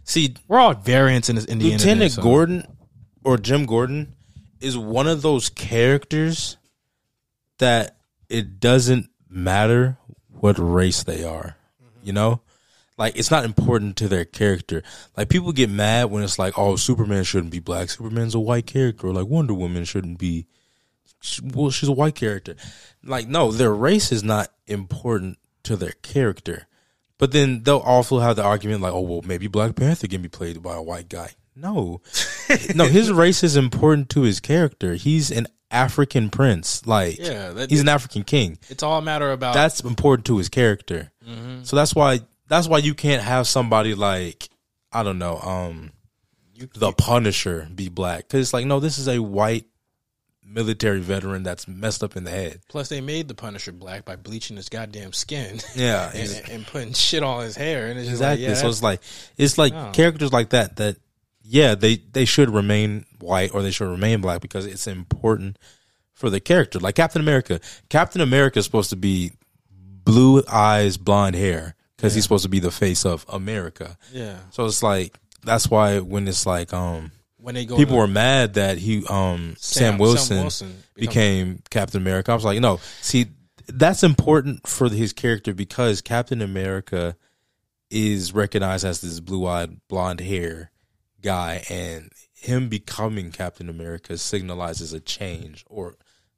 [0.05, 2.67] see We're all variants in, this, in the Lieutenant internet, so- Gordon
[3.23, 4.15] or Jim Gordon
[4.61, 6.57] is one of those characters
[7.59, 7.97] that
[8.29, 9.99] it doesn't matter
[10.31, 11.57] what race they are.
[12.03, 12.41] You know?
[12.99, 14.83] Like it's not important to their character.
[15.17, 17.91] Like people get mad when it's like, "Oh, Superman shouldn't be black.
[17.91, 20.47] Superman's a white character." Or like Wonder Woman shouldn't be
[21.21, 22.57] she- well, she's a white character.
[23.05, 26.67] Like no, their race is not important to their character.
[27.19, 30.29] But then they'll also have the argument like, oh well, maybe Black Panther can be
[30.29, 31.31] played by a white guy.
[31.57, 32.01] No,
[32.75, 34.95] no, his race is important to his character.
[34.95, 36.87] He's an African prince.
[36.87, 38.59] Like, Yeah, that- he's an African king.
[38.69, 41.11] It's all a matter about That's important to his character.
[41.29, 41.65] Mm-hmm.
[41.65, 44.49] So that's why that's why you can't have somebody like
[44.93, 45.93] I don't know, um,
[46.75, 49.67] the Punisher be black because it's like no, this is a white
[50.45, 52.61] military veteran that's messed up in the head.
[52.69, 55.61] Plus, they made the Punisher black by bleaching his goddamn skin.
[55.75, 58.83] Yeah, and, and putting shit on his hair, and it's just like, yeah, so it's
[58.83, 59.01] like
[59.37, 59.91] it's like Oh.
[59.93, 60.97] characters like that that
[61.43, 65.59] yeah, they they should remain white or they should remain black because it's important
[66.13, 66.79] for the character.
[66.79, 67.61] Like Captain America.
[67.89, 69.33] Captain America is supposed to be
[69.71, 73.99] blue eyes, blonde hair because he's supposed to be the face of America.
[74.13, 74.39] yeah.
[74.51, 78.07] So it's like that's why when it's like um When they go, people to were
[78.07, 82.33] mad that he um Sam, Wilson, Wilson became Captain America.
[82.33, 83.27] I was like, no, see,
[83.67, 87.17] that's important for his character because Captain America
[87.91, 90.71] is recognized as this blue-eyed, blonde hair
[91.23, 95.97] guy, and him becoming Captain America signalizes a change, or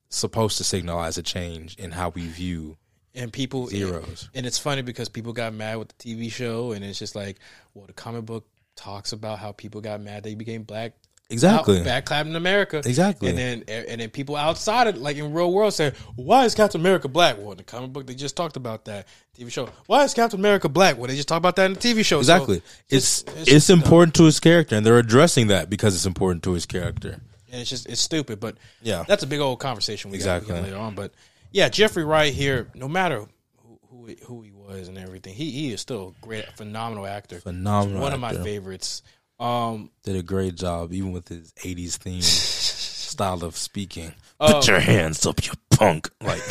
[0.09, 2.77] supposed to signalize a change in how we view
[3.15, 4.29] and people Zeros.
[4.35, 7.39] And, it's funny because people got mad with the TV show, and it's just like,
[7.75, 8.47] well, the comic book
[8.77, 10.93] talks about how people got mad they became black.
[11.29, 11.79] exactly.
[11.81, 12.79] Out, back Captain America.
[12.79, 13.29] Exactly.
[13.29, 16.81] And then and then people outside of like in real world say, Why is Captain
[16.81, 17.37] America black?
[17.39, 19.07] Well in the comic book they just talked about that.
[19.39, 19.69] TV show.
[19.87, 20.97] Why is Captain America black?
[20.99, 22.17] Well they just talked about that in the TV show.
[22.23, 22.63] So Exactly.
[22.89, 23.81] it's it's it's, dumb.
[23.81, 27.21] important to his character, and they're addressing that because it's important to his character.
[27.53, 28.41] and it's just it's stupid.
[28.41, 29.05] But Yeah.
[29.07, 30.71] that's a big old conversation we got, we got Exactly.
[30.71, 30.95] later on.
[30.95, 31.13] But
[31.53, 33.27] yeah, Jeffrey Wright here, no matter
[33.59, 37.07] who who he, who he was and everything, he he is still a great, phenomenal
[37.07, 37.41] actor.
[37.41, 38.01] Phenomenal.
[38.01, 39.03] One of my favorites.
[39.39, 44.13] Um, did a great job, even with his '80s theme style of speaking.
[44.39, 44.55] Oh.
[44.55, 46.11] Put your hands up, you punk!
[46.23, 46.43] Like,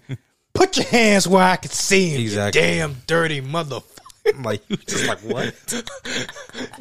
[0.54, 2.20] put your hands where I can see him.
[2.22, 2.60] Exactly.
[2.60, 4.44] You damn dirty motherfucker.
[4.44, 5.54] like you just like what?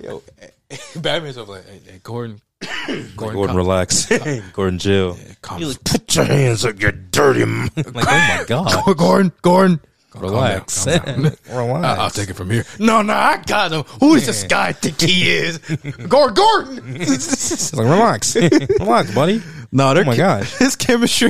[0.03, 0.23] Yo,
[0.95, 2.41] Batman's over like, hey, hey, Gordon.
[2.87, 4.05] Gordon, Gordon, calm- relax.
[4.53, 5.17] Gordon, chill.
[5.41, 7.43] calm- He's like, put your hands up, you dirty.
[7.43, 9.79] m-" like, oh my god, Gordon, Gordon.
[10.15, 11.37] relax, Calm down, calm down.
[11.67, 11.85] relax.
[11.99, 12.65] I- I'll take it from here.
[12.79, 13.83] No, no, I got him.
[13.99, 15.59] Who is this guy I think he is?
[15.59, 16.95] Gordon, Gordon.
[16.95, 19.41] He's like, relax, relax, buddy.
[19.71, 20.51] no, they're Oh my gosh.
[20.57, 21.29] his chemistry.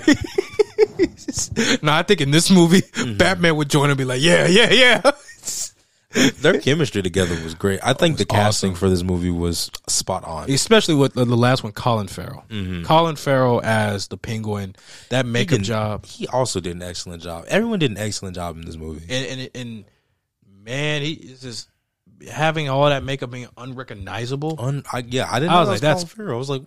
[1.83, 3.17] no, I think in this movie, mm-hmm.
[3.17, 5.11] Batman would join and be like, "Yeah, yeah, yeah."
[6.13, 7.79] Their chemistry together was great.
[7.83, 10.49] I think the casting for this movie was spot on.
[10.49, 12.45] Especially with the, the last one, Colin Farrell.
[12.49, 12.83] Mm-hmm.
[12.83, 14.75] Colin Farrell as the Penguin,
[15.09, 17.45] that makeup did- job, He also did an excellent job.
[17.49, 19.05] Everyone did an excellent job in this movie.
[19.13, 19.85] and and, and
[20.63, 21.69] man, he is just
[22.31, 24.55] having all that makeup being unrecognizable.
[24.59, 26.35] Un, I, yeah, I didn't I know was like, that's- Colin Farrell.
[26.35, 26.63] I was like,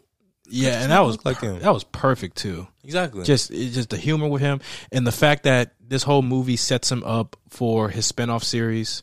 [0.49, 1.61] Yeah, and that was like him.
[1.61, 2.67] that was perfect too.
[2.85, 3.25] exactly.
[3.25, 4.61] Just just the humor with him
[4.93, 9.03] and the fact that this whole movie sets him up for his spinoff series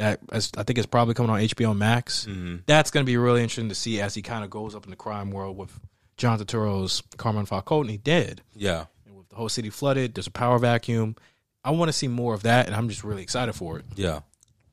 [0.00, 2.26] that as I think is probably coming on HBO Max.
[2.66, 4.90] That's going to be really interesting to see as he kind of goes up in
[4.90, 5.78] the crime world with
[6.16, 8.42] John Turturro's Carmine Falcone dead.
[8.54, 11.16] yeah, And with the whole city flooded, there's a power vacuum.
[11.62, 13.84] I want to see more of that, and I'm just really excited for it.
[13.94, 14.20] yeah,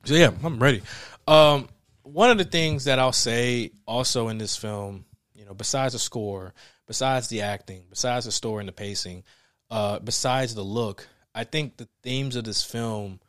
[0.04, 0.82] So yeah, I'm ready.
[1.26, 1.68] Um,
[2.02, 5.98] one of the things that I'll say also in this film, you know, besides the
[5.98, 6.54] score,
[6.86, 9.24] besides the acting, besides the story and the pacing,
[9.70, 13.20] uh, besides the look, I think the themes of this film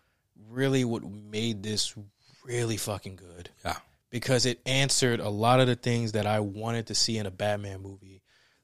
[0.49, 1.95] really what made this
[2.43, 3.49] really fucking good.
[3.63, 3.77] Yeah,
[4.09, 7.31] because it answered a lot of the things that I wanted to see in a
[7.31, 8.21] Batman movie,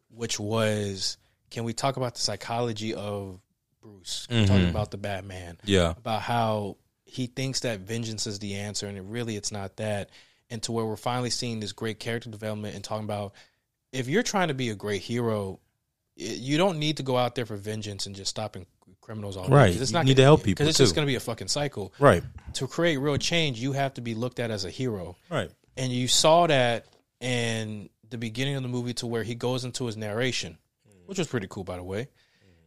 [0.09, 1.17] which was
[1.49, 3.39] can we talk about the psychology of
[3.81, 4.27] Bruce?
[4.29, 4.69] We Talking mm-hmm.
[4.71, 5.57] about the Batman?
[5.63, 9.77] Yeah, about how he thinks that vengeance is the answer, and it really it's not
[9.77, 10.09] that.
[10.49, 13.33] And to where we're finally seeing this great character development and talking about
[13.91, 15.59] if you're trying to be a great hero,
[16.15, 18.65] you don't need to go out there for vengeance and just stopping
[19.05, 19.71] criminals all right.
[19.73, 19.79] day.
[19.79, 21.19] It's You not need gonna- to help people, because it's just going to be a
[21.19, 21.93] fucking cycle.
[21.99, 22.23] right,
[22.53, 25.91] To create real change, you have to be looked at as a hero right, and
[25.93, 26.85] you saw that
[27.21, 30.57] in the beginning of the movie to where he goes into his narration,
[30.89, 31.07] mm.
[31.07, 32.07] which was pretty cool, by the way.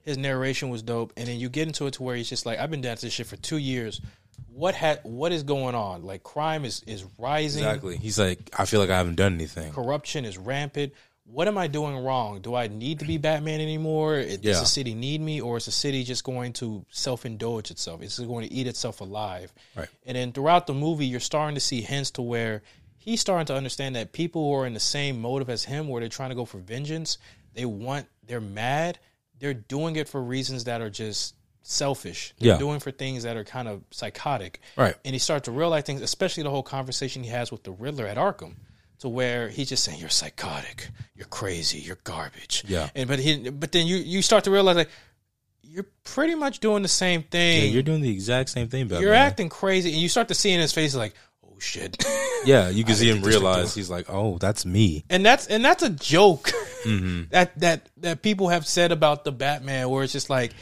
[0.02, 2.58] His narration was dope, and then you get into it to where he's just like,
[2.58, 4.00] "I've been doing this shit for two years.
[4.46, 6.02] What had What is going on?
[6.02, 7.62] Like, crime is is rising.
[7.64, 7.96] exactly.
[7.96, 9.70] He's like, I feel like I haven't done anything.
[9.72, 10.92] Corruption is rampant.
[11.30, 12.40] What am I doing wrong?
[12.40, 14.22] Do I need to be Batman anymore?
[14.22, 14.60] Does Yeah.
[14.60, 18.02] the city need me, or is the city just going to self indulge itself?
[18.02, 19.52] Is it going to eat itself alive?
[19.76, 19.88] Right.
[20.06, 22.62] And then throughout the movie, you're starting to see hints to where
[22.96, 26.00] he's starting to understand that people who are in the same motive as him, where
[26.00, 27.18] they're trying to go for vengeance,
[27.52, 28.98] they want, they're mad,
[29.38, 32.32] they're doing it for reasons that are just selfish.
[32.38, 32.58] They're Yeah.
[32.58, 34.60] doing for things that are kind of psychotic.
[34.76, 34.94] Right.
[35.04, 38.06] And he starts to realize things, especially the whole conversation he has with the Riddler
[38.06, 38.54] at Arkham,
[39.00, 42.88] to where he's just saying, "You're psychotic, you're crazy, you're garbage." Yeah.
[42.94, 44.90] And but he, but then you you start to realize like
[45.62, 47.72] you're pretty much doing the same Yeah, thing.
[47.72, 49.02] you're doing the exact same thing, Batman.
[49.02, 51.14] You're acting crazy, and you start to see in his face like,
[51.44, 52.04] "Oh shit."
[52.44, 55.04] Yeah, you can see him think this would realize he's like, oh, that's me.
[55.10, 56.52] and that's and that's a joke
[56.84, 57.22] Mm-hmm.
[57.30, 60.52] that that that people have said about the Batman, where it's just like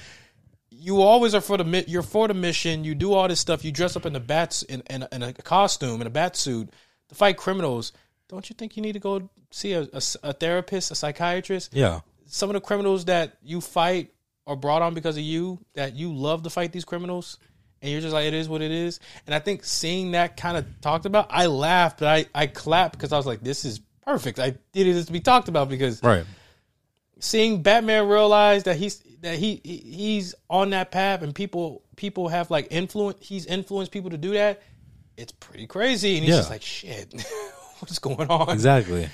[0.71, 2.83] you always are for the you're for the mission.
[2.83, 3.63] You do all this stuff.
[3.63, 6.35] You dress up in the bats in, in, a, in a costume in a bat
[6.35, 6.71] suit
[7.11, 7.93] to fight criminals.
[8.29, 9.89] Don't you think you need to go see a
[10.23, 11.73] a therapist, a psychiatrist?
[11.75, 14.13] Yeah, Some of the criminals that you fight
[14.47, 15.59] are brought on because of you.
[15.75, 17.39] That you love to fight these criminals.
[17.83, 19.01] And you're just like, it is what it is.
[19.27, 22.97] And I think seeing that kind of talked about, I laughed, but I, I clapped
[22.97, 24.39] because I was like, this is perfect.
[24.39, 26.25] I needed this to be talked about because right.
[27.21, 32.29] seeing Batman realize that he's that he he- he's on that path and people people
[32.29, 34.63] have like influence he's influenced people to do that.
[35.17, 36.41] It's pretty crazy, and he's Yeah.
[36.41, 37.15] just like, shit,
[37.81, 38.51] what's going on?
[38.51, 39.09] Exactly.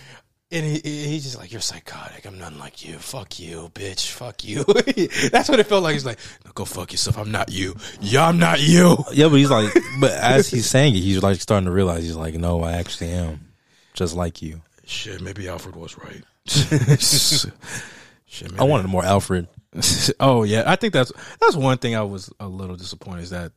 [0.50, 2.26] And he, he- he's just like, you're psychotic.
[2.26, 2.98] I'm nothing like you.
[2.98, 4.10] Fuck you, bitch.
[4.10, 4.64] Fuck you.
[5.30, 5.94] That's what it felt like.
[5.94, 7.18] He's like, no, go fuck yourself.
[7.18, 7.74] I'm not you.
[8.00, 8.96] Yeah, I'm not you.
[9.12, 12.16] Yeah, but he's like, but as he's saying it, he's like starting to realize he's
[12.16, 13.52] like, no, I actually am
[13.94, 14.60] just like you.
[14.84, 16.22] Shit, maybe Alfred was right.
[16.46, 19.48] Shit, maybe I wanted more Alfred.
[20.20, 23.52] oh yeah, I think that's that's one thing I was a little disappointed is that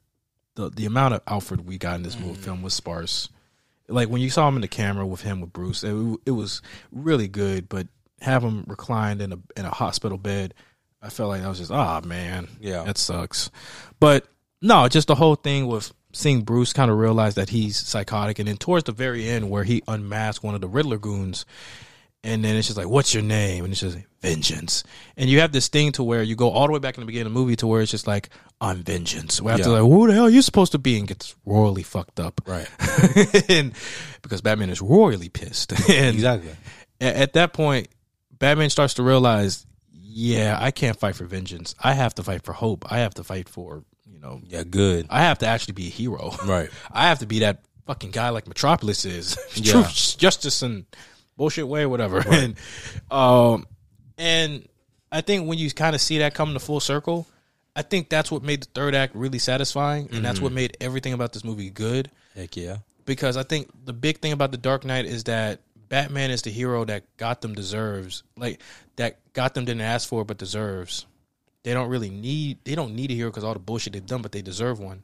[0.56, 2.26] the the amount of Alfred we got in this mm.
[2.26, 3.30] movie film was sparse.
[3.87, 5.93] Like when you saw him in the camera with him with Bruce, it,
[6.25, 7.69] it was really good.
[7.69, 7.87] But
[8.21, 10.53] have him reclined in a in a hospital bed,
[11.01, 12.83] I felt like I was just ah man, Yeah.
[12.83, 13.51] that sucks.
[13.99, 14.25] But
[14.61, 18.47] no, just the whole thing with seeing Bruce kind of realize that he's psychotic, and
[18.47, 21.45] then towards the very end where he unmasked one of the Riddler goons,
[22.26, 24.84] and then it's just like, "What's your name?" And it's just like, "Vengeance."
[25.15, 27.06] And you have this thing to where you go all the way back in the
[27.06, 28.30] beginning of the movie to where it's just like,
[28.60, 29.80] "I'm vengeance." Where after Yeah.
[29.80, 32.68] like, "Who the hell are you supposed to be?" and gets royally fucked up, Right.
[33.49, 33.72] and
[34.22, 36.52] because Batman is royally pissed, and Exactly.
[36.99, 37.88] a- at that point,
[38.38, 41.76] Batman starts to realize, "Yeah, I can't fight for vengeance.
[41.80, 42.85] I have to fight for hope.
[42.91, 45.07] I have to fight for you know, Yeah, good.
[45.10, 46.69] I have to actually be a hero." Right.
[46.91, 49.38] I have to be that fucking guy like Metropolis is.
[49.56, 49.73] Yeah.
[49.73, 50.85] Truth, justice, and
[51.37, 52.19] bullshit way, whatever.
[52.27, 52.55] And
[53.11, 53.65] um,
[54.17, 54.67] and
[55.11, 57.27] I think when you kind of see that come to full circle,
[57.75, 61.13] I think that's what made the third act really satisfying, and that's what made everything
[61.13, 62.09] about this movie good.
[62.35, 62.77] Heck yeah.
[63.05, 65.59] Because I think the big thing about the Dark Knight is that
[65.89, 68.59] Batman is the hero that Gotham deserves, like
[68.95, 71.05] that Gotham didn't ask for but deserves.
[71.63, 74.21] they don't really need they don't need a hero because all the bullshit they've done,
[74.21, 75.03] but they deserve one.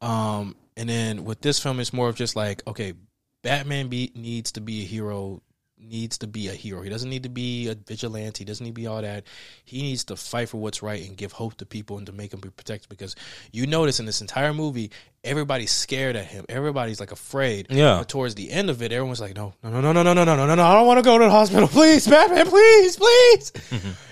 [0.00, 2.94] Um, and then with this film, it's more of just like, okay,
[3.42, 5.42] Batman be, needs to be a hero,
[5.78, 6.82] needs to be a hero.
[6.82, 8.40] He doesn't need to be a vigilante.
[8.40, 9.24] He doesn't need to be all that.
[9.64, 12.30] He needs to fight for what's right and give hope to people and to make
[12.32, 12.88] them be protected.
[12.90, 13.16] Because
[13.50, 14.90] you notice in this entire movie,
[15.24, 16.44] everybody's scared at him.
[16.48, 17.68] Everybody's like afraid.
[17.70, 17.98] Yeah.
[17.98, 20.24] But towards the end of it, everyone's like, no, no, no, no, no, no, no,
[20.24, 20.64] no, no, no, no.
[20.64, 21.68] I don't want to go to the hospital.
[21.68, 23.52] Please, Batman, please, please.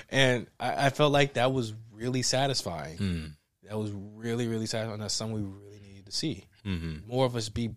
[0.09, 3.34] and I, I felt like that was really satisfying.
[3.68, 5.00] That was really, really satisfying.
[5.00, 6.46] That's something we really needed to see.
[6.64, 7.09] Mm-hmm.
[7.09, 7.70] More of us be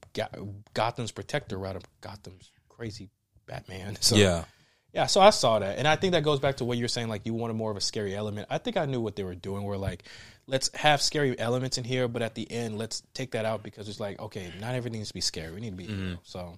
[0.73, 3.09] Gotham's protector rather than Gotham's crazy
[3.45, 3.97] Batman.
[4.01, 4.45] So yeah.
[4.93, 7.07] yeah, so I saw that, and I think that goes back to what you're saying.
[7.07, 8.47] Like you wanted more of a scary element.
[8.49, 9.63] I think I knew what they were doing.
[9.63, 10.03] Where like,
[10.47, 13.87] let's have scary elements in here, but at the end, let's take that out because
[13.87, 15.53] it's like, okay, not everything needs to be scary.
[15.53, 15.85] We need to be.
[15.85, 16.57] you know, so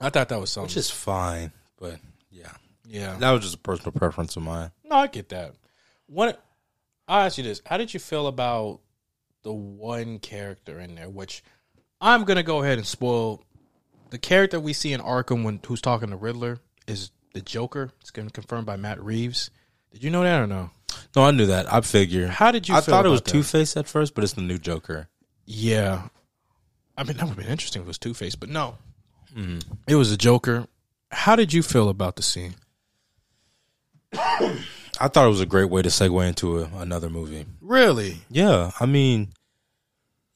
[0.00, 0.68] I thought that was something.
[0.68, 1.98] Which is fine, but
[2.30, 2.52] yeah,
[2.86, 3.16] yeah.
[3.18, 4.70] that was just a personal preference of mine.
[4.84, 5.54] No, I get that.
[6.06, 6.40] What
[7.08, 8.80] I'll ask you this: How did you feel about
[9.46, 11.08] the one character in there?
[11.08, 11.42] Which
[12.00, 13.42] I'm gonna go ahead and spoil.
[14.10, 16.58] The character we see in Arkham when who's talking to Riddler
[16.88, 17.90] is the Joker.
[18.00, 19.50] It's been confirmed by Matt Reeves.
[19.92, 20.70] Did you know that or no?
[21.14, 21.72] No, I knew that.
[21.72, 22.28] I figured.
[22.28, 22.74] How did you?
[22.74, 23.22] I thought it was?
[23.22, 25.08] Two Face at first, but it's the new Joker.
[25.44, 26.08] Yeah,
[26.98, 28.78] I mean that would have been interesting if it was Two Face, but no,
[29.32, 29.60] mm-hmm.
[29.86, 30.66] it was the Joker.
[31.12, 32.56] How did you feel about the scene?
[34.98, 37.46] I thought it was a great way to segue into a, another movie.
[37.60, 38.22] Really?
[38.30, 39.28] Yeah, I mean,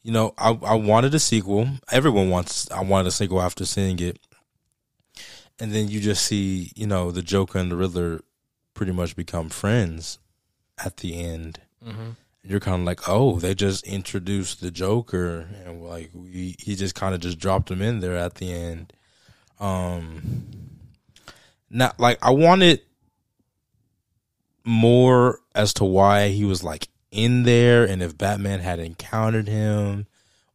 [0.02, 1.68] you know, I I wanted a sequel.
[1.90, 2.70] Everyone wants.
[2.70, 4.18] I wanted a sequel after seeing it,
[5.58, 8.22] and then you just see, you know, the Joker and the Riddler
[8.74, 10.18] pretty much become friends
[10.82, 11.60] at the end.
[11.84, 12.10] Mm-hmm.
[12.42, 16.94] You're kind of like, oh, they just introduced the Joker, and like we, he just
[16.94, 18.92] kind of just dropped him in there at the end.
[19.58, 20.46] Um,
[21.68, 22.80] not like I wanted
[24.64, 30.06] more as to why he was like in there and if Batman had encountered him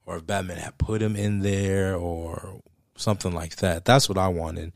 [0.06, 2.61] or if Batman had put him in there or
[2.95, 3.86] something like that.
[3.86, 4.72] That's what I wanted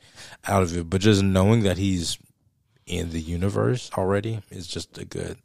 [0.45, 0.89] out of it.
[0.89, 2.17] But just knowing that he's
[2.85, 5.37] in the universe already is just a good.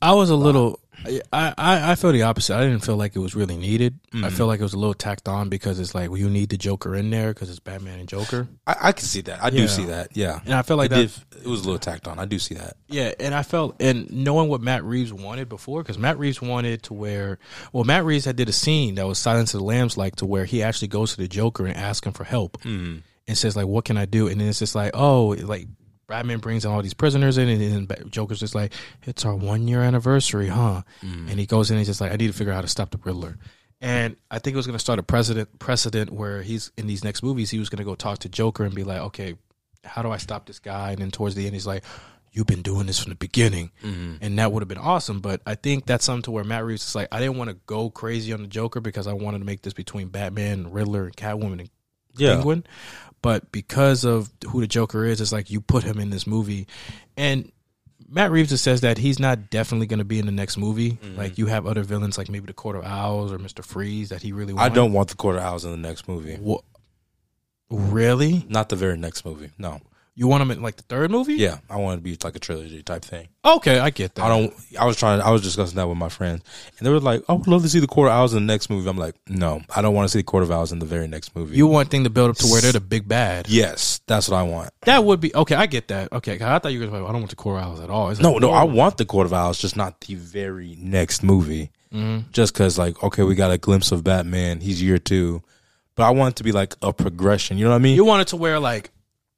[0.00, 0.80] I was a little.
[1.32, 2.54] I, I I feel the opposite.
[2.54, 3.98] I didn't feel like it was really needed.
[4.12, 4.28] I mm-hmm.
[4.36, 6.58] feel like it was a little tacked on because it's like well, you need the
[6.58, 9.42] Joker in there because it's Batman and Joker, I, I can see that.
[9.42, 9.60] I Yeah.
[9.62, 10.14] do see that.
[10.14, 10.40] Yeah.
[10.44, 11.30] and I feel like it, that.
[11.30, 12.18] did, it was a little tacked on.
[12.18, 12.76] I do see that.
[12.88, 16.82] Yeah, and I felt and knowing what Matt Reeves wanted before, because Matt Reeves wanted
[16.84, 17.38] to where,
[17.72, 20.26] well, Matt Reeves had did a scene that was Silence of the Lambs like to
[20.26, 22.98] where he actually goes to the Joker and asks him for help mm-hmm.
[23.26, 25.66] and says like, "What can I do?" And then it's just like, oh, like
[26.10, 28.74] Batman brings all these prisoners in, and then Joker's just like,
[29.04, 31.30] "It's our one year anniversary, huh?" Mm.
[31.30, 32.68] And he goes in and he's just like, "I need to figure out how to
[32.68, 33.38] stop the Riddler."
[33.80, 37.02] And I think it was going to start a precedent precedent where he's in these
[37.02, 39.36] next movies, he was going to go talk to Joker and be like, "Okay,
[39.84, 41.84] how do I stop this guy?" And then towards the end, he's like,
[42.32, 44.16] "You've been doing this from the beginning," mm-hmm.
[44.20, 45.20] and that would have been awesome.
[45.20, 47.56] But I think that's something to where Matt Reeves is like, I didn't want to
[47.66, 51.16] go crazy on the Joker because I wanted to make this between Batman, Riddler, and
[51.16, 51.70] Catwoman and
[52.16, 52.34] Yeah.
[52.34, 52.64] Penguin.
[53.22, 56.66] But because of who the Joker is, it's like you put him in this movie,
[57.16, 57.52] and
[58.08, 60.92] Matt Reeves just says that he's not definitely going to be in the next movie.
[60.92, 61.16] Mm-hmm.
[61.16, 64.22] Like you have other villains, like maybe the Court of Owls or Mister Freeze, that
[64.22, 64.52] he really.
[64.52, 64.74] I Wants.
[64.74, 66.38] don't want the Court of Owls in the next movie.
[67.68, 68.46] Really?
[68.48, 69.50] Not the very next movie.
[69.58, 69.80] No.
[70.20, 71.36] You want him in like the third movie?
[71.36, 71.60] Yeah.
[71.70, 73.28] I want it to be like a trilogy type thing.
[73.42, 74.22] Okay, I get that.
[74.26, 74.52] I don't.
[74.78, 75.22] I was trying.
[75.22, 76.42] I was discussing that with my friends,
[76.76, 78.52] and they were like, "I would love to see the Court of Owls in the
[78.52, 80.78] next movie." I'm like, "No, I don't want to see the Court of Owls in
[80.78, 83.08] the very next movie." You want thing to build up to where they're the big
[83.08, 83.48] bad.
[83.48, 84.74] yes, that's what I want.
[84.82, 85.54] That would be okay.
[85.54, 86.12] I get that.
[86.12, 87.08] Okay, I thought you were going to.
[87.08, 88.10] I don't want the Court of Owls at all.
[88.10, 91.22] It's No, like, no, I want the Court of Owls, just not the very next
[91.22, 91.70] movie.
[91.94, 92.30] Mm-hmm.
[92.32, 94.60] Just because, like, okay, we got a glimpse of Batman.
[94.60, 95.42] He's year two,
[95.94, 97.56] but I want it to be like a progression.
[97.56, 97.96] You know what I mean?
[97.96, 98.90] You want it to where like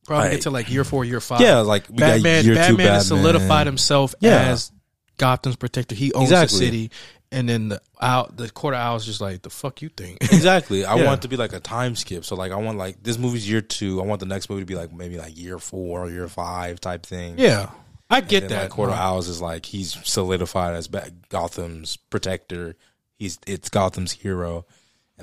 [0.07, 1.41] probably Like- get to like year four, year five.
[1.41, 2.41] yeah, like we Batman.
[2.41, 2.77] got year Batman.
[2.77, 4.49] Batman has solidified himself Yeah.
[4.51, 4.73] as
[5.19, 5.95] Gotham's protector.
[5.95, 6.59] He owns Exactly.
[6.59, 6.91] the city,
[7.31, 10.19] and then the out the of Owls just like the fuck you think.
[10.33, 10.85] Exactly.
[10.85, 11.05] I Yeah.
[11.05, 12.25] want it to be like a time skip.
[12.25, 14.01] So like I want like this movie's year two.
[14.03, 16.81] I want the next movie to be like maybe like year four or year five
[16.81, 17.35] type thing.
[17.39, 17.71] yeah,
[18.11, 18.63] I get that.
[18.63, 20.89] Like Court of Owls is like he's solidified as
[21.29, 22.77] Gotham's protector.
[23.19, 24.67] He's it's Gotham's hero.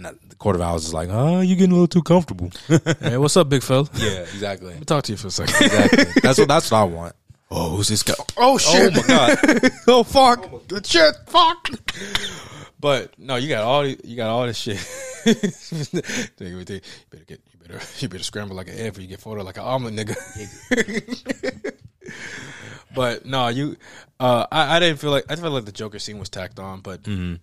[0.05, 2.51] And the Court of Owls is like, oh, you're getting a little too comfortable.
[3.01, 3.89] Hey, what's up, big fella?
[3.95, 4.69] yeah, exactly.
[4.69, 5.55] Let me talk to you for a second.
[5.59, 6.05] Exactly.
[6.21, 7.15] That's what that's what I want.
[7.51, 8.13] Oh, who's this guy?
[8.37, 8.93] Oh shit!
[8.95, 9.71] Oh my god.
[9.87, 10.67] oh fuck!
[10.67, 11.15] The shit!
[11.27, 11.69] Fuck!
[12.79, 14.77] But no, you got all you got all this shit.
[15.25, 16.53] you
[17.09, 19.57] better get you better you better scramble like an egg before you get folded like
[19.57, 21.75] an omelet, nigga.
[22.95, 23.75] but no, you.
[24.19, 26.81] Uh, I, I didn't feel like I felt like the Joker scene was tacked on,
[26.81, 27.35] but mm-hmm.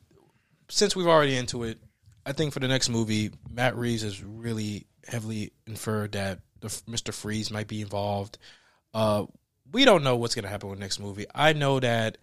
[0.69, 1.78] since we've already into it,
[2.27, 7.12] I think for the next movie, Matt Reeves has really heavily inferred that the Mister
[7.12, 8.39] Freeze might be involved.
[8.93, 9.27] Uh,
[9.70, 11.27] we don't know what's gonna happen with the next movie.
[11.32, 12.19] I know that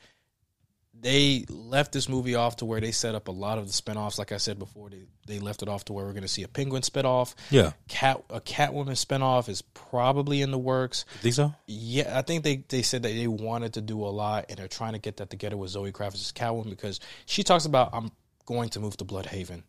[0.99, 4.19] they left this movie off to where they set up a lot of the spinoffs.
[4.19, 6.47] Like I said before, they, they left it off to where we're gonna see a
[6.49, 7.33] penguin spinoff.
[7.49, 7.71] Yeah.
[7.87, 11.05] Cat a Catwoman spinoff is probably in the works.
[11.21, 11.53] Think so?
[11.65, 14.67] Yeah, I think they, they said that they wanted to do a lot and they're
[14.67, 18.11] trying to get that together with Zoe Kravitz's Catwoman because she talks about I'm
[18.45, 19.63] going to move to Blüdhaven.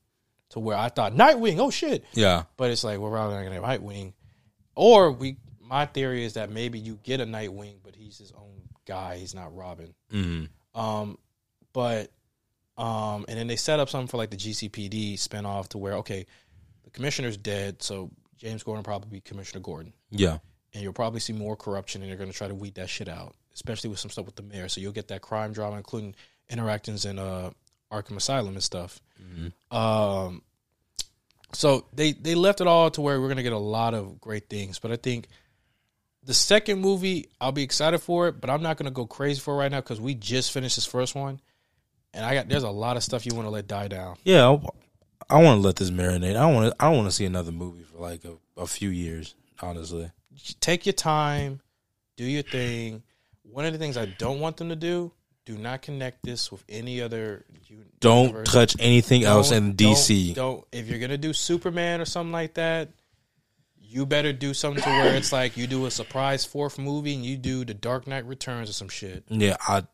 [0.55, 2.05] To where I thought Nightwing, oh shit.
[2.14, 2.44] Yeah.
[2.56, 4.12] But it's like we're rather not gonna have Nightwing.
[4.74, 8.68] Or we my theory is that maybe you get a Nightwing, but he's his own
[8.86, 9.94] guy, he's not Robin.
[10.10, 10.44] hmm
[10.74, 11.18] Um,
[11.72, 12.10] but
[12.76, 16.26] um, and then they set up something for like the GCPD spinoff to where okay,
[16.85, 20.39] the commissioner's dead, so James Gordon will probably be Commissioner Gordon, Yeah.
[20.72, 23.09] and you'll probably see more corruption, and they're going to try to weed that shit
[23.09, 24.68] out, especially with some stuff with the mayor.
[24.68, 26.14] So you'll get that crime drama, including
[26.51, 27.51] interactions and uh
[28.03, 29.01] Arkham Asylum and stuff.
[29.71, 30.43] Um,
[31.53, 34.21] so they they left it all to where we're going to get a lot of
[34.21, 35.29] great things, but I think.
[36.27, 39.53] The second movie, I'll be excited for it, but I'm not gonna go crazy for
[39.53, 41.39] it right now because we just finished this first one,
[42.15, 44.16] and I got there's a lot of stuff you want to let die down.
[44.25, 44.57] Yeah.
[45.29, 46.37] I, want to let this marinate.
[46.37, 46.77] I want to.
[46.83, 49.35] I don't want to see another movie for like a, a few years.
[49.61, 50.11] Honestly.
[50.61, 51.61] Take your time,
[52.16, 53.03] do your thing.
[53.43, 55.12] One of the things I don't want them to do:
[55.45, 57.45] do not connect this with any other.
[58.01, 58.53] Don't universe.
[58.53, 60.35] touch anything else Don't- in DC.
[60.35, 62.89] Don't, don't if you're gonna do Superman or something like that,
[63.81, 67.25] you better do something to where it's like you do a surprise fourth movie and
[67.25, 69.25] you do the Dark Knight Returns or some shit.
[69.29, 69.57] Yeah.
[69.69, 69.85] I.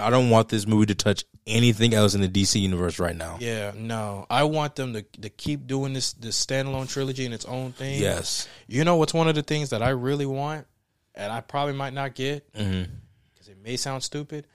[0.00, 3.36] I don't want this movie to touch anything else in the DC universe right now.
[3.40, 4.24] Yeah, no.
[4.30, 8.00] I want them to to keep doing this this standalone trilogy in its own thing.
[8.00, 8.48] Yes.
[8.68, 10.66] You know what's one of the things that I really want,
[11.14, 12.90] and I probably might not get Mm-hmm.
[13.62, 14.46] May sound stupid.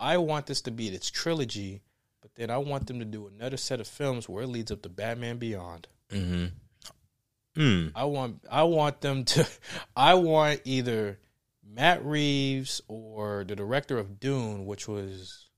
[0.00, 1.82] I want this to be its trilogy,
[2.20, 4.82] but then I want them to do another set of films where it leads up
[4.82, 5.88] to Batman Beyond.
[6.10, 6.46] Mm-hmm.
[7.58, 7.92] Mm.
[7.94, 9.46] I want I want them to
[9.96, 11.18] I want either
[11.66, 15.48] Matt Reeves or the director of Dune, which was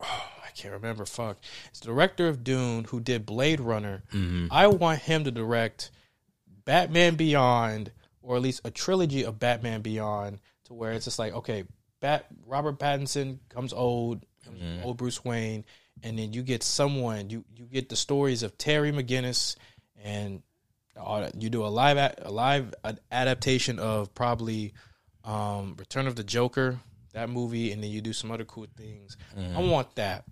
[0.00, 1.04] oh, I can't remember.
[1.04, 1.38] Fuck,
[1.68, 4.02] it's the director of Dune who did Blade Runner.
[4.12, 4.48] Mm-hmm.
[4.50, 5.90] I want him to direct
[6.64, 7.92] Batman Beyond,
[8.22, 11.64] or at least a trilogy of Batman Beyond, to where it's just like okay,
[12.00, 15.64] Bat Robert Pattinson comes old, comes old Bruce Wayne,
[16.02, 19.56] and then you get someone you you get the stories of Terry McGinnis
[20.02, 20.42] and
[21.38, 24.72] you do a live a, a live ad- adaptation of probably
[25.24, 26.78] um, Return of the Joker
[27.12, 29.16] that movie, and then you do some other cool things.
[29.56, 30.24] I want that,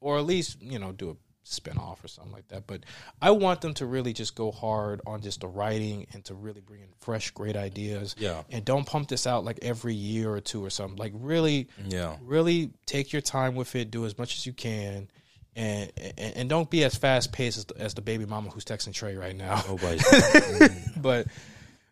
[0.00, 1.16] or at least you know do a
[1.46, 2.66] spinoff or something like that.
[2.66, 2.84] But
[3.22, 6.60] I want them to really just go hard on just the writing and to really
[6.60, 8.14] bring in fresh, great ideas.
[8.18, 8.42] Yeah.
[8.50, 10.96] and don't pump this out like every year or two or something.
[10.98, 12.16] Like really, Yeah.
[12.22, 13.90] really take your time with it.
[13.90, 15.08] Do as much as you can.
[15.54, 18.64] And, and, and don't be as fast paced as, the- as the baby mama who's
[18.64, 20.02] texting Trey right now oh, Nobody's.
[20.06, 21.00] Mm-hmm.
[21.00, 21.26] but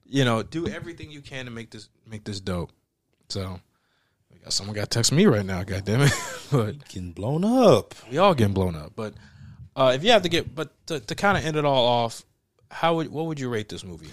[0.06, 2.70] you know, do everything you can to make this make this dope.
[3.30, 3.58] So,
[4.48, 5.62] someone got to text me right now.
[5.64, 6.12] God damn it!
[6.52, 7.94] but getting blown up.
[8.10, 8.92] we all getting blown up.
[8.94, 9.14] But
[9.76, 12.24] uh, if you have to get, but to, to kind of end it all off,
[12.70, 14.08] how would what would you rate this movie?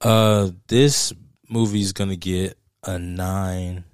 [0.00, 1.12] Uh, this
[1.48, 3.84] movie's gonna get a nine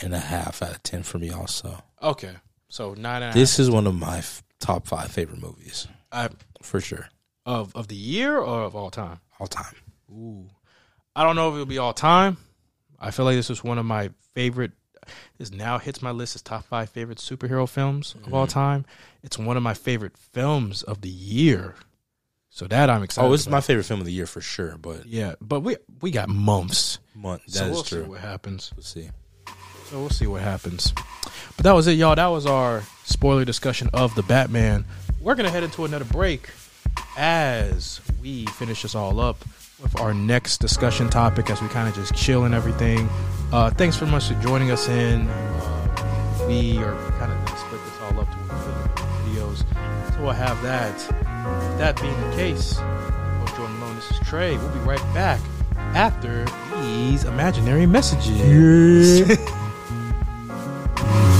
[0.00, 1.30] and a half out of ten for me.
[1.30, 2.32] Also, Okay,
[2.68, 5.86] so nine and a half this is one of my f- top five favorite movies
[6.12, 6.28] I-
[6.62, 7.08] for sure,
[7.46, 9.20] of of the year or of all time.
[9.40, 9.74] all time.
[10.10, 10.48] Ooh,
[11.14, 12.36] I don't know if it'll be all time.
[12.98, 14.72] I feel like this was one of my favorite.
[15.38, 18.84] This now hits my list as top five favorite superhero films of all time.
[19.22, 21.74] It's one of my favorite films of the year.
[22.50, 23.28] So that I'm excited.
[23.28, 23.56] Oh, it's about.
[23.56, 24.76] my favorite film of the year for sure.
[24.78, 25.34] But yeah.
[25.40, 26.98] But we we got months.
[27.14, 27.54] Months.
[27.54, 28.04] that so is we'll see true.
[28.06, 28.72] what happens.
[28.74, 29.10] We'll see.
[29.86, 30.92] So we'll see what happens.
[31.56, 32.14] But that was it, y'all.
[32.14, 34.84] That was our spoiler discussion of the Batman.
[35.20, 36.50] We're gonna head into another break
[37.16, 39.44] as we finish this all up
[39.82, 43.08] with our next discussion topic as we kind of just chill and everything.
[43.52, 45.28] Uh, thanks very much for joining us in.
[45.28, 47.37] Uh, we are kind of
[50.28, 50.94] so we'll have that.
[50.94, 54.56] With that being the case, Coach Jordan Malone, this is Trey.
[54.56, 55.40] We'll be right back
[55.94, 56.44] after
[56.82, 59.28] these imaginary messages.
[59.28, 59.36] We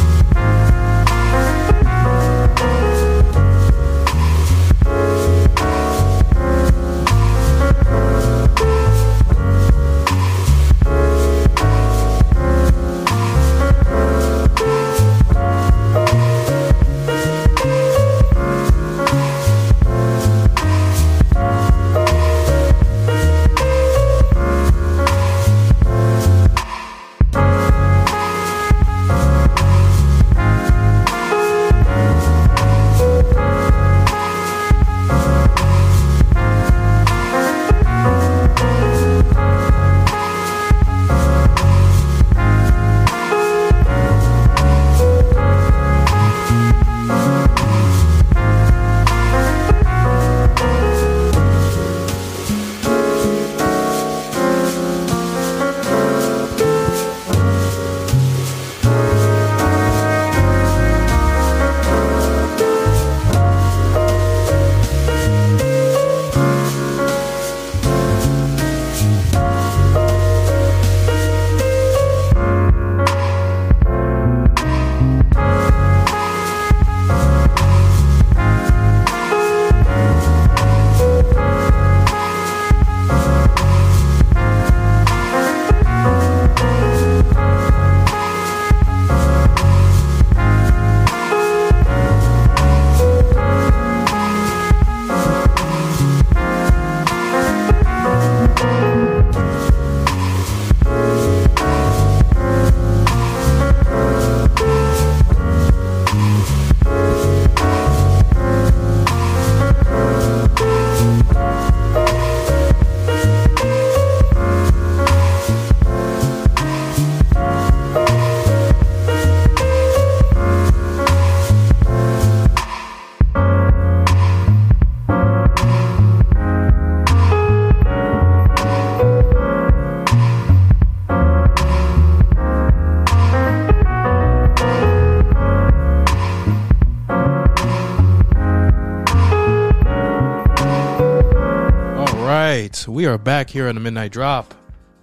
[143.09, 144.55] are back here on the Midnight Drop.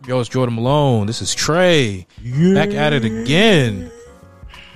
[0.08, 1.08] Yo, it's Jordan Malone.
[1.08, 2.06] This is Trey.
[2.24, 3.92] Back at it again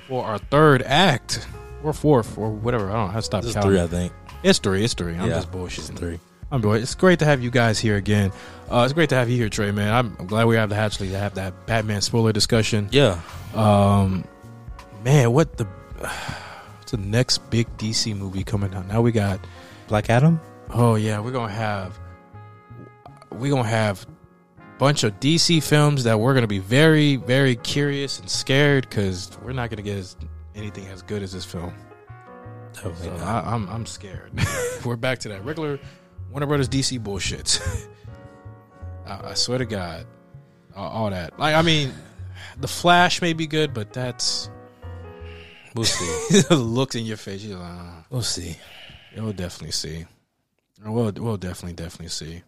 [0.08, 1.46] for our third act.
[1.84, 2.90] Or fourth, or whatever.
[2.90, 3.70] I don't know how to stop This is counting.
[3.70, 4.12] three, I think.
[4.42, 4.84] It's three.
[4.84, 5.14] It's three.
[5.14, 5.96] I'm Yeah, just bullshitting.
[5.96, 6.18] Three.
[6.52, 6.78] I'm boy.
[6.78, 8.32] It's great to have you guys here again.
[8.70, 9.70] Uh, it's great to have you here, Trey.
[9.70, 12.88] Man, I'm, I'm glad we have the actually to have that Batman spoiler discussion.
[12.90, 13.20] Yeah.
[13.54, 14.24] Um,
[15.04, 15.64] man, what the
[15.98, 18.88] what's the next big DC movie coming out?
[18.88, 19.40] Now we got.
[19.86, 20.40] Black Adam?
[20.70, 21.98] Oh yeah, we're gonna have
[23.30, 24.06] we're gonna have
[24.58, 29.36] a bunch of DC films that we're gonna be very, very curious and scared because
[29.42, 30.16] we're not gonna get as,
[30.54, 31.74] anything as good as this film.
[32.72, 33.24] Definitely So.
[33.24, 34.32] I, I'm I'm scared.
[34.84, 35.78] we're back to that regular
[36.30, 37.60] Warner Brothers DC bullshit.
[39.06, 40.06] I, I swear to God,
[40.76, 41.38] all, all that.
[41.38, 41.92] Like I mean,
[42.58, 44.50] the Flash may be good, but that's
[45.74, 46.40] We'll see.
[46.48, 47.44] the looks in your face.
[47.44, 48.56] You're like, "Ah." we'll see.
[49.16, 50.06] We'll definitely see.
[50.84, 52.42] We'll we'll definitely definitely see.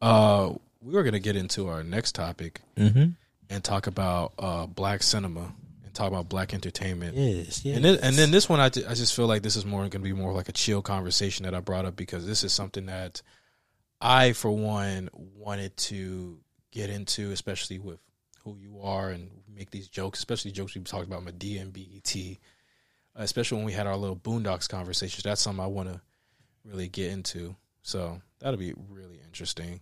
[0.00, 3.10] Uh, we were gonna get into our next topic Mm-hmm.
[3.50, 5.52] and talk about uh black cinema
[5.84, 7.16] and talk about black entertainment.
[7.16, 7.76] Yes, yes.
[7.76, 9.90] And then, and then this one, I, I just feel like this is more going
[9.90, 12.86] to be more like a chill conversation that I brought up because this is something
[12.86, 13.22] that
[14.00, 16.38] I, for one, wanted to
[16.70, 17.98] get into, especially with
[18.44, 22.14] who you are and make these jokes, especially jokes we talked about Madea and BET,
[23.16, 25.24] especially when we had our little Boondocks conversations.
[25.24, 26.00] That's something I want to
[26.64, 27.56] really get into.
[27.82, 29.80] So that'll be really interesting.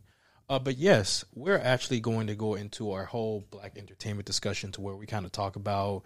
[0.48, 4.80] Uh, but yes, we're actually going to go into our whole black entertainment discussion to
[4.80, 6.04] where we kind of talk about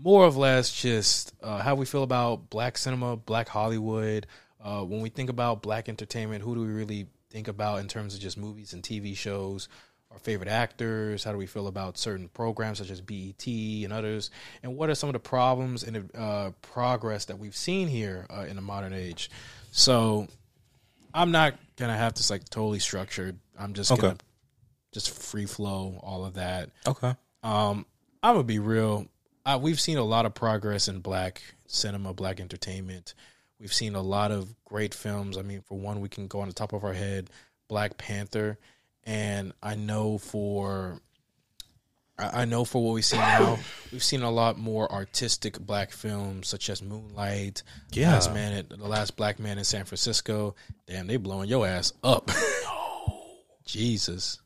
[0.00, 4.26] more or less just uh, how we feel about black cinema, black Hollywood.
[4.60, 8.14] Uh, when we think about black entertainment, who do we really think about in terms
[8.14, 9.68] of just movies and TV shows?
[10.10, 11.24] Our favorite actors.
[11.24, 14.30] How do we feel about certain programs such as BET and others?
[14.62, 18.46] And what are some of the problems and uh, progress that we've seen here uh,
[18.48, 19.30] in the modern age?
[19.70, 20.28] So
[21.14, 23.38] I'm not gonna have this like totally structured.
[23.58, 24.00] I'm just Okay.
[24.02, 24.16] gonna
[24.92, 26.70] just free flow all of that.
[26.86, 27.14] okay.
[27.42, 27.86] Um,
[28.22, 29.06] I'm gonna be real.
[29.46, 33.14] Uh, we've seen a lot of progress in black cinema, black entertainment.
[33.60, 35.36] We've seen a lot of great films.
[35.38, 37.30] I mean, for one, we can go on the top of our head,
[37.68, 38.58] Black Panther,
[39.04, 41.00] and I know for
[42.18, 43.58] I I know for what we see now,
[43.92, 47.62] we've seen a lot more artistic black films such as Moonlight,
[47.92, 48.12] Yeah.
[48.14, 50.54] Last Man, at, the Last Black Man in San Francisco.
[50.86, 52.30] Damn, they blowing your ass up.
[53.64, 54.40] Jesus,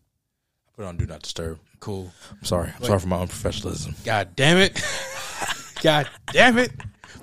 [0.76, 1.58] Put on Do Not Disturb.
[1.80, 2.10] cool.
[2.30, 2.72] I'm sorry.
[2.76, 4.04] I'm sorry for my unprofessionalism.
[4.04, 4.82] God damn it.
[5.82, 6.72] God damn it.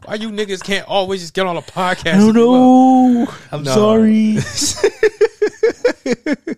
[0.06, 2.18] Why you niggas can't always just get on a podcast?
[2.18, 3.28] No, no.
[3.52, 3.74] I'm No.
[3.74, 4.38] sorry.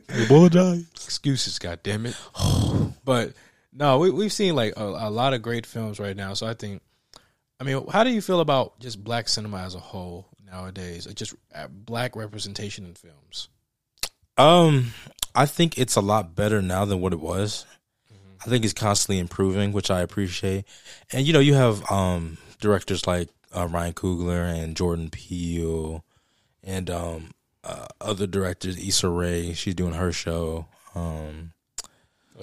[0.09, 0.83] I apologize.
[0.95, 2.15] Excuses, god damn it.
[3.05, 3.33] but
[3.73, 6.33] no, we, we've seen like a, a lot of great films right now.
[6.33, 6.81] So I think,
[7.59, 11.07] I mean, how do you feel about just black cinema as a whole nowadays?
[11.07, 13.49] Or just uh, black representation in films?
[14.37, 14.93] Um,
[15.35, 17.65] I think it's a lot better now than what it was.
[18.43, 20.65] I think it's constantly improving, which I appreciate.
[21.11, 26.03] And you know, you have um directors like uh, Ryan Coogler and Jordan Peele,
[26.63, 27.31] and um
[27.63, 29.53] uh, other directors, Issa Rae.
[29.53, 30.65] She's doing her show.
[30.95, 31.53] Um,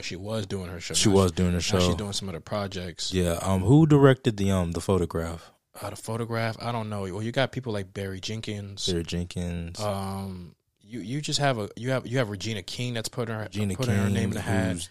[0.05, 0.95] She was doing her show.
[0.95, 1.81] she Now was doing her show.
[1.81, 3.13] she's doing some other projects.
[3.13, 3.39] yeah.
[3.43, 5.51] Um, who directed the um the photograph?
[5.81, 7.03] Uh, the photograph, I don't know.
[7.03, 8.87] Well, you got people like Barry Jenkins.
[8.89, 13.09] Barry Jenkins, Um, you you just have a you have you have Regina King that's
[13.09, 14.89] putting her Gina putting King, her name in the hat.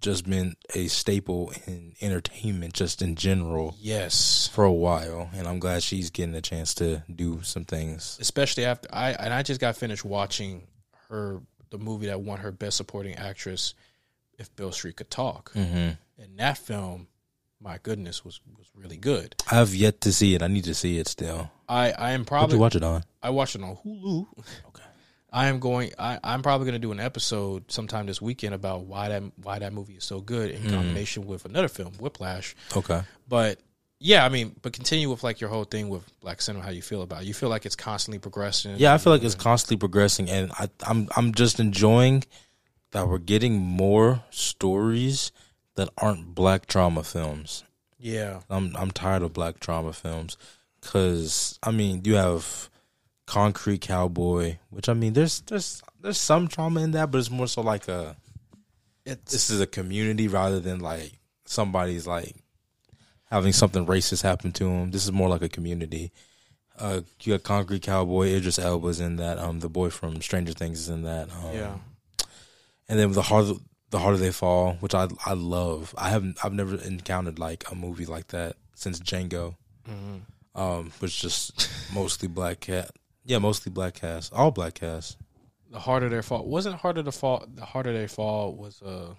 [0.00, 3.74] just been a staple in entertainment, just in general.
[3.80, 8.16] Yes, for a while, and I'm glad she's getting a chance to do some things.
[8.20, 10.66] especially after I and I just got finished watching
[11.08, 11.40] her
[11.70, 13.74] the movie that won her best supporting actress.
[14.38, 16.22] If Beale Street could talk, Mm-hmm.
[16.22, 17.08] and that film,
[17.60, 19.34] my goodness, was was really good.
[19.50, 20.42] I have yet to see it.
[20.42, 21.50] I need to see it still.
[21.68, 23.02] I I am probably you watch it on?
[23.22, 24.26] I watched it on Hulu.
[24.68, 24.82] Okay.
[25.32, 25.90] I am going.
[25.98, 29.58] I, I'm probably going to do an episode sometime this weekend about why that why
[29.58, 30.70] that movie is so good in Mm.
[30.70, 32.54] combination with another film, Whiplash.
[32.76, 33.02] Okay.
[33.28, 33.58] But
[33.98, 36.64] yeah, I mean, but continue with like your whole thing with black cinema.
[36.64, 37.26] How you feel about it?
[37.26, 38.76] You feel like it's constantly progressing.
[38.76, 42.22] Yeah, I feel like it's constantly progressing, and I, I'm I'm just enjoying
[42.96, 45.30] that we're getting more stories
[45.74, 47.62] that aren't black drama films.
[47.98, 50.38] yeah, I'm I'm tired of black drama films
[50.80, 52.70] because I mean you have
[53.26, 57.46] Concrete Cowboy, which I mean there's there's there's some trauma in that, but it's more
[57.46, 58.16] so like a
[59.04, 61.12] it's this is a community rather than like
[61.44, 62.34] somebody's like
[63.24, 64.90] having something racist happen to them.
[64.90, 66.12] This is more like a community.
[66.78, 69.36] Uh, you got Concrete Cowboy, Idris Elba's in that.
[69.36, 71.28] Um, the boy from Stranger Things is in that.
[71.30, 71.74] Um, yeah.
[72.88, 73.54] And then the harder
[73.90, 75.94] the harder they fall, which I I love.
[75.96, 79.56] I haven't I've never encountered like a movie like that since Django.
[79.88, 80.60] Mm-hmm.
[80.60, 82.90] Um, which just mostly black cat.
[83.24, 84.32] Yeah, mostly black cast.
[84.32, 85.18] All black cast.
[85.70, 87.44] The harder they fall wasn't harder to fall.
[87.52, 89.14] The harder they fall was uh.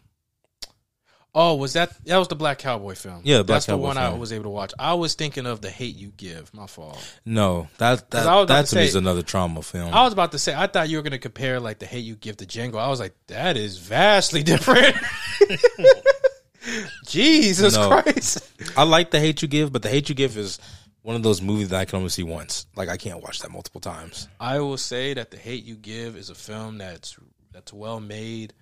[1.39, 3.21] Oh, was that that was the Black Cowboy film?
[3.23, 4.73] Yeah, Black that's the Cowboy one I was able to watch.
[4.79, 6.51] I was thinking of the Hate You Give.
[6.51, 6.97] My fault.
[7.25, 9.93] No, that that, that to to me is another trauma film.
[9.93, 12.03] I was about to say I thought you were going to compare like the Hate
[12.05, 12.77] You Give to Django.
[12.79, 14.95] I was like, that is vastly different.
[17.05, 17.87] Jesus No.
[17.87, 18.39] Christ!
[18.75, 20.59] I like the hate you give, but the hate you give is
[21.01, 22.65] one of those movies that I can only see once.
[22.75, 24.27] Like I can't watch that multiple times.
[24.39, 27.15] I will say that the Hate You Give is a film that's
[27.53, 28.53] that's well made,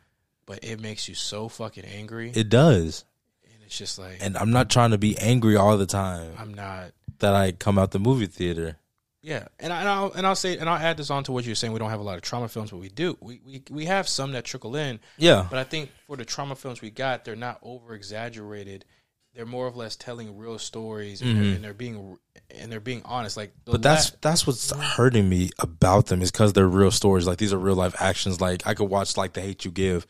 [0.45, 3.03] but it makes you so fucking angry, It does,
[3.45, 6.53] and it's just like and I'm not trying to be angry all the time I'm
[6.53, 6.91] not.
[7.19, 8.77] that I come out the movie theater.
[9.21, 11.45] Yeah, and, I, and I'll and I'll say and I'll add this on to what
[11.45, 11.73] you're saying.
[11.73, 13.17] We don't have a lot of trauma films, but we do.
[13.21, 16.55] We we we have some that trickle in, Yeah, but I think for the trauma
[16.55, 18.85] films we got, they're not over exaggerated.
[19.33, 22.17] They're more or less telling real stories, and, they're, and they're being
[22.51, 23.35] and they're being honest.
[23.35, 23.71] Like, Mm-hmm.
[23.71, 27.25] but that's la- that's what's hurting me about them is because they're real stories.
[27.25, 28.39] Like these are real life actions.
[28.39, 30.05] Like I could watch like the hate you give,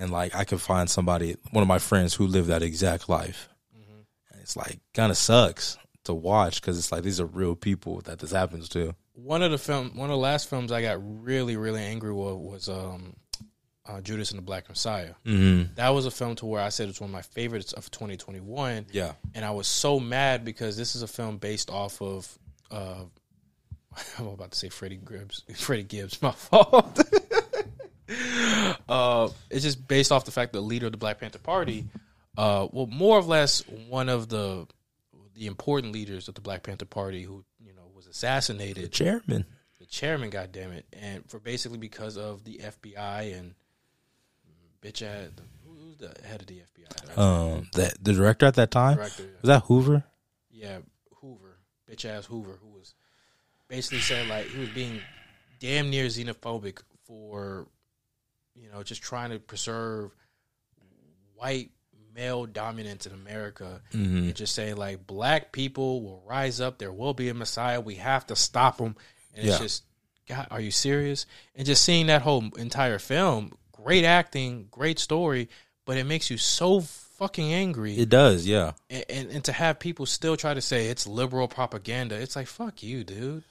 [0.00, 3.48] and like I could find somebody, one of my friends who lived that exact life.
[4.32, 8.00] And it's like kind of sucks to watch because it's like these are real people
[8.02, 8.94] that this happens to.
[9.14, 9.92] one of the film.
[9.94, 13.14] One of the last films I got really really angry with was um,
[13.86, 15.14] uh, Judas and the Black Messiah.
[15.26, 15.74] Mm-hmm.
[15.74, 18.86] That was a film to where I said it's one of my favorites of 2021.
[18.92, 19.12] Yeah.
[19.34, 22.38] and I was so mad because this is a film based off of.
[22.70, 23.04] Uh,
[24.18, 25.42] I'm about to say Freddie Gibbs.
[25.56, 27.00] Freddie Gibbs, my fault.
[28.88, 31.86] uh, it's just based off the fact that the leader of the Black Panther Party,
[32.36, 34.66] uh, well, more or less one of the
[35.34, 39.44] the important leaders of the Black Panther Party, who you know was assassinated, the Chairman.
[39.78, 43.54] the chairman, goddamn it, and for basically because of the FBI and
[44.82, 45.28] bitch ass.
[45.66, 47.18] Who's the head of the FBI?
[47.18, 49.22] Um, the the director at that time Director.
[49.40, 50.04] was that Hoover.
[50.50, 50.78] yeah,
[51.20, 51.56] Hoover,
[51.90, 52.94] bitch ass Hoover, who was
[53.68, 55.00] basically saying like he was being
[55.60, 57.66] damn near xenophobic for,
[58.70, 60.12] you know, just trying to preserve
[61.34, 61.70] white
[62.14, 64.16] male dominance in America, Mm-hmm.
[64.18, 67.96] and just saying like black people will rise up, there will be a Messiah, we
[67.96, 68.96] have to stop them,
[69.34, 69.58] and it's Yeah.
[69.58, 69.84] just,
[70.28, 71.26] God, are you serious?
[71.54, 75.48] And just seeing that whole entire film, great acting, great story,
[75.84, 78.72] but it makes you so fucking angry It does, yeah.
[78.88, 82.46] and, and and to have people still try to say it's liberal propaganda, it's like
[82.46, 83.44] fuck you, dude.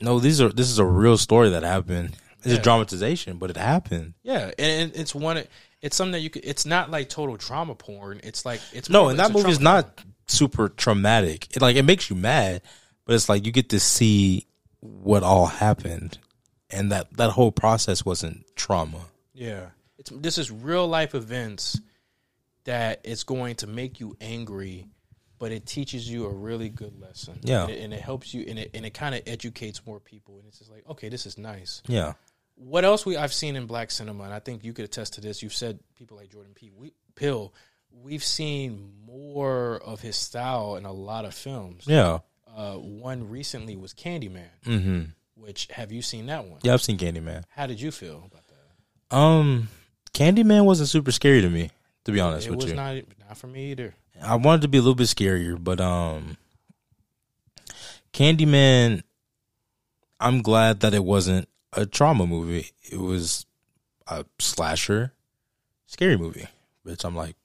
[0.00, 2.16] No, these are this is a real story that happened.
[2.38, 2.60] It's Yeah.
[2.60, 4.14] a dramatization, but it happened.
[4.22, 5.42] Yeah, and, it's one.
[5.82, 6.44] It's something that you could.
[6.44, 8.20] It's not like total drama porn.
[8.22, 11.54] It's like it's No, and that movie is not super traumatic.
[11.56, 12.62] It like it makes you mad,
[13.04, 14.46] but it's like you get to see
[14.80, 16.18] what all happened,
[16.70, 19.06] and that that whole process wasn't trauma.
[19.34, 21.80] Yeah, it's this is real life events
[22.64, 24.86] that it's going to make you angry,
[25.38, 27.38] but it teaches you a really good lesson.
[27.42, 27.62] Yeah.
[27.62, 30.38] and it, and it helps you, and it and it kind of educates more people.
[30.38, 31.82] And it's just like, okay, this is nice.
[31.86, 32.14] Yeah,
[32.60, 35.20] What else we I've seen in black cinema, and I think you could attest to
[35.20, 35.42] this.
[35.42, 36.70] You've said people like Jordan P.
[36.76, 37.52] We, Pill.
[38.02, 41.84] We've seen more of his style in a lot of films.
[41.86, 42.18] yeah,
[42.54, 44.48] Uh, one recently was Candyman.
[44.64, 45.02] mm-hmm.
[45.36, 46.58] Which have you seen that one?
[46.62, 46.74] yeah.
[46.74, 47.44] I've seen Candyman.
[47.50, 49.16] How did you feel about that?
[49.16, 49.68] Um,
[50.12, 51.70] Candyman wasn't super scary to me,
[52.04, 52.74] to be honest it with was you.
[52.76, 52.96] not
[53.28, 53.94] not for me either.
[54.20, 56.36] I wanted to be a little bit scarier, but um,
[58.12, 59.02] Candyman.
[60.20, 62.70] I'm glad that it wasn't a trauma movie.
[62.90, 63.46] It was
[64.06, 65.12] a slasher,
[65.86, 66.46] scary movie.
[66.82, 67.36] Which I'm like,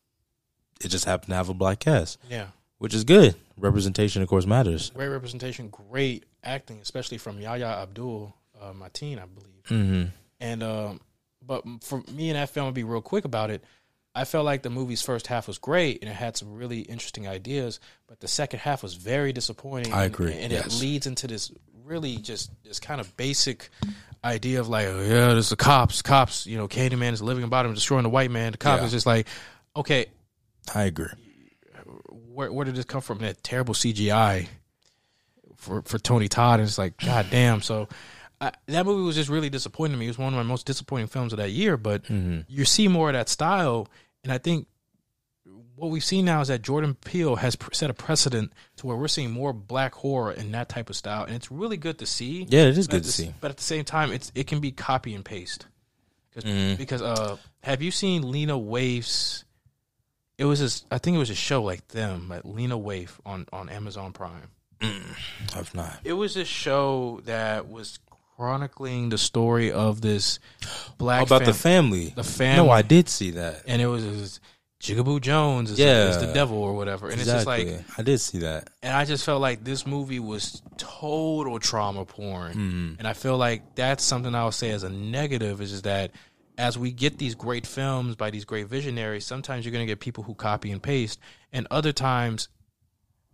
[0.83, 2.47] it just happened to have a black cast, Yeah,
[2.77, 3.35] which is good.
[3.57, 4.89] Representation, of course, matters.
[4.91, 9.63] great representation, great acting, especially from Yahya Abdul uh, Mateen, I believe.
[9.69, 10.03] Mm-hmm.
[10.39, 11.01] And um,
[11.45, 13.63] but for me and that film, I'll be real quick about it.
[14.15, 17.27] I felt like the movie's first half was great and it had some really interesting
[17.27, 19.91] ideas, but the second half was very disappointing.
[19.91, 20.67] I and- agree, and, yes.
[20.67, 21.51] it leads into this
[21.83, 23.69] really just this kind of basic
[24.23, 26.45] idea of like, oh, yeah, there's the cops, cops.
[26.47, 28.51] You know, Candyman is living about him, destroying the white man.
[28.51, 28.85] The cop Yeah.
[28.85, 29.27] is just like,
[29.75, 30.07] okay,
[30.73, 31.07] I agree.
[32.07, 33.19] where where did this come from?
[33.19, 34.47] That terrible CGI
[35.57, 37.61] for for Tony Todd, and it's like, god damn.
[37.61, 37.87] So
[38.41, 40.05] I, that movie was just really disappointing to me.
[40.05, 41.77] It was one of my most disappointing films of that year.
[41.77, 42.41] But mm-hmm.
[42.47, 43.87] you see more of that style,
[44.23, 44.67] and I think
[45.83, 49.07] what we've seen now is that Jordan Peele has set a precedent to where we're
[49.09, 52.45] seeing more black horror in that type of style, and it's really good to see.
[52.49, 53.33] Yeah, it is good to the- see.
[53.41, 55.67] But at the same time, it's it can be copy and paste.
[56.37, 56.77] Mm-hmm.
[56.77, 59.43] Because uh, have you seen Lena Waithe's?
[60.37, 63.45] It was this, I think it was a show like them, like Lena Waithe on
[63.53, 64.49] on Amazon Prime.
[65.55, 65.99] I've not.
[66.03, 67.99] It was a show that was
[68.35, 70.39] chronicling the story of this
[70.97, 72.13] black About fam- the family.
[72.15, 72.65] the family.
[72.65, 73.63] No, I did see that.
[73.67, 74.39] and it was, it was
[74.83, 76.09] Jigaboo Jones is, Yeah.
[76.09, 78.69] is the devil or whatever, and it's just like, I did see that.
[78.81, 82.93] and I just felt like this movie was total trauma porn, Mm-hmm.
[82.99, 86.11] and I feel like that's something I would say as a negative is just that
[86.57, 90.23] as we get these great films by these great visionaries, sometimes you're gonna get people
[90.23, 91.17] who copy and paste,
[91.53, 92.49] and other times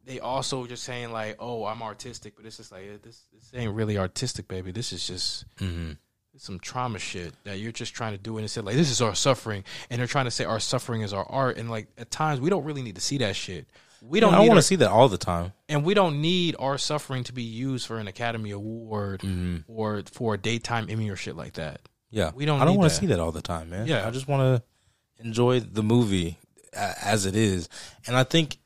[0.05, 3.73] they also just saying like, "Oh, I'm artistic," but it's just like this, this ain't
[3.73, 4.71] really artistic, baby.
[4.71, 5.93] This is just Mm-hmm.
[6.39, 9.01] Some trauma shit that you're just trying to do and it said like this is
[9.01, 9.63] our suffering.
[9.89, 11.57] And they're trying to say our suffering is our art.
[11.57, 13.67] And like at times we don't really need to see that shit.
[14.01, 15.51] We don't I don't want to see that all the time.
[15.67, 19.21] and we don't need our suffering to be used for an academy award
[19.67, 21.81] or for a daytime emmy or shit like that.
[22.09, 23.85] Yeah, We don't I don't want to see that all the time, man.
[23.87, 24.07] Yeah.
[24.07, 26.37] I just want to enjoy the movie
[26.73, 27.67] as it is,
[28.07, 28.57] and I think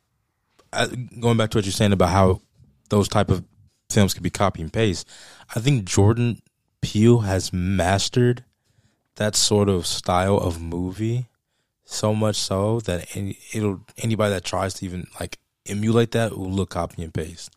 [0.72, 0.88] uh,
[1.20, 2.42] going back to what you're saying about how
[2.90, 3.44] those type of
[3.90, 5.10] films can be copy and paste,
[5.56, 6.42] I think Jordan
[6.84, 8.44] Peele has mastered
[9.16, 11.28] that sort of style of movie
[11.86, 16.52] so much so that any, it'll anybody that tries to even like emulate that will
[16.52, 17.52] look copy and paste,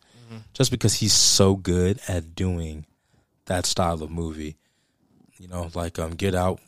[0.53, 2.85] just because he's so good at doing
[3.45, 4.55] that style of movie.
[5.39, 6.59] You know, like um, Get Out,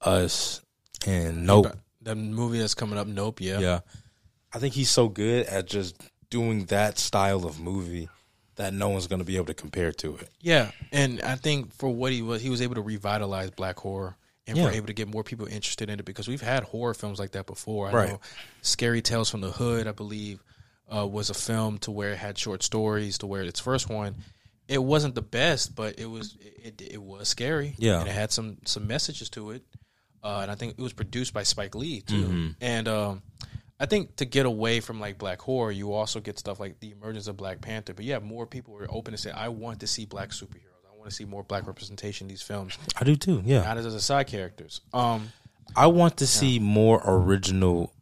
[0.00, 0.60] Us,
[1.06, 1.76] and Nope.
[2.00, 3.80] the movie that's coming up nope yeah Yeah.
[4.54, 5.96] I think he's so good at just
[6.30, 8.08] doing that style of movie
[8.56, 10.28] that no one's going to be able to compare to it.
[10.40, 14.16] Yeah, and I think for what he was, he was able to revitalize black horror,
[14.46, 14.64] and Yeah.
[14.64, 17.32] we're able to get more people interested in it because we've had horror films like
[17.32, 17.88] that before.
[17.88, 18.08] I Right.
[18.10, 18.20] know
[18.60, 20.42] Scary Tales from the Hood, I believe,
[20.94, 23.18] uh, was a film to where it had short stories.
[23.18, 24.16] To where its first one,
[24.68, 27.74] it wasn't the best, but it was it, it was scary.
[27.78, 28.00] Yeah.
[28.00, 29.62] and it had some some messages to it,
[30.22, 32.24] uh, and I think it was produced by Spike Lee too.
[32.26, 32.48] Mm-hmm.
[32.60, 33.22] And um,
[33.82, 36.92] I think to get away from like black horror, you also get stuff like the
[36.92, 37.92] emergence of Black Panther.
[37.94, 40.86] But yeah, more people are open to say, I want to see black superheroes.
[40.88, 43.42] I want to see more black representation in these films, I do too.
[43.44, 43.62] Yeah.
[43.62, 44.82] not as as side characters.
[44.94, 45.32] Um,
[45.74, 47.92] I want to see more original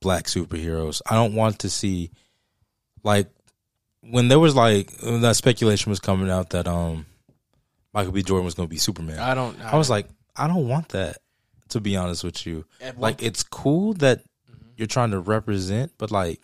[0.00, 1.02] black superheroes.
[1.10, 2.12] I don't want to see
[3.02, 3.26] like
[4.02, 7.06] when there was like that speculation was coming out that um
[7.92, 8.22] Michael B.
[8.22, 9.18] Jordan was going to be Superman.
[9.18, 9.60] I don't.
[9.60, 10.06] I was like,
[10.36, 11.18] I don't want that.
[11.70, 14.20] To be honest with you, At like it's cool that
[14.76, 16.40] you're trying to represent, but like,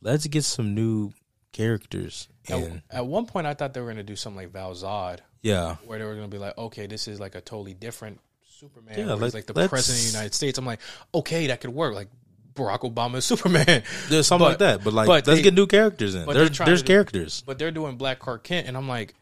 [0.00, 1.12] let's get some new
[1.52, 2.28] characters.
[2.48, 4.72] And at, at one point, I thought they were going to do something like Val
[4.72, 7.74] Zod, yeah, where they were going to be like, okay, this is like a totally
[7.74, 8.98] different Superman.
[8.98, 10.58] Yeah, let- like the president of the United States.
[10.58, 10.80] I'm like,
[11.14, 11.94] okay, that could work.
[11.94, 12.08] Like
[12.54, 13.82] Barack Obama is Superman.
[14.08, 14.84] there's something But- like that.
[14.84, 16.26] But like, but let's they- get new characters in.
[16.26, 17.42] There's there's do- characters.
[17.46, 19.14] but they're doing Black Clark Kent, and I'm like,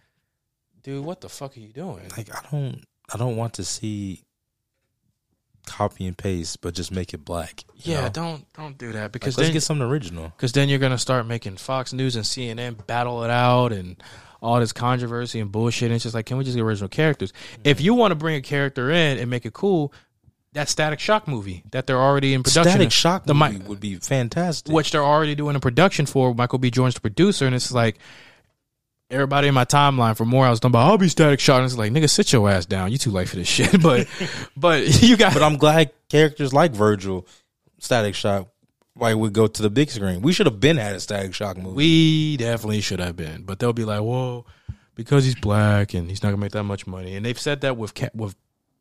[0.83, 2.09] dude, what the fuck are you doing?
[2.17, 2.83] Like I don't
[3.13, 4.23] I don't want to see
[5.69, 7.65] copy and paste, but just make it black.
[7.77, 8.09] yeah, know?
[8.09, 10.33] don't don't do that Like, because let's then, get something original.
[10.37, 14.03] Because then you're gonna start making Fox News and CNN battle it out and
[14.41, 15.87] all this controversy and bullshit.
[15.87, 17.33] And it's just like, can we just get original characters?
[17.65, 17.85] If mm-hmm.
[17.85, 19.93] you want to bring a character in and make it cool,
[20.53, 23.81] that Static Shock movie that they're already in production, Static Shock the movie Mi- would
[23.81, 24.73] be fantastic.
[24.73, 26.35] which they're already doing a production for.
[26.35, 26.71] Michael B.
[26.71, 27.99] Jordan's the producer, and it's like
[29.11, 30.47] everybody in my timeline for more.
[30.47, 32.67] I was talking about I'll be Static Shock, and it's like nigga, sit your ass
[32.67, 32.93] down.
[32.93, 33.83] You too late for this shit.
[33.83, 34.09] But
[34.57, 37.27] but you got But I'm glad characters like Virgil,
[37.79, 38.49] Static Shock,
[38.97, 40.23] like would go to the big screen.
[40.23, 41.77] We should have been at a Static Shock movie.
[41.77, 44.45] We definitely should have been, but they'll be like, "Whoa,
[44.95, 47.77] because he's black and he's not gonna make that much money." And they've said that
[47.77, 48.35] with Cat, with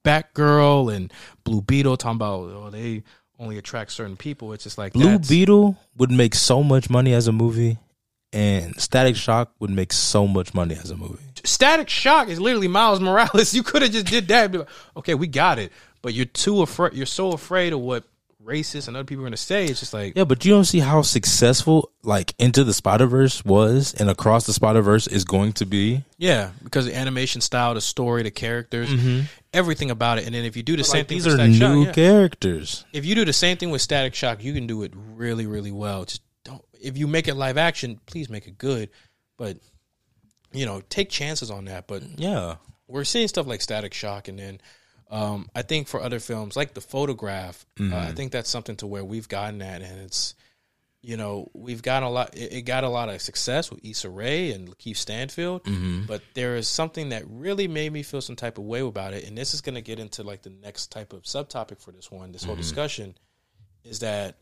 [0.03, 1.13] Batgirl and
[1.43, 3.03] Blue Beetle, talking about oh they
[3.39, 4.53] only attract certain people.
[4.53, 7.77] It's just like Blue Beetle would make so much money as a movie,
[8.37, 11.23] and Static Shock would make so much money as a movie.
[11.43, 13.53] Static Shock is literally Miles Morales.
[13.57, 14.43] You could have just did that.
[14.43, 15.71] And be like, okay, we got it,
[16.03, 16.93] but you're too afraid.
[16.93, 18.03] You're so afraid of what
[18.45, 19.65] racists and other people are gonna say.
[19.65, 23.43] It's just like Yeah, but you don't see how successful like Into the Spider Verse
[23.43, 26.03] was, and Across the Spider Verse is going to be.
[26.19, 29.21] yeah, because the animation style, the story, the characters, mm-hmm.
[29.51, 30.25] everything about it.
[30.27, 31.85] And then if you do the same Like, thing, these with are Static Shock, new
[31.85, 31.91] yeah.
[31.91, 32.85] characters.
[32.93, 35.71] if you do the same thing with Static Shock, you can do it really, really
[35.71, 36.05] well.
[36.05, 36.21] Just.
[36.81, 38.89] If you make it live action, please make it good.
[39.37, 39.57] But
[40.51, 41.87] you know, take chances on that.
[41.87, 42.55] But Yeah,
[42.87, 44.61] we're seeing stuff like Static Shock, and then
[45.09, 48.87] um, I think for other films like The Photograph, uh, I think that's something to
[48.87, 50.35] where we've gotten at, and it's
[51.01, 52.35] you know we've got a lot.
[52.35, 55.61] It, it got a lot of success with Issa Rae and Lakeith Stanfield,
[56.07, 59.27] but there is something that really made me feel some type of way about it,
[59.27, 62.09] and this is going to get into like the next type of subtopic for this
[62.11, 62.31] one.
[62.31, 63.15] This whole discussion
[63.83, 64.37] is that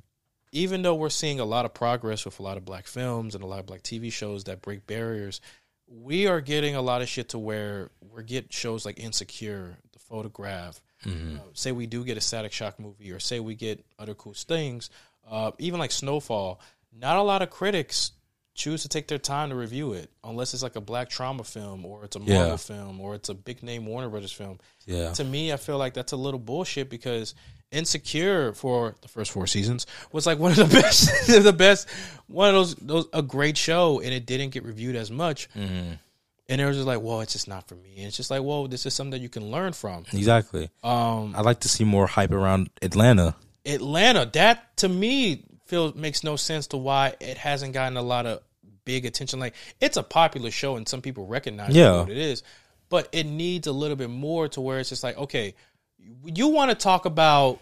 [0.56, 3.44] even though we're seeing a lot of progress with a lot of black films and
[3.44, 5.42] a lot of black TV shows that break barriers,
[5.86, 10.00] we are getting a lot of shit to where we're get shows like Insecure, The
[10.00, 10.82] Photograph.
[11.06, 11.10] Uh,
[11.54, 14.90] say we do get a Static Shock movie, or say we get other cool things,
[15.30, 16.60] uh, even like Snowfall.
[16.98, 18.12] Not a lot of critics
[18.56, 21.86] choose to take their time to review it, unless it's like a black trauma film
[21.86, 22.38] or it's a Yeah.
[22.40, 24.60] Marvel film or it's a big name Warner Brothers film.
[24.86, 25.12] Yeah.
[25.14, 27.36] To me, I feel like that's a little bullshit because
[27.76, 31.88] Insecure for the first four seasons was like one of the best, the best,
[32.28, 35.50] one of those those a great show, and it didn't get reviewed as much.
[35.54, 35.94] Mm-hmm.
[36.48, 37.96] And it was just like, well, it's just not for me.
[37.98, 40.06] And it's just like, well, this is something that you can learn from.
[40.14, 40.70] Exactly.
[40.84, 43.36] Um, I like to see more hype around Atlanta.
[43.66, 48.26] Atlanta, that to me feels makes no sense to why it hasn't gotten a lot
[48.28, 48.42] of
[48.86, 49.40] big attention.
[49.40, 52.02] Like it's a popular show and some people recognize Yeah.
[52.02, 52.44] what it is,
[52.90, 55.56] but it needs a little bit more to where it's just like, okay,
[56.24, 57.60] you want to talk about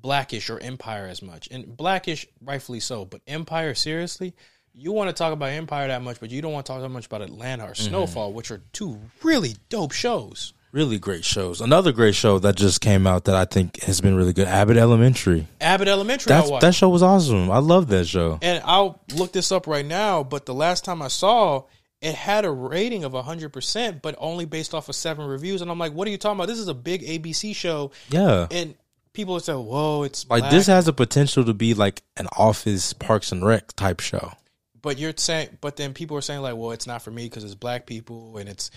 [0.00, 4.34] Blackish or Empire as much, and Blackish rightfully so, but Empire seriously.
[4.78, 6.90] You want to talk about Empire that much, but you don't want to talk that
[6.90, 7.88] much about Atlanta or mm-hmm.
[7.88, 10.52] Snowfall, which are two really dope shows.
[10.72, 11.62] Really great shows.
[11.62, 14.46] Another great show that just came out that I think has been really good.
[14.46, 15.46] Abbott Elementary.
[15.58, 16.60] Abbott Elementary, That's I watched.
[16.60, 17.50] that show was awesome.
[17.50, 18.38] I love that show.
[18.42, 21.62] And I'll look this up right now, but the last time I saw
[22.02, 25.62] it had a rating of 100%, but only based off of seven reviews.
[25.62, 26.48] And I'm like, what are you talking about?
[26.48, 27.90] This is a big ABC show.
[28.10, 28.46] Yeah.
[28.50, 28.74] And
[29.16, 30.52] people are saying, whoa, it's Like black.
[30.52, 34.32] this has the potential to be like an Office Parks and Rec type show.
[34.80, 37.42] But you're saying, but then people are saying, like, well, it's not for me because
[37.42, 38.70] it's black people and it's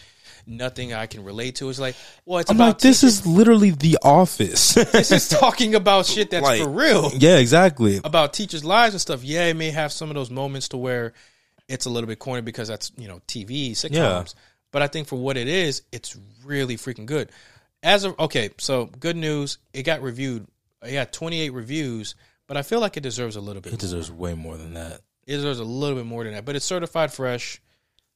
[0.48, 1.70] nothing I can relate to.
[1.70, 1.96] It's like,
[2.26, 4.74] well, it's I'm about like, this is literally The Office.
[4.74, 7.12] this is talking about shit that's Like, for real.
[7.14, 8.00] yeah, exactly.
[8.04, 9.24] about teachers' lives and stuff.
[9.24, 11.14] Yeah, it may have some of those moments to where
[11.68, 13.92] it's a little bit corny because that's you know TV sitcoms.
[13.94, 14.24] Yeah.
[14.72, 17.30] But I think for what it is, it's really freaking good.
[17.82, 19.58] As of okay, so good news.
[19.74, 20.48] It got reviewed.
[20.84, 22.16] It got 28 reviews,
[22.48, 23.70] but I feel like it deserves a little bit.
[23.70, 23.80] It more.
[23.80, 25.02] deserves way more than that.
[25.26, 26.46] It deserves a little bit more than that.
[26.46, 27.62] But it's certified fresh.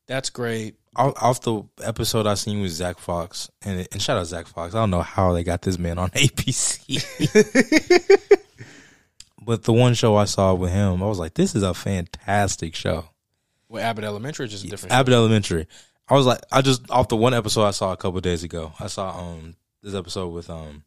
[0.07, 0.75] That's great.
[0.95, 4.75] Off, the episode I seen with Zach Fox, and, and shout out Zach Fox.
[4.75, 7.03] I don't know how they got this man on ABC.
[9.41, 12.75] but the one show I saw with him, I was like, this is a fantastic
[12.75, 13.05] show.
[13.69, 14.93] Well, Abbott Elementary is just a different.
[14.93, 15.67] Abbott Elementary.
[16.09, 18.73] I was like, I just off the one episode I saw a couple days ago.
[18.79, 20.83] I saw um this episode with um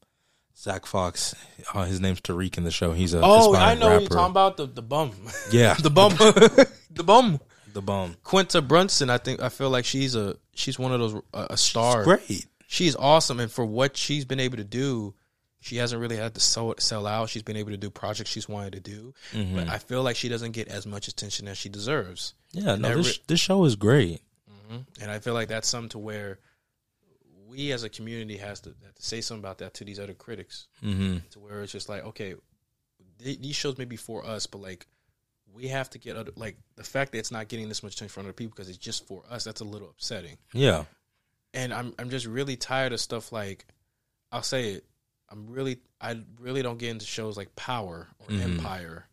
[0.57, 1.35] Zach Fox.
[1.75, 2.93] Uh, his name's Tariq in the show.
[2.93, 4.01] He's a oh, Hispanic I know what rapper.
[4.03, 4.57] you're talking about.
[4.57, 5.13] The the bum,
[5.51, 6.13] Yeah, the bum,
[6.91, 7.41] the bum.
[7.73, 8.17] the bum.
[8.25, 11.57] Quinta Brunson, I think I feel like she's a she's one of those uh, a
[11.57, 12.05] star.
[12.05, 12.47] Great.
[12.69, 15.15] She's awesome, and for what she's been able to do,
[15.61, 17.29] she hasn't really had to sell sell out.
[17.31, 19.57] She's been able to do projects she's wanted to do, Mm-hmm.
[19.57, 22.35] but I feel like she doesn't get as much attention as she deserves.
[22.53, 24.21] Yeah, no, that this this show is great.
[25.01, 26.39] And I feel like that's something to where
[27.49, 30.15] we as a community has to, have to say something about that to these other
[30.15, 31.19] critics, Mm-hmm.
[31.31, 32.35] to where it's just like, okay,
[33.23, 34.87] th- these shows may be for us, but like
[35.55, 38.13] we have to get other like the fact that it's not getting this much attention
[38.13, 39.45] from other people because it's just for us.
[39.45, 40.37] That's a little upsetting.
[40.53, 40.85] Yeah,
[41.55, 43.65] and I'm I'm just really tired of stuff like
[44.33, 44.85] I'll say it.
[45.31, 48.43] I'm really I really don't get into shows like Power or Mhm.
[48.43, 49.07] Empire.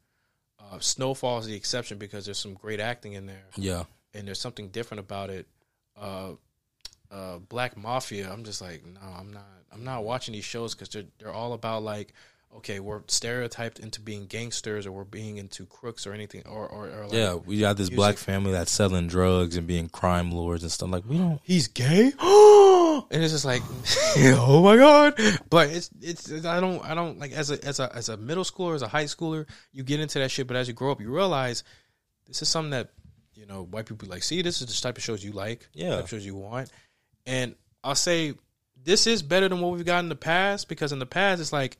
[0.60, 3.84] Uh, Snowfall is the exception because there's some great acting in there yeah.
[4.14, 5.48] And there's something different about it.
[6.00, 6.32] Uh,
[7.12, 8.32] uh, Black Mafia.
[8.32, 9.46] I'm just like no, I'm not.
[9.72, 12.14] I'm not watching these shows because they're they're all about like
[12.58, 16.88] okay, we're stereotyped into being gangsters or we're being into crooks or anything or or,
[16.88, 17.96] or like, Yeah, we got this music.
[17.96, 20.90] black family that's selling drugs and being crime lords and stuff.
[20.90, 21.40] Like we don't.
[21.44, 22.12] he's gay
[23.12, 23.64] and it's just like
[24.38, 25.20] oh my god
[25.50, 28.18] but it's, it's it's i don't i don't like as a as a as a
[28.18, 30.92] middle schooler as a high schooler you get into that shit but as you grow
[30.92, 31.64] up you realize
[32.28, 32.92] this is something that
[33.36, 35.68] you know white people be like see this is the type of shows you like
[35.74, 35.96] Yeah.
[35.96, 36.70] type of shows you want
[37.26, 38.34] and i'll say
[38.84, 41.54] this is better than what we've got in the past because in the past it's
[41.54, 41.78] like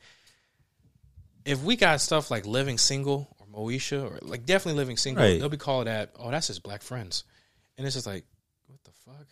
[1.46, 5.40] if we got stuff like living single or moesha or like definitely living single Right.
[5.40, 7.24] they'll be called that oh that's just black friends
[7.78, 8.26] and it's just like
[8.68, 9.28] what the fuck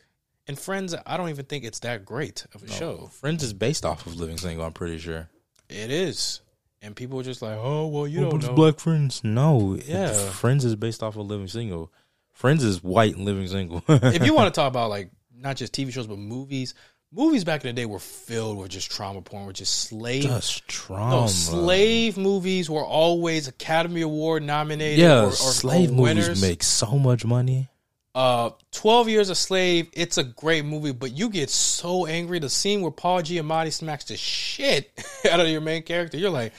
[0.48, 3.06] and Friends, I don't even think it's that great of a show.
[3.14, 4.66] Friends is based off of Living Single.
[4.66, 5.30] I'm pretty sure.
[5.70, 6.42] It is,
[6.82, 9.24] and people are just like, "Oh, well, you Oh, don't but it's know." Black Friends.
[9.24, 10.12] No, Yeah.
[10.32, 11.94] Friends is based off of Living Single.
[12.42, 13.84] Friends is white and Living Single.
[13.88, 16.74] if you want to talk about like not just TV shows but movies,
[17.12, 20.24] movies back in the day were filled with just trauma porn, with just slave.
[20.24, 21.22] just trauma.
[21.22, 24.98] no, slave movies were always Academy Award nominated.
[24.98, 26.42] Yeah, or, or, slave or movies winners.
[26.42, 27.70] make so much money.
[28.16, 29.90] Uh, Twelve Years a Slave.
[29.94, 32.40] It's a great movie, but you get so angry.
[32.40, 34.92] The scene where Paul Giamatti smacks the shit
[35.32, 36.54] out of your main character, you're like,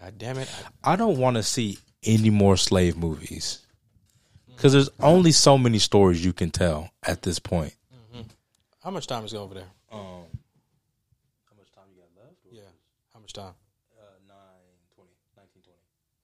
[0.00, 0.50] God damn it!
[0.82, 3.60] I don't want to see any more slave movies
[4.56, 7.74] because there's only so many stories you can tell at this point.
[8.82, 9.68] How much time is going over there?
[9.90, 10.00] Um,
[11.44, 12.36] how much time you got left?
[12.52, 12.60] Yeah,
[13.12, 13.52] how much time?
[13.98, 14.36] Uh, 9,
[15.36, 15.72] 19,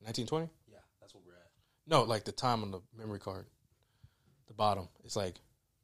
[0.05, 0.49] Nineteen twenty?
[0.71, 1.51] Yeah, that's what we're at.
[1.89, 3.47] No, like the time on the memory card,
[4.47, 4.89] the bottom.
[5.05, 5.35] It's like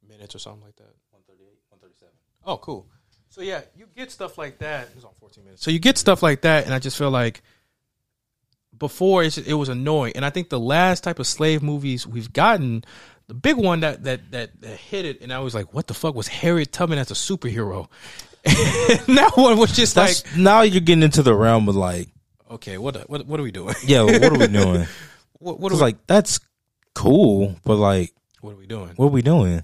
[0.07, 0.93] minutes or something like that.
[1.11, 2.13] 138, 137.
[2.45, 2.87] Oh, cool.
[3.29, 4.87] So yeah, you get stuff like that.
[4.95, 5.61] It's on 14 minutes.
[5.63, 7.41] So you get stuff like that, and I just feel like
[8.79, 12.31] before it's, it was annoying, and I think the last type of slave movies we've
[12.31, 12.83] gotten,
[13.27, 15.93] the big one that that that, that hit it, and I was like, what the
[15.93, 17.87] fuck was Harriet Tubman as a superhero?
[18.43, 22.09] that one was just That's like, now you're getting into the realm of like,
[22.49, 23.75] okay, what what what are we doing?
[23.85, 24.87] yeah, what are we doing?
[25.39, 26.39] What what are we, like that's
[26.95, 28.93] cool, but like, what are we doing?
[28.95, 29.63] what are we doing?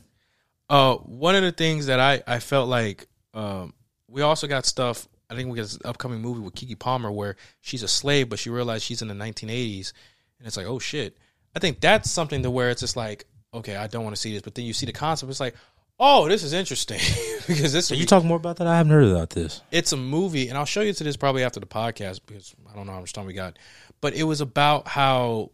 [0.70, 3.74] Uh, one of the things that I I felt like um
[4.08, 5.08] we also got stuff.
[5.30, 8.40] I think we got this upcoming movie with Keke Palmer where she's a slave, but
[8.40, 9.94] she realized she's in the 1980s,
[10.40, 11.18] and it's like, oh shit.
[11.56, 14.34] I think that's something to where it's just like, okay, I don't want to see
[14.34, 15.56] this, but then you see the concept, it's like,
[16.00, 17.00] oh, this is interesting
[17.48, 18.68] because this Can you talk more about that?
[18.68, 19.62] I haven't heard about this.
[19.72, 22.76] it's a movie, and I'll show you to this probably after the podcast because I
[22.76, 23.58] don't know how much time we got.
[24.02, 25.52] But it was about how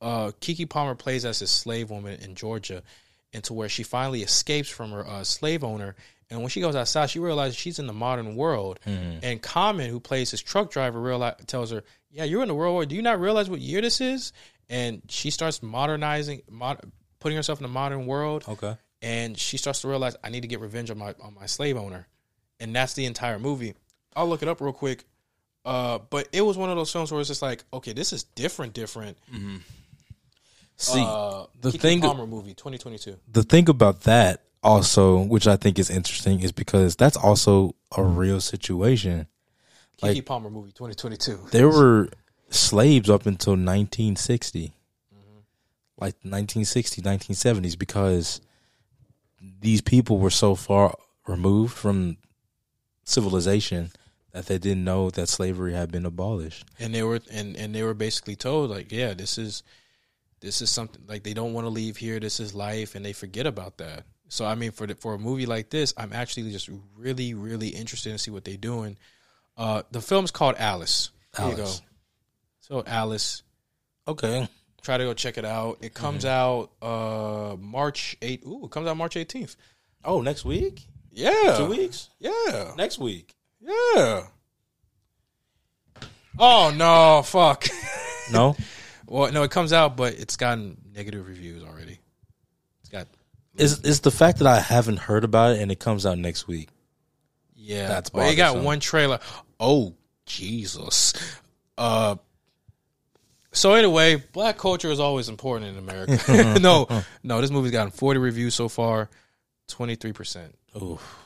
[0.00, 2.82] uh, Keke Palmer plays as a slave woman in Georgia,
[3.32, 5.96] and to where she finally escapes from her uh, slave owner.
[6.32, 8.80] And when she goes outside, she realizes she's in the modern world.
[8.86, 12.88] And Common, who plays his truck driver, realize, tells her, "Yeah, you're in the world.
[12.88, 14.32] Do you not realize what year this is?"
[14.70, 16.90] And she starts modernizing, mod-
[17.20, 18.76] putting herself in the modern world Okay.
[19.02, 21.76] and she starts to realize I need to get revenge on my on my slave
[21.76, 22.08] owner,
[22.58, 23.74] and that's the entire movie.
[24.16, 25.04] I'll look it up real quick,
[25.66, 28.24] uh, but it was one of those films where it's just like, okay, this is
[28.24, 29.18] different, different.
[30.76, 33.18] See, Uh, the Keke thing- Palmer movie, twenty twenty two.
[33.30, 37.98] the thing about that also, which I think is interesting, is because that's also a
[37.98, 38.16] mm-hmm.
[38.16, 39.26] real situation.
[39.98, 41.38] Keke Like- Palmer movie, twenty twenty two.
[41.50, 42.08] There were
[42.50, 45.38] slaves up until 1960, mm-hmm.
[45.98, 48.40] like 1960, 1970s, because
[49.60, 50.94] these people were so far
[51.26, 52.18] removed from
[53.04, 53.90] civilization
[54.32, 56.64] that they didn't know that slavery had been abolished.
[56.78, 59.62] and they were and and they were basically told like, yeah, this is
[60.40, 62.18] this is something like they don't want to leave here.
[62.18, 64.04] This is life, and they forget about that.
[64.32, 67.68] So I mean, for the, for a movie like this, I'm actually just really really
[67.68, 68.96] interested to see what they're doing.
[69.58, 71.10] Uh, the film's called Alice.
[71.36, 71.70] There you go.
[72.60, 73.42] So Alice,
[74.08, 74.48] Okay.
[74.80, 75.80] try to go check it out.
[75.82, 78.46] It comes out uh March 8th.
[78.46, 79.54] Ooh, it comes out March 18th.
[80.02, 80.86] Oh, next week?
[81.10, 81.56] Yeah.
[81.58, 82.08] Two weeks?
[82.18, 82.72] Yeah.
[82.74, 83.34] Next week.
[83.60, 84.28] Yeah.
[86.38, 87.66] Oh no, fuck.
[88.32, 88.56] No?
[89.06, 91.98] well, no, it comes out, but it's gotten negative reviews already.
[93.54, 96.18] It's Is is the fact that I haven't heard about it and it comes out
[96.18, 96.68] next week?
[97.54, 97.88] yeah.
[97.88, 99.20] That's well, it got one trailer.
[99.60, 99.94] Oh
[100.26, 101.12] Jesus.
[101.76, 102.16] Uh.
[103.54, 106.58] So anyway, black culture is always important in America.
[106.60, 106.86] no,
[107.22, 109.10] no, this movie's gotten 40 reviews so far,
[109.68, 110.48] 23%.
[110.82, 111.18] Oof.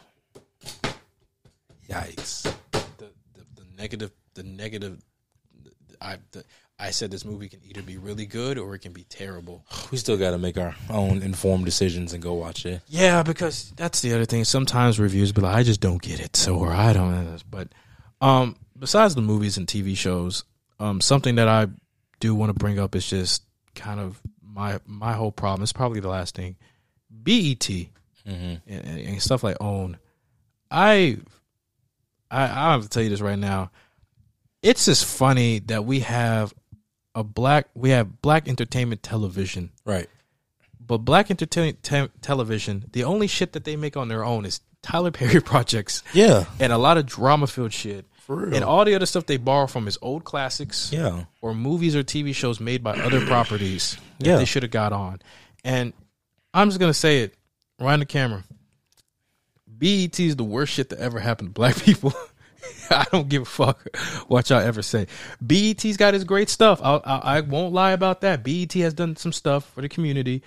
[1.89, 2.43] Yikes.
[2.73, 3.07] the, the,
[3.55, 5.01] the negative the negative
[6.01, 6.45] I the,
[6.79, 9.65] I said this movie can either be really good or it can be terrible.
[9.91, 12.83] We still got to make our own informed decisions and go watch it.
[12.89, 14.45] Yeah, because that's the other thing.
[14.45, 17.43] Sometimes reviews be like, I just don't get it, so or I don't know this.
[17.43, 17.69] But
[18.21, 20.45] um besides the movies and TV shows,
[20.81, 21.69] um something that I
[22.21, 23.43] do want to bring up is just
[23.75, 25.63] kind of my my whole problem.
[25.63, 26.57] It's probably the last thing.
[27.11, 27.69] BET
[28.25, 29.99] and, and, and stuff like OWN.
[30.71, 31.19] I
[32.31, 33.71] I I have to tell you this right now.
[34.63, 36.53] It's just funny that we have
[37.17, 40.09] a black we have black entertainment television, Right.
[40.79, 44.61] but black entertainment te- television, the only shit that they make on their own is
[44.83, 46.45] Tyler Perry projects Yeah.
[46.61, 48.05] and a lot of drama filled shit.
[48.19, 48.55] For real.
[48.55, 51.25] And all the other stuff they borrow from is old classics Yeah.
[51.41, 54.37] or movies or TV shows made by other properties that Yeah.
[54.37, 55.21] they should have got on.
[55.65, 55.93] And
[56.53, 57.35] I'm just gonna say it
[57.81, 58.45] right in the camera.
[59.67, 62.13] BET is the worst shit that ever happened to black people.
[62.91, 63.97] I don't give a fuck
[64.29, 65.07] what y'all ever say.
[65.45, 66.81] BET's got its great stuff.
[66.83, 68.43] I'll, I, I won't lie about that.
[68.43, 70.43] BET has done some stuff for the community,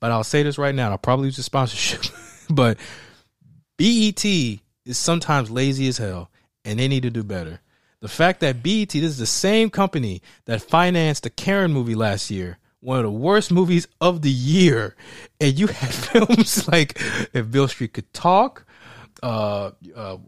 [0.00, 0.90] but I'll say this right now.
[0.90, 2.12] I'll probably use the sponsorship,
[2.50, 2.78] but
[3.76, 4.60] BET is
[4.98, 6.30] sometimes lazy as hell,
[6.64, 7.60] and they need to do better.
[8.00, 12.30] The fact that BET, this is the same company that financed the Karen movie last
[12.30, 14.94] year, one of the worst movies of the year,
[15.40, 17.00] and you had films like
[17.32, 18.64] If Beale Street Could Talk,
[19.22, 20.18] uh, uh,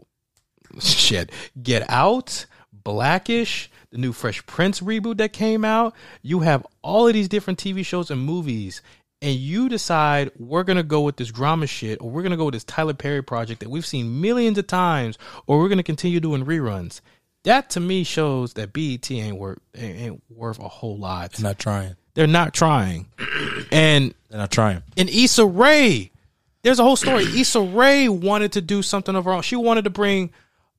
[0.79, 1.31] shit,
[1.63, 5.95] Get Out, Blackish, the new Fresh Prince reboot that came out.
[6.23, 8.83] You have all of these different TV shows and movies,
[9.23, 12.55] and you decide we're gonna go with this drama shit, or we're gonna go with
[12.55, 16.45] this Tyler Perry project that we've seen millions of times, or we're gonna continue doing
[16.45, 17.01] reruns.
[17.45, 21.33] That to me shows that BET ain't worth ain't worth a whole lot.
[21.33, 21.97] They're not trying.
[22.15, 23.07] They're not trying,
[23.71, 24.83] and They're not trying.
[24.97, 26.11] and Issa Rae.
[26.63, 27.25] There's a whole story.
[27.25, 29.43] Issa Rae wanted to do something of her own.
[29.43, 30.31] She wanted to bring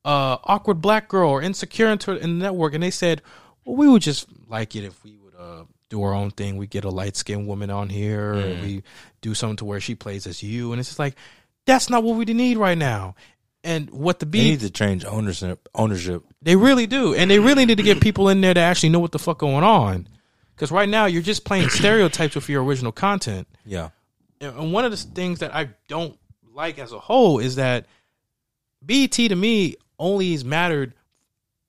[0.04, 3.22] uh awkward black girl or insecure into in the network, and they said,
[3.66, 6.58] "Well, we would just like it if we would uh do our own thing.
[6.58, 8.84] We get a light skinned woman on here, and we
[9.22, 11.16] do something to where she plays as you." And it's just like
[11.66, 13.16] that's not what we need right now.
[13.64, 15.70] And what the They B need to change ownership.
[15.76, 16.24] Ownership.
[16.42, 19.00] they really do, and they really need to get people in there to actually know
[19.00, 20.08] what the fuck going on.
[20.56, 23.48] Because right now you're just playing stereotypes with your original content.
[23.64, 23.90] Yeah.
[24.40, 26.18] And and one of the things that I don't
[26.54, 27.86] like as a whole is that
[28.84, 30.94] BET to me only is mattered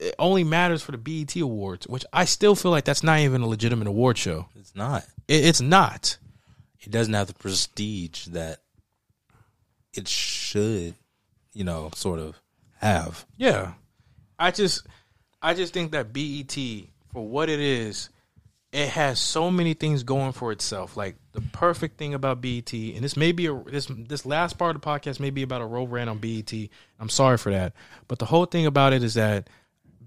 [0.02, 3.42] it only matters for the BET awards, which I still feel like that's not even
[3.42, 4.48] a legitimate award show.
[4.56, 5.04] It's not.
[5.28, 6.18] It, it's not.
[6.80, 8.58] It doesn't have the prestige that
[9.94, 10.94] it should,
[11.54, 12.40] you know, sort of
[12.78, 13.24] have.
[13.36, 13.74] Yeah.
[14.38, 14.86] I just
[15.40, 16.56] I just think that BET
[17.12, 18.08] for what it is,
[18.72, 20.96] it has so many things going for itself.
[20.96, 24.74] Like the perfect thing about BET, and this may be a this this last part
[24.74, 26.52] of the podcast may be about a road rant on BET.
[26.98, 27.74] I'm sorry for that.
[28.08, 29.50] But the whole thing about it is that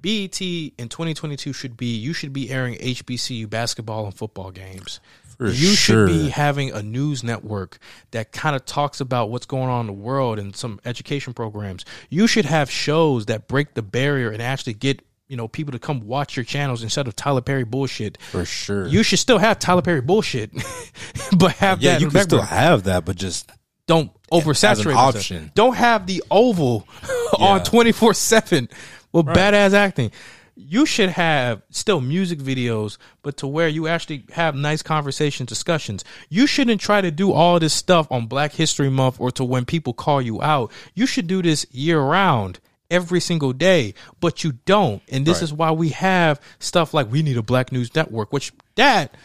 [0.02, 5.00] BET in 2022 should be you should be airing HBCU basketball and football games.
[5.38, 6.08] For you sure.
[6.08, 7.78] should be having a news network
[8.12, 11.84] that kind of talks about what's going on in the world and some education programs.
[12.10, 15.80] You should have shows that break the barrier and actually get you know people to
[15.80, 18.18] come watch your channels instead of Tyler Perry bullshit.
[18.22, 18.88] For sure.
[18.88, 20.52] You should still have Tyler Perry bullshit,
[21.38, 23.52] but have yeah, that you in can still have that, but just
[23.88, 25.16] don't oversaturate as an yourself.
[25.16, 25.52] option.
[25.56, 26.88] Don't have the oval
[27.40, 28.70] on twenty four seven
[29.12, 30.12] with badass acting.
[30.58, 36.06] You should have still music videos, but to where you actually have nice conversation discussions.
[36.30, 39.66] You shouldn't try to do all this stuff on Black History Month or to when
[39.66, 40.72] people call you out.
[40.94, 42.62] You should do this year round.
[42.92, 45.44] Every single day, but you don't, and this Right.
[45.44, 49.16] is why we have stuff like we need a Black News Network, which that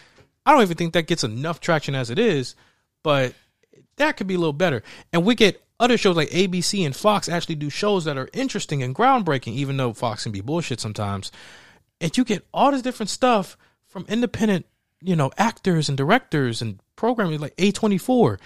[0.46, 2.54] I don't even think that gets enough traction as it is,
[3.02, 3.34] but
[3.96, 4.82] that could be a little better.
[5.12, 8.82] And we get other shows like ABC and Fox actually do shows that are interesting
[8.82, 11.30] and groundbreaking, even though Fox can be bullshit sometimes.
[12.00, 14.64] And you get all this different stuff from independent,
[15.02, 18.38] you know, actors and directors and programming like A24.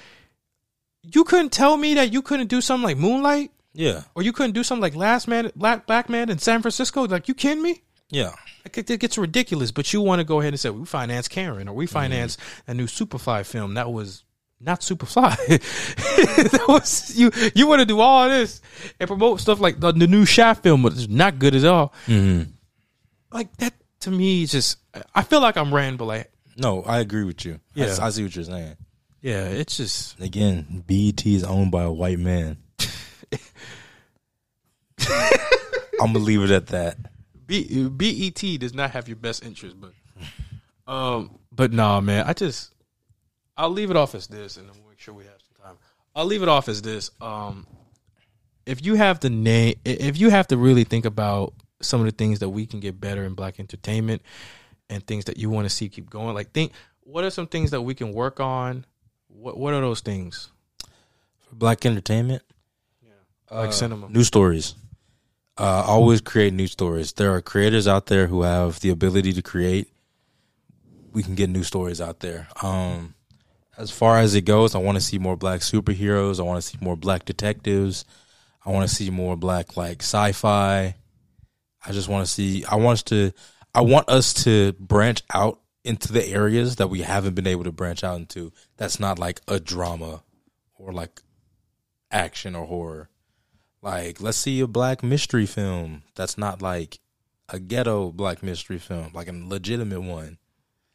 [1.03, 4.53] You couldn't tell me that you couldn't do something like Moonlight yeah, or you couldn't
[4.53, 7.05] do something like Last Man, Black, Black Man in San Francisco.
[7.07, 7.83] Like, you kidding me?
[8.11, 8.33] yeah.
[8.65, 11.29] Like, it, it gets ridiculous, but you want to go ahead and say we finance
[11.29, 14.25] Karen or we finance a new Superfly film that was
[14.59, 15.37] not Superfly.
[16.51, 17.31] that was you.
[17.55, 18.63] You want to do all this
[18.99, 21.93] and promote stuff like the, the new Shaft film, but it's not good at all.
[22.07, 22.51] Mm-hmm.
[23.33, 24.79] Like that to me, is just
[25.15, 26.25] I feel like I'm rambling.
[26.57, 27.55] No, I agree with you.
[27.77, 27.97] I- Yeah.
[28.01, 28.77] I, see what you're saying.
[29.21, 32.59] Yeah, it's just Again, BET is owned by a white man.
[36.01, 36.97] I'm gonna leave it at that.
[37.47, 39.93] B, BET does not have your best interest, but
[40.87, 42.73] um, but nah, man, I just
[43.57, 45.77] I'll leave it off as this, and then we'll make sure we have some time.
[46.15, 47.11] I'll leave it off as this.
[47.21, 47.67] Um,
[48.67, 51.53] if you have the name, if you have to really think about
[51.83, 54.23] some of the things that we can get better in black entertainment
[54.89, 57.71] and things that you want to see keep going, like think what are some things
[57.73, 58.87] that we can work on?
[59.29, 60.51] What what are those things?
[61.41, 62.43] For black entertainment,
[63.03, 63.11] Yeah,
[63.59, 64.09] Like uh, cinema.
[64.09, 64.75] new stories.
[65.57, 67.13] Uh, always create new stories.
[67.13, 69.89] There are creators out there who have the ability to create.
[71.13, 72.49] We can get new stories out there.
[72.61, 73.15] Um,
[73.79, 76.41] as far as it goes, I want to see more black superheroes.
[76.41, 78.05] I want to see more black detectives.
[78.65, 80.97] I want to see more black like sci-fi.
[81.87, 82.65] I just want to see.
[82.65, 83.33] I want us to.
[83.75, 87.73] I want us to branch out into the areas that we haven't been able to
[87.73, 88.53] branch out into.
[88.77, 90.23] That's not like a drama
[90.77, 91.21] or like
[92.11, 93.11] action or horror.
[93.85, 97.01] Like, let's see a black mystery film that's not like
[97.51, 100.39] a ghetto black mystery film, like a legitimate one.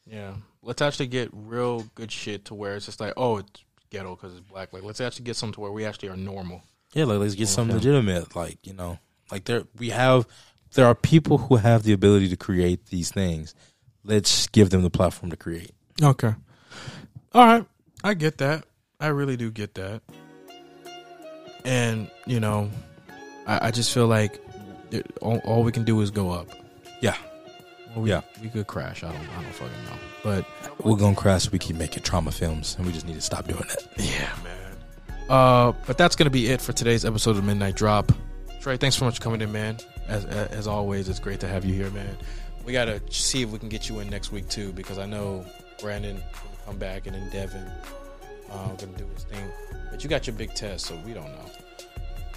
[0.08, 0.34] Yeah,
[0.64, 4.34] let's actually get real good shit to where it's just like, oh, it's ghetto because
[4.34, 4.74] it's black.
[4.74, 6.64] Like, let's actually get something to where we actually are normal.
[6.94, 7.88] Yeah, like let's get something Okay.
[7.88, 8.36] legitimate.
[8.36, 8.98] Like, you know,
[9.32, 10.26] like there we have
[10.74, 13.54] there are people who have the ability to create these things.
[14.04, 15.76] Let's give them the platform to create.
[16.02, 16.34] Okay.
[17.34, 17.66] All right.
[18.04, 18.66] I get that.
[19.00, 20.02] I really do get that.
[21.66, 22.70] And, you know,
[23.48, 24.40] I, I just feel like
[24.92, 26.48] it, all, all we can do is go up.
[27.02, 27.16] Yeah.
[27.96, 28.22] Or we, Yeah.
[28.42, 29.04] We could crash.
[29.04, 30.00] I don't, I don't fucking know.
[30.24, 30.46] But
[30.86, 31.52] We're gonna crash.
[31.52, 33.88] We keep making trauma films, and we just need to stop doing it.
[33.98, 34.56] yeah, man.
[35.30, 38.12] Uh, but that's going to be it for today's episode of Midnight Drop.
[38.62, 39.78] Trey, thanks so much for coming in, man.
[40.08, 42.18] As, as always, it's great to have you here, man.
[42.66, 45.06] We got to see if we can get you in next week, too, because I
[45.06, 45.46] know
[45.80, 46.20] Brandon
[46.66, 47.64] come back and then Devin
[48.52, 49.46] uh, to do his thing.
[49.92, 51.46] But you got your big test, so we don't know.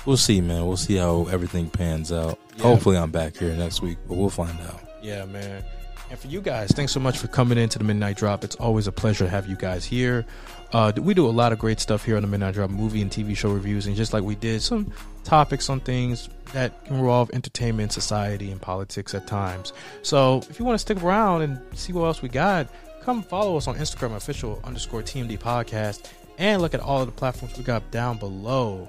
[0.05, 0.67] We'll see, man.
[0.67, 2.39] We'll see how everything pans out.
[2.57, 2.63] Yeah.
[2.63, 4.81] Hopefully, I'm back here next week, but we'll find out.
[5.01, 5.63] Yeah, man.
[6.11, 8.45] And for you guys, thanks so much for coming into the Midnight Drop.
[8.45, 10.27] It's always a pleasure to have you guys here.
[10.73, 13.11] Uh, we do a lot of great stuff here on the Midnight Drop movie and
[13.11, 14.93] TV show reviews, and just like we did, some
[15.25, 19.73] topics on things that involve entertainment, society, and politics at times.
[20.03, 22.69] So if you want to stick around and see what else we got,
[23.03, 26.05] come follow us on Instagram, official underscore TMD podcast,
[26.39, 28.89] and look at all of the platforms we got down below.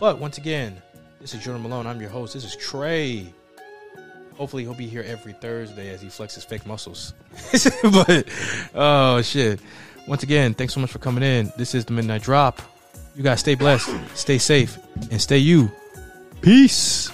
[0.00, 0.80] But once again,
[1.20, 1.86] This is Jordan Malone.
[1.86, 2.34] I'm your host.
[2.34, 3.32] This is Trey.
[4.34, 7.14] Hopefully, he'll be here every Thursday as he flexes fake muscles.
[7.82, 8.26] but,
[8.74, 9.60] oh, shit.
[10.08, 11.52] Once again, thanks so much for coming in.
[11.56, 12.60] This is the Midnight Drop.
[13.14, 14.78] You guys stay blessed, stay safe,
[15.12, 15.70] and stay you.
[16.40, 17.12] Peace.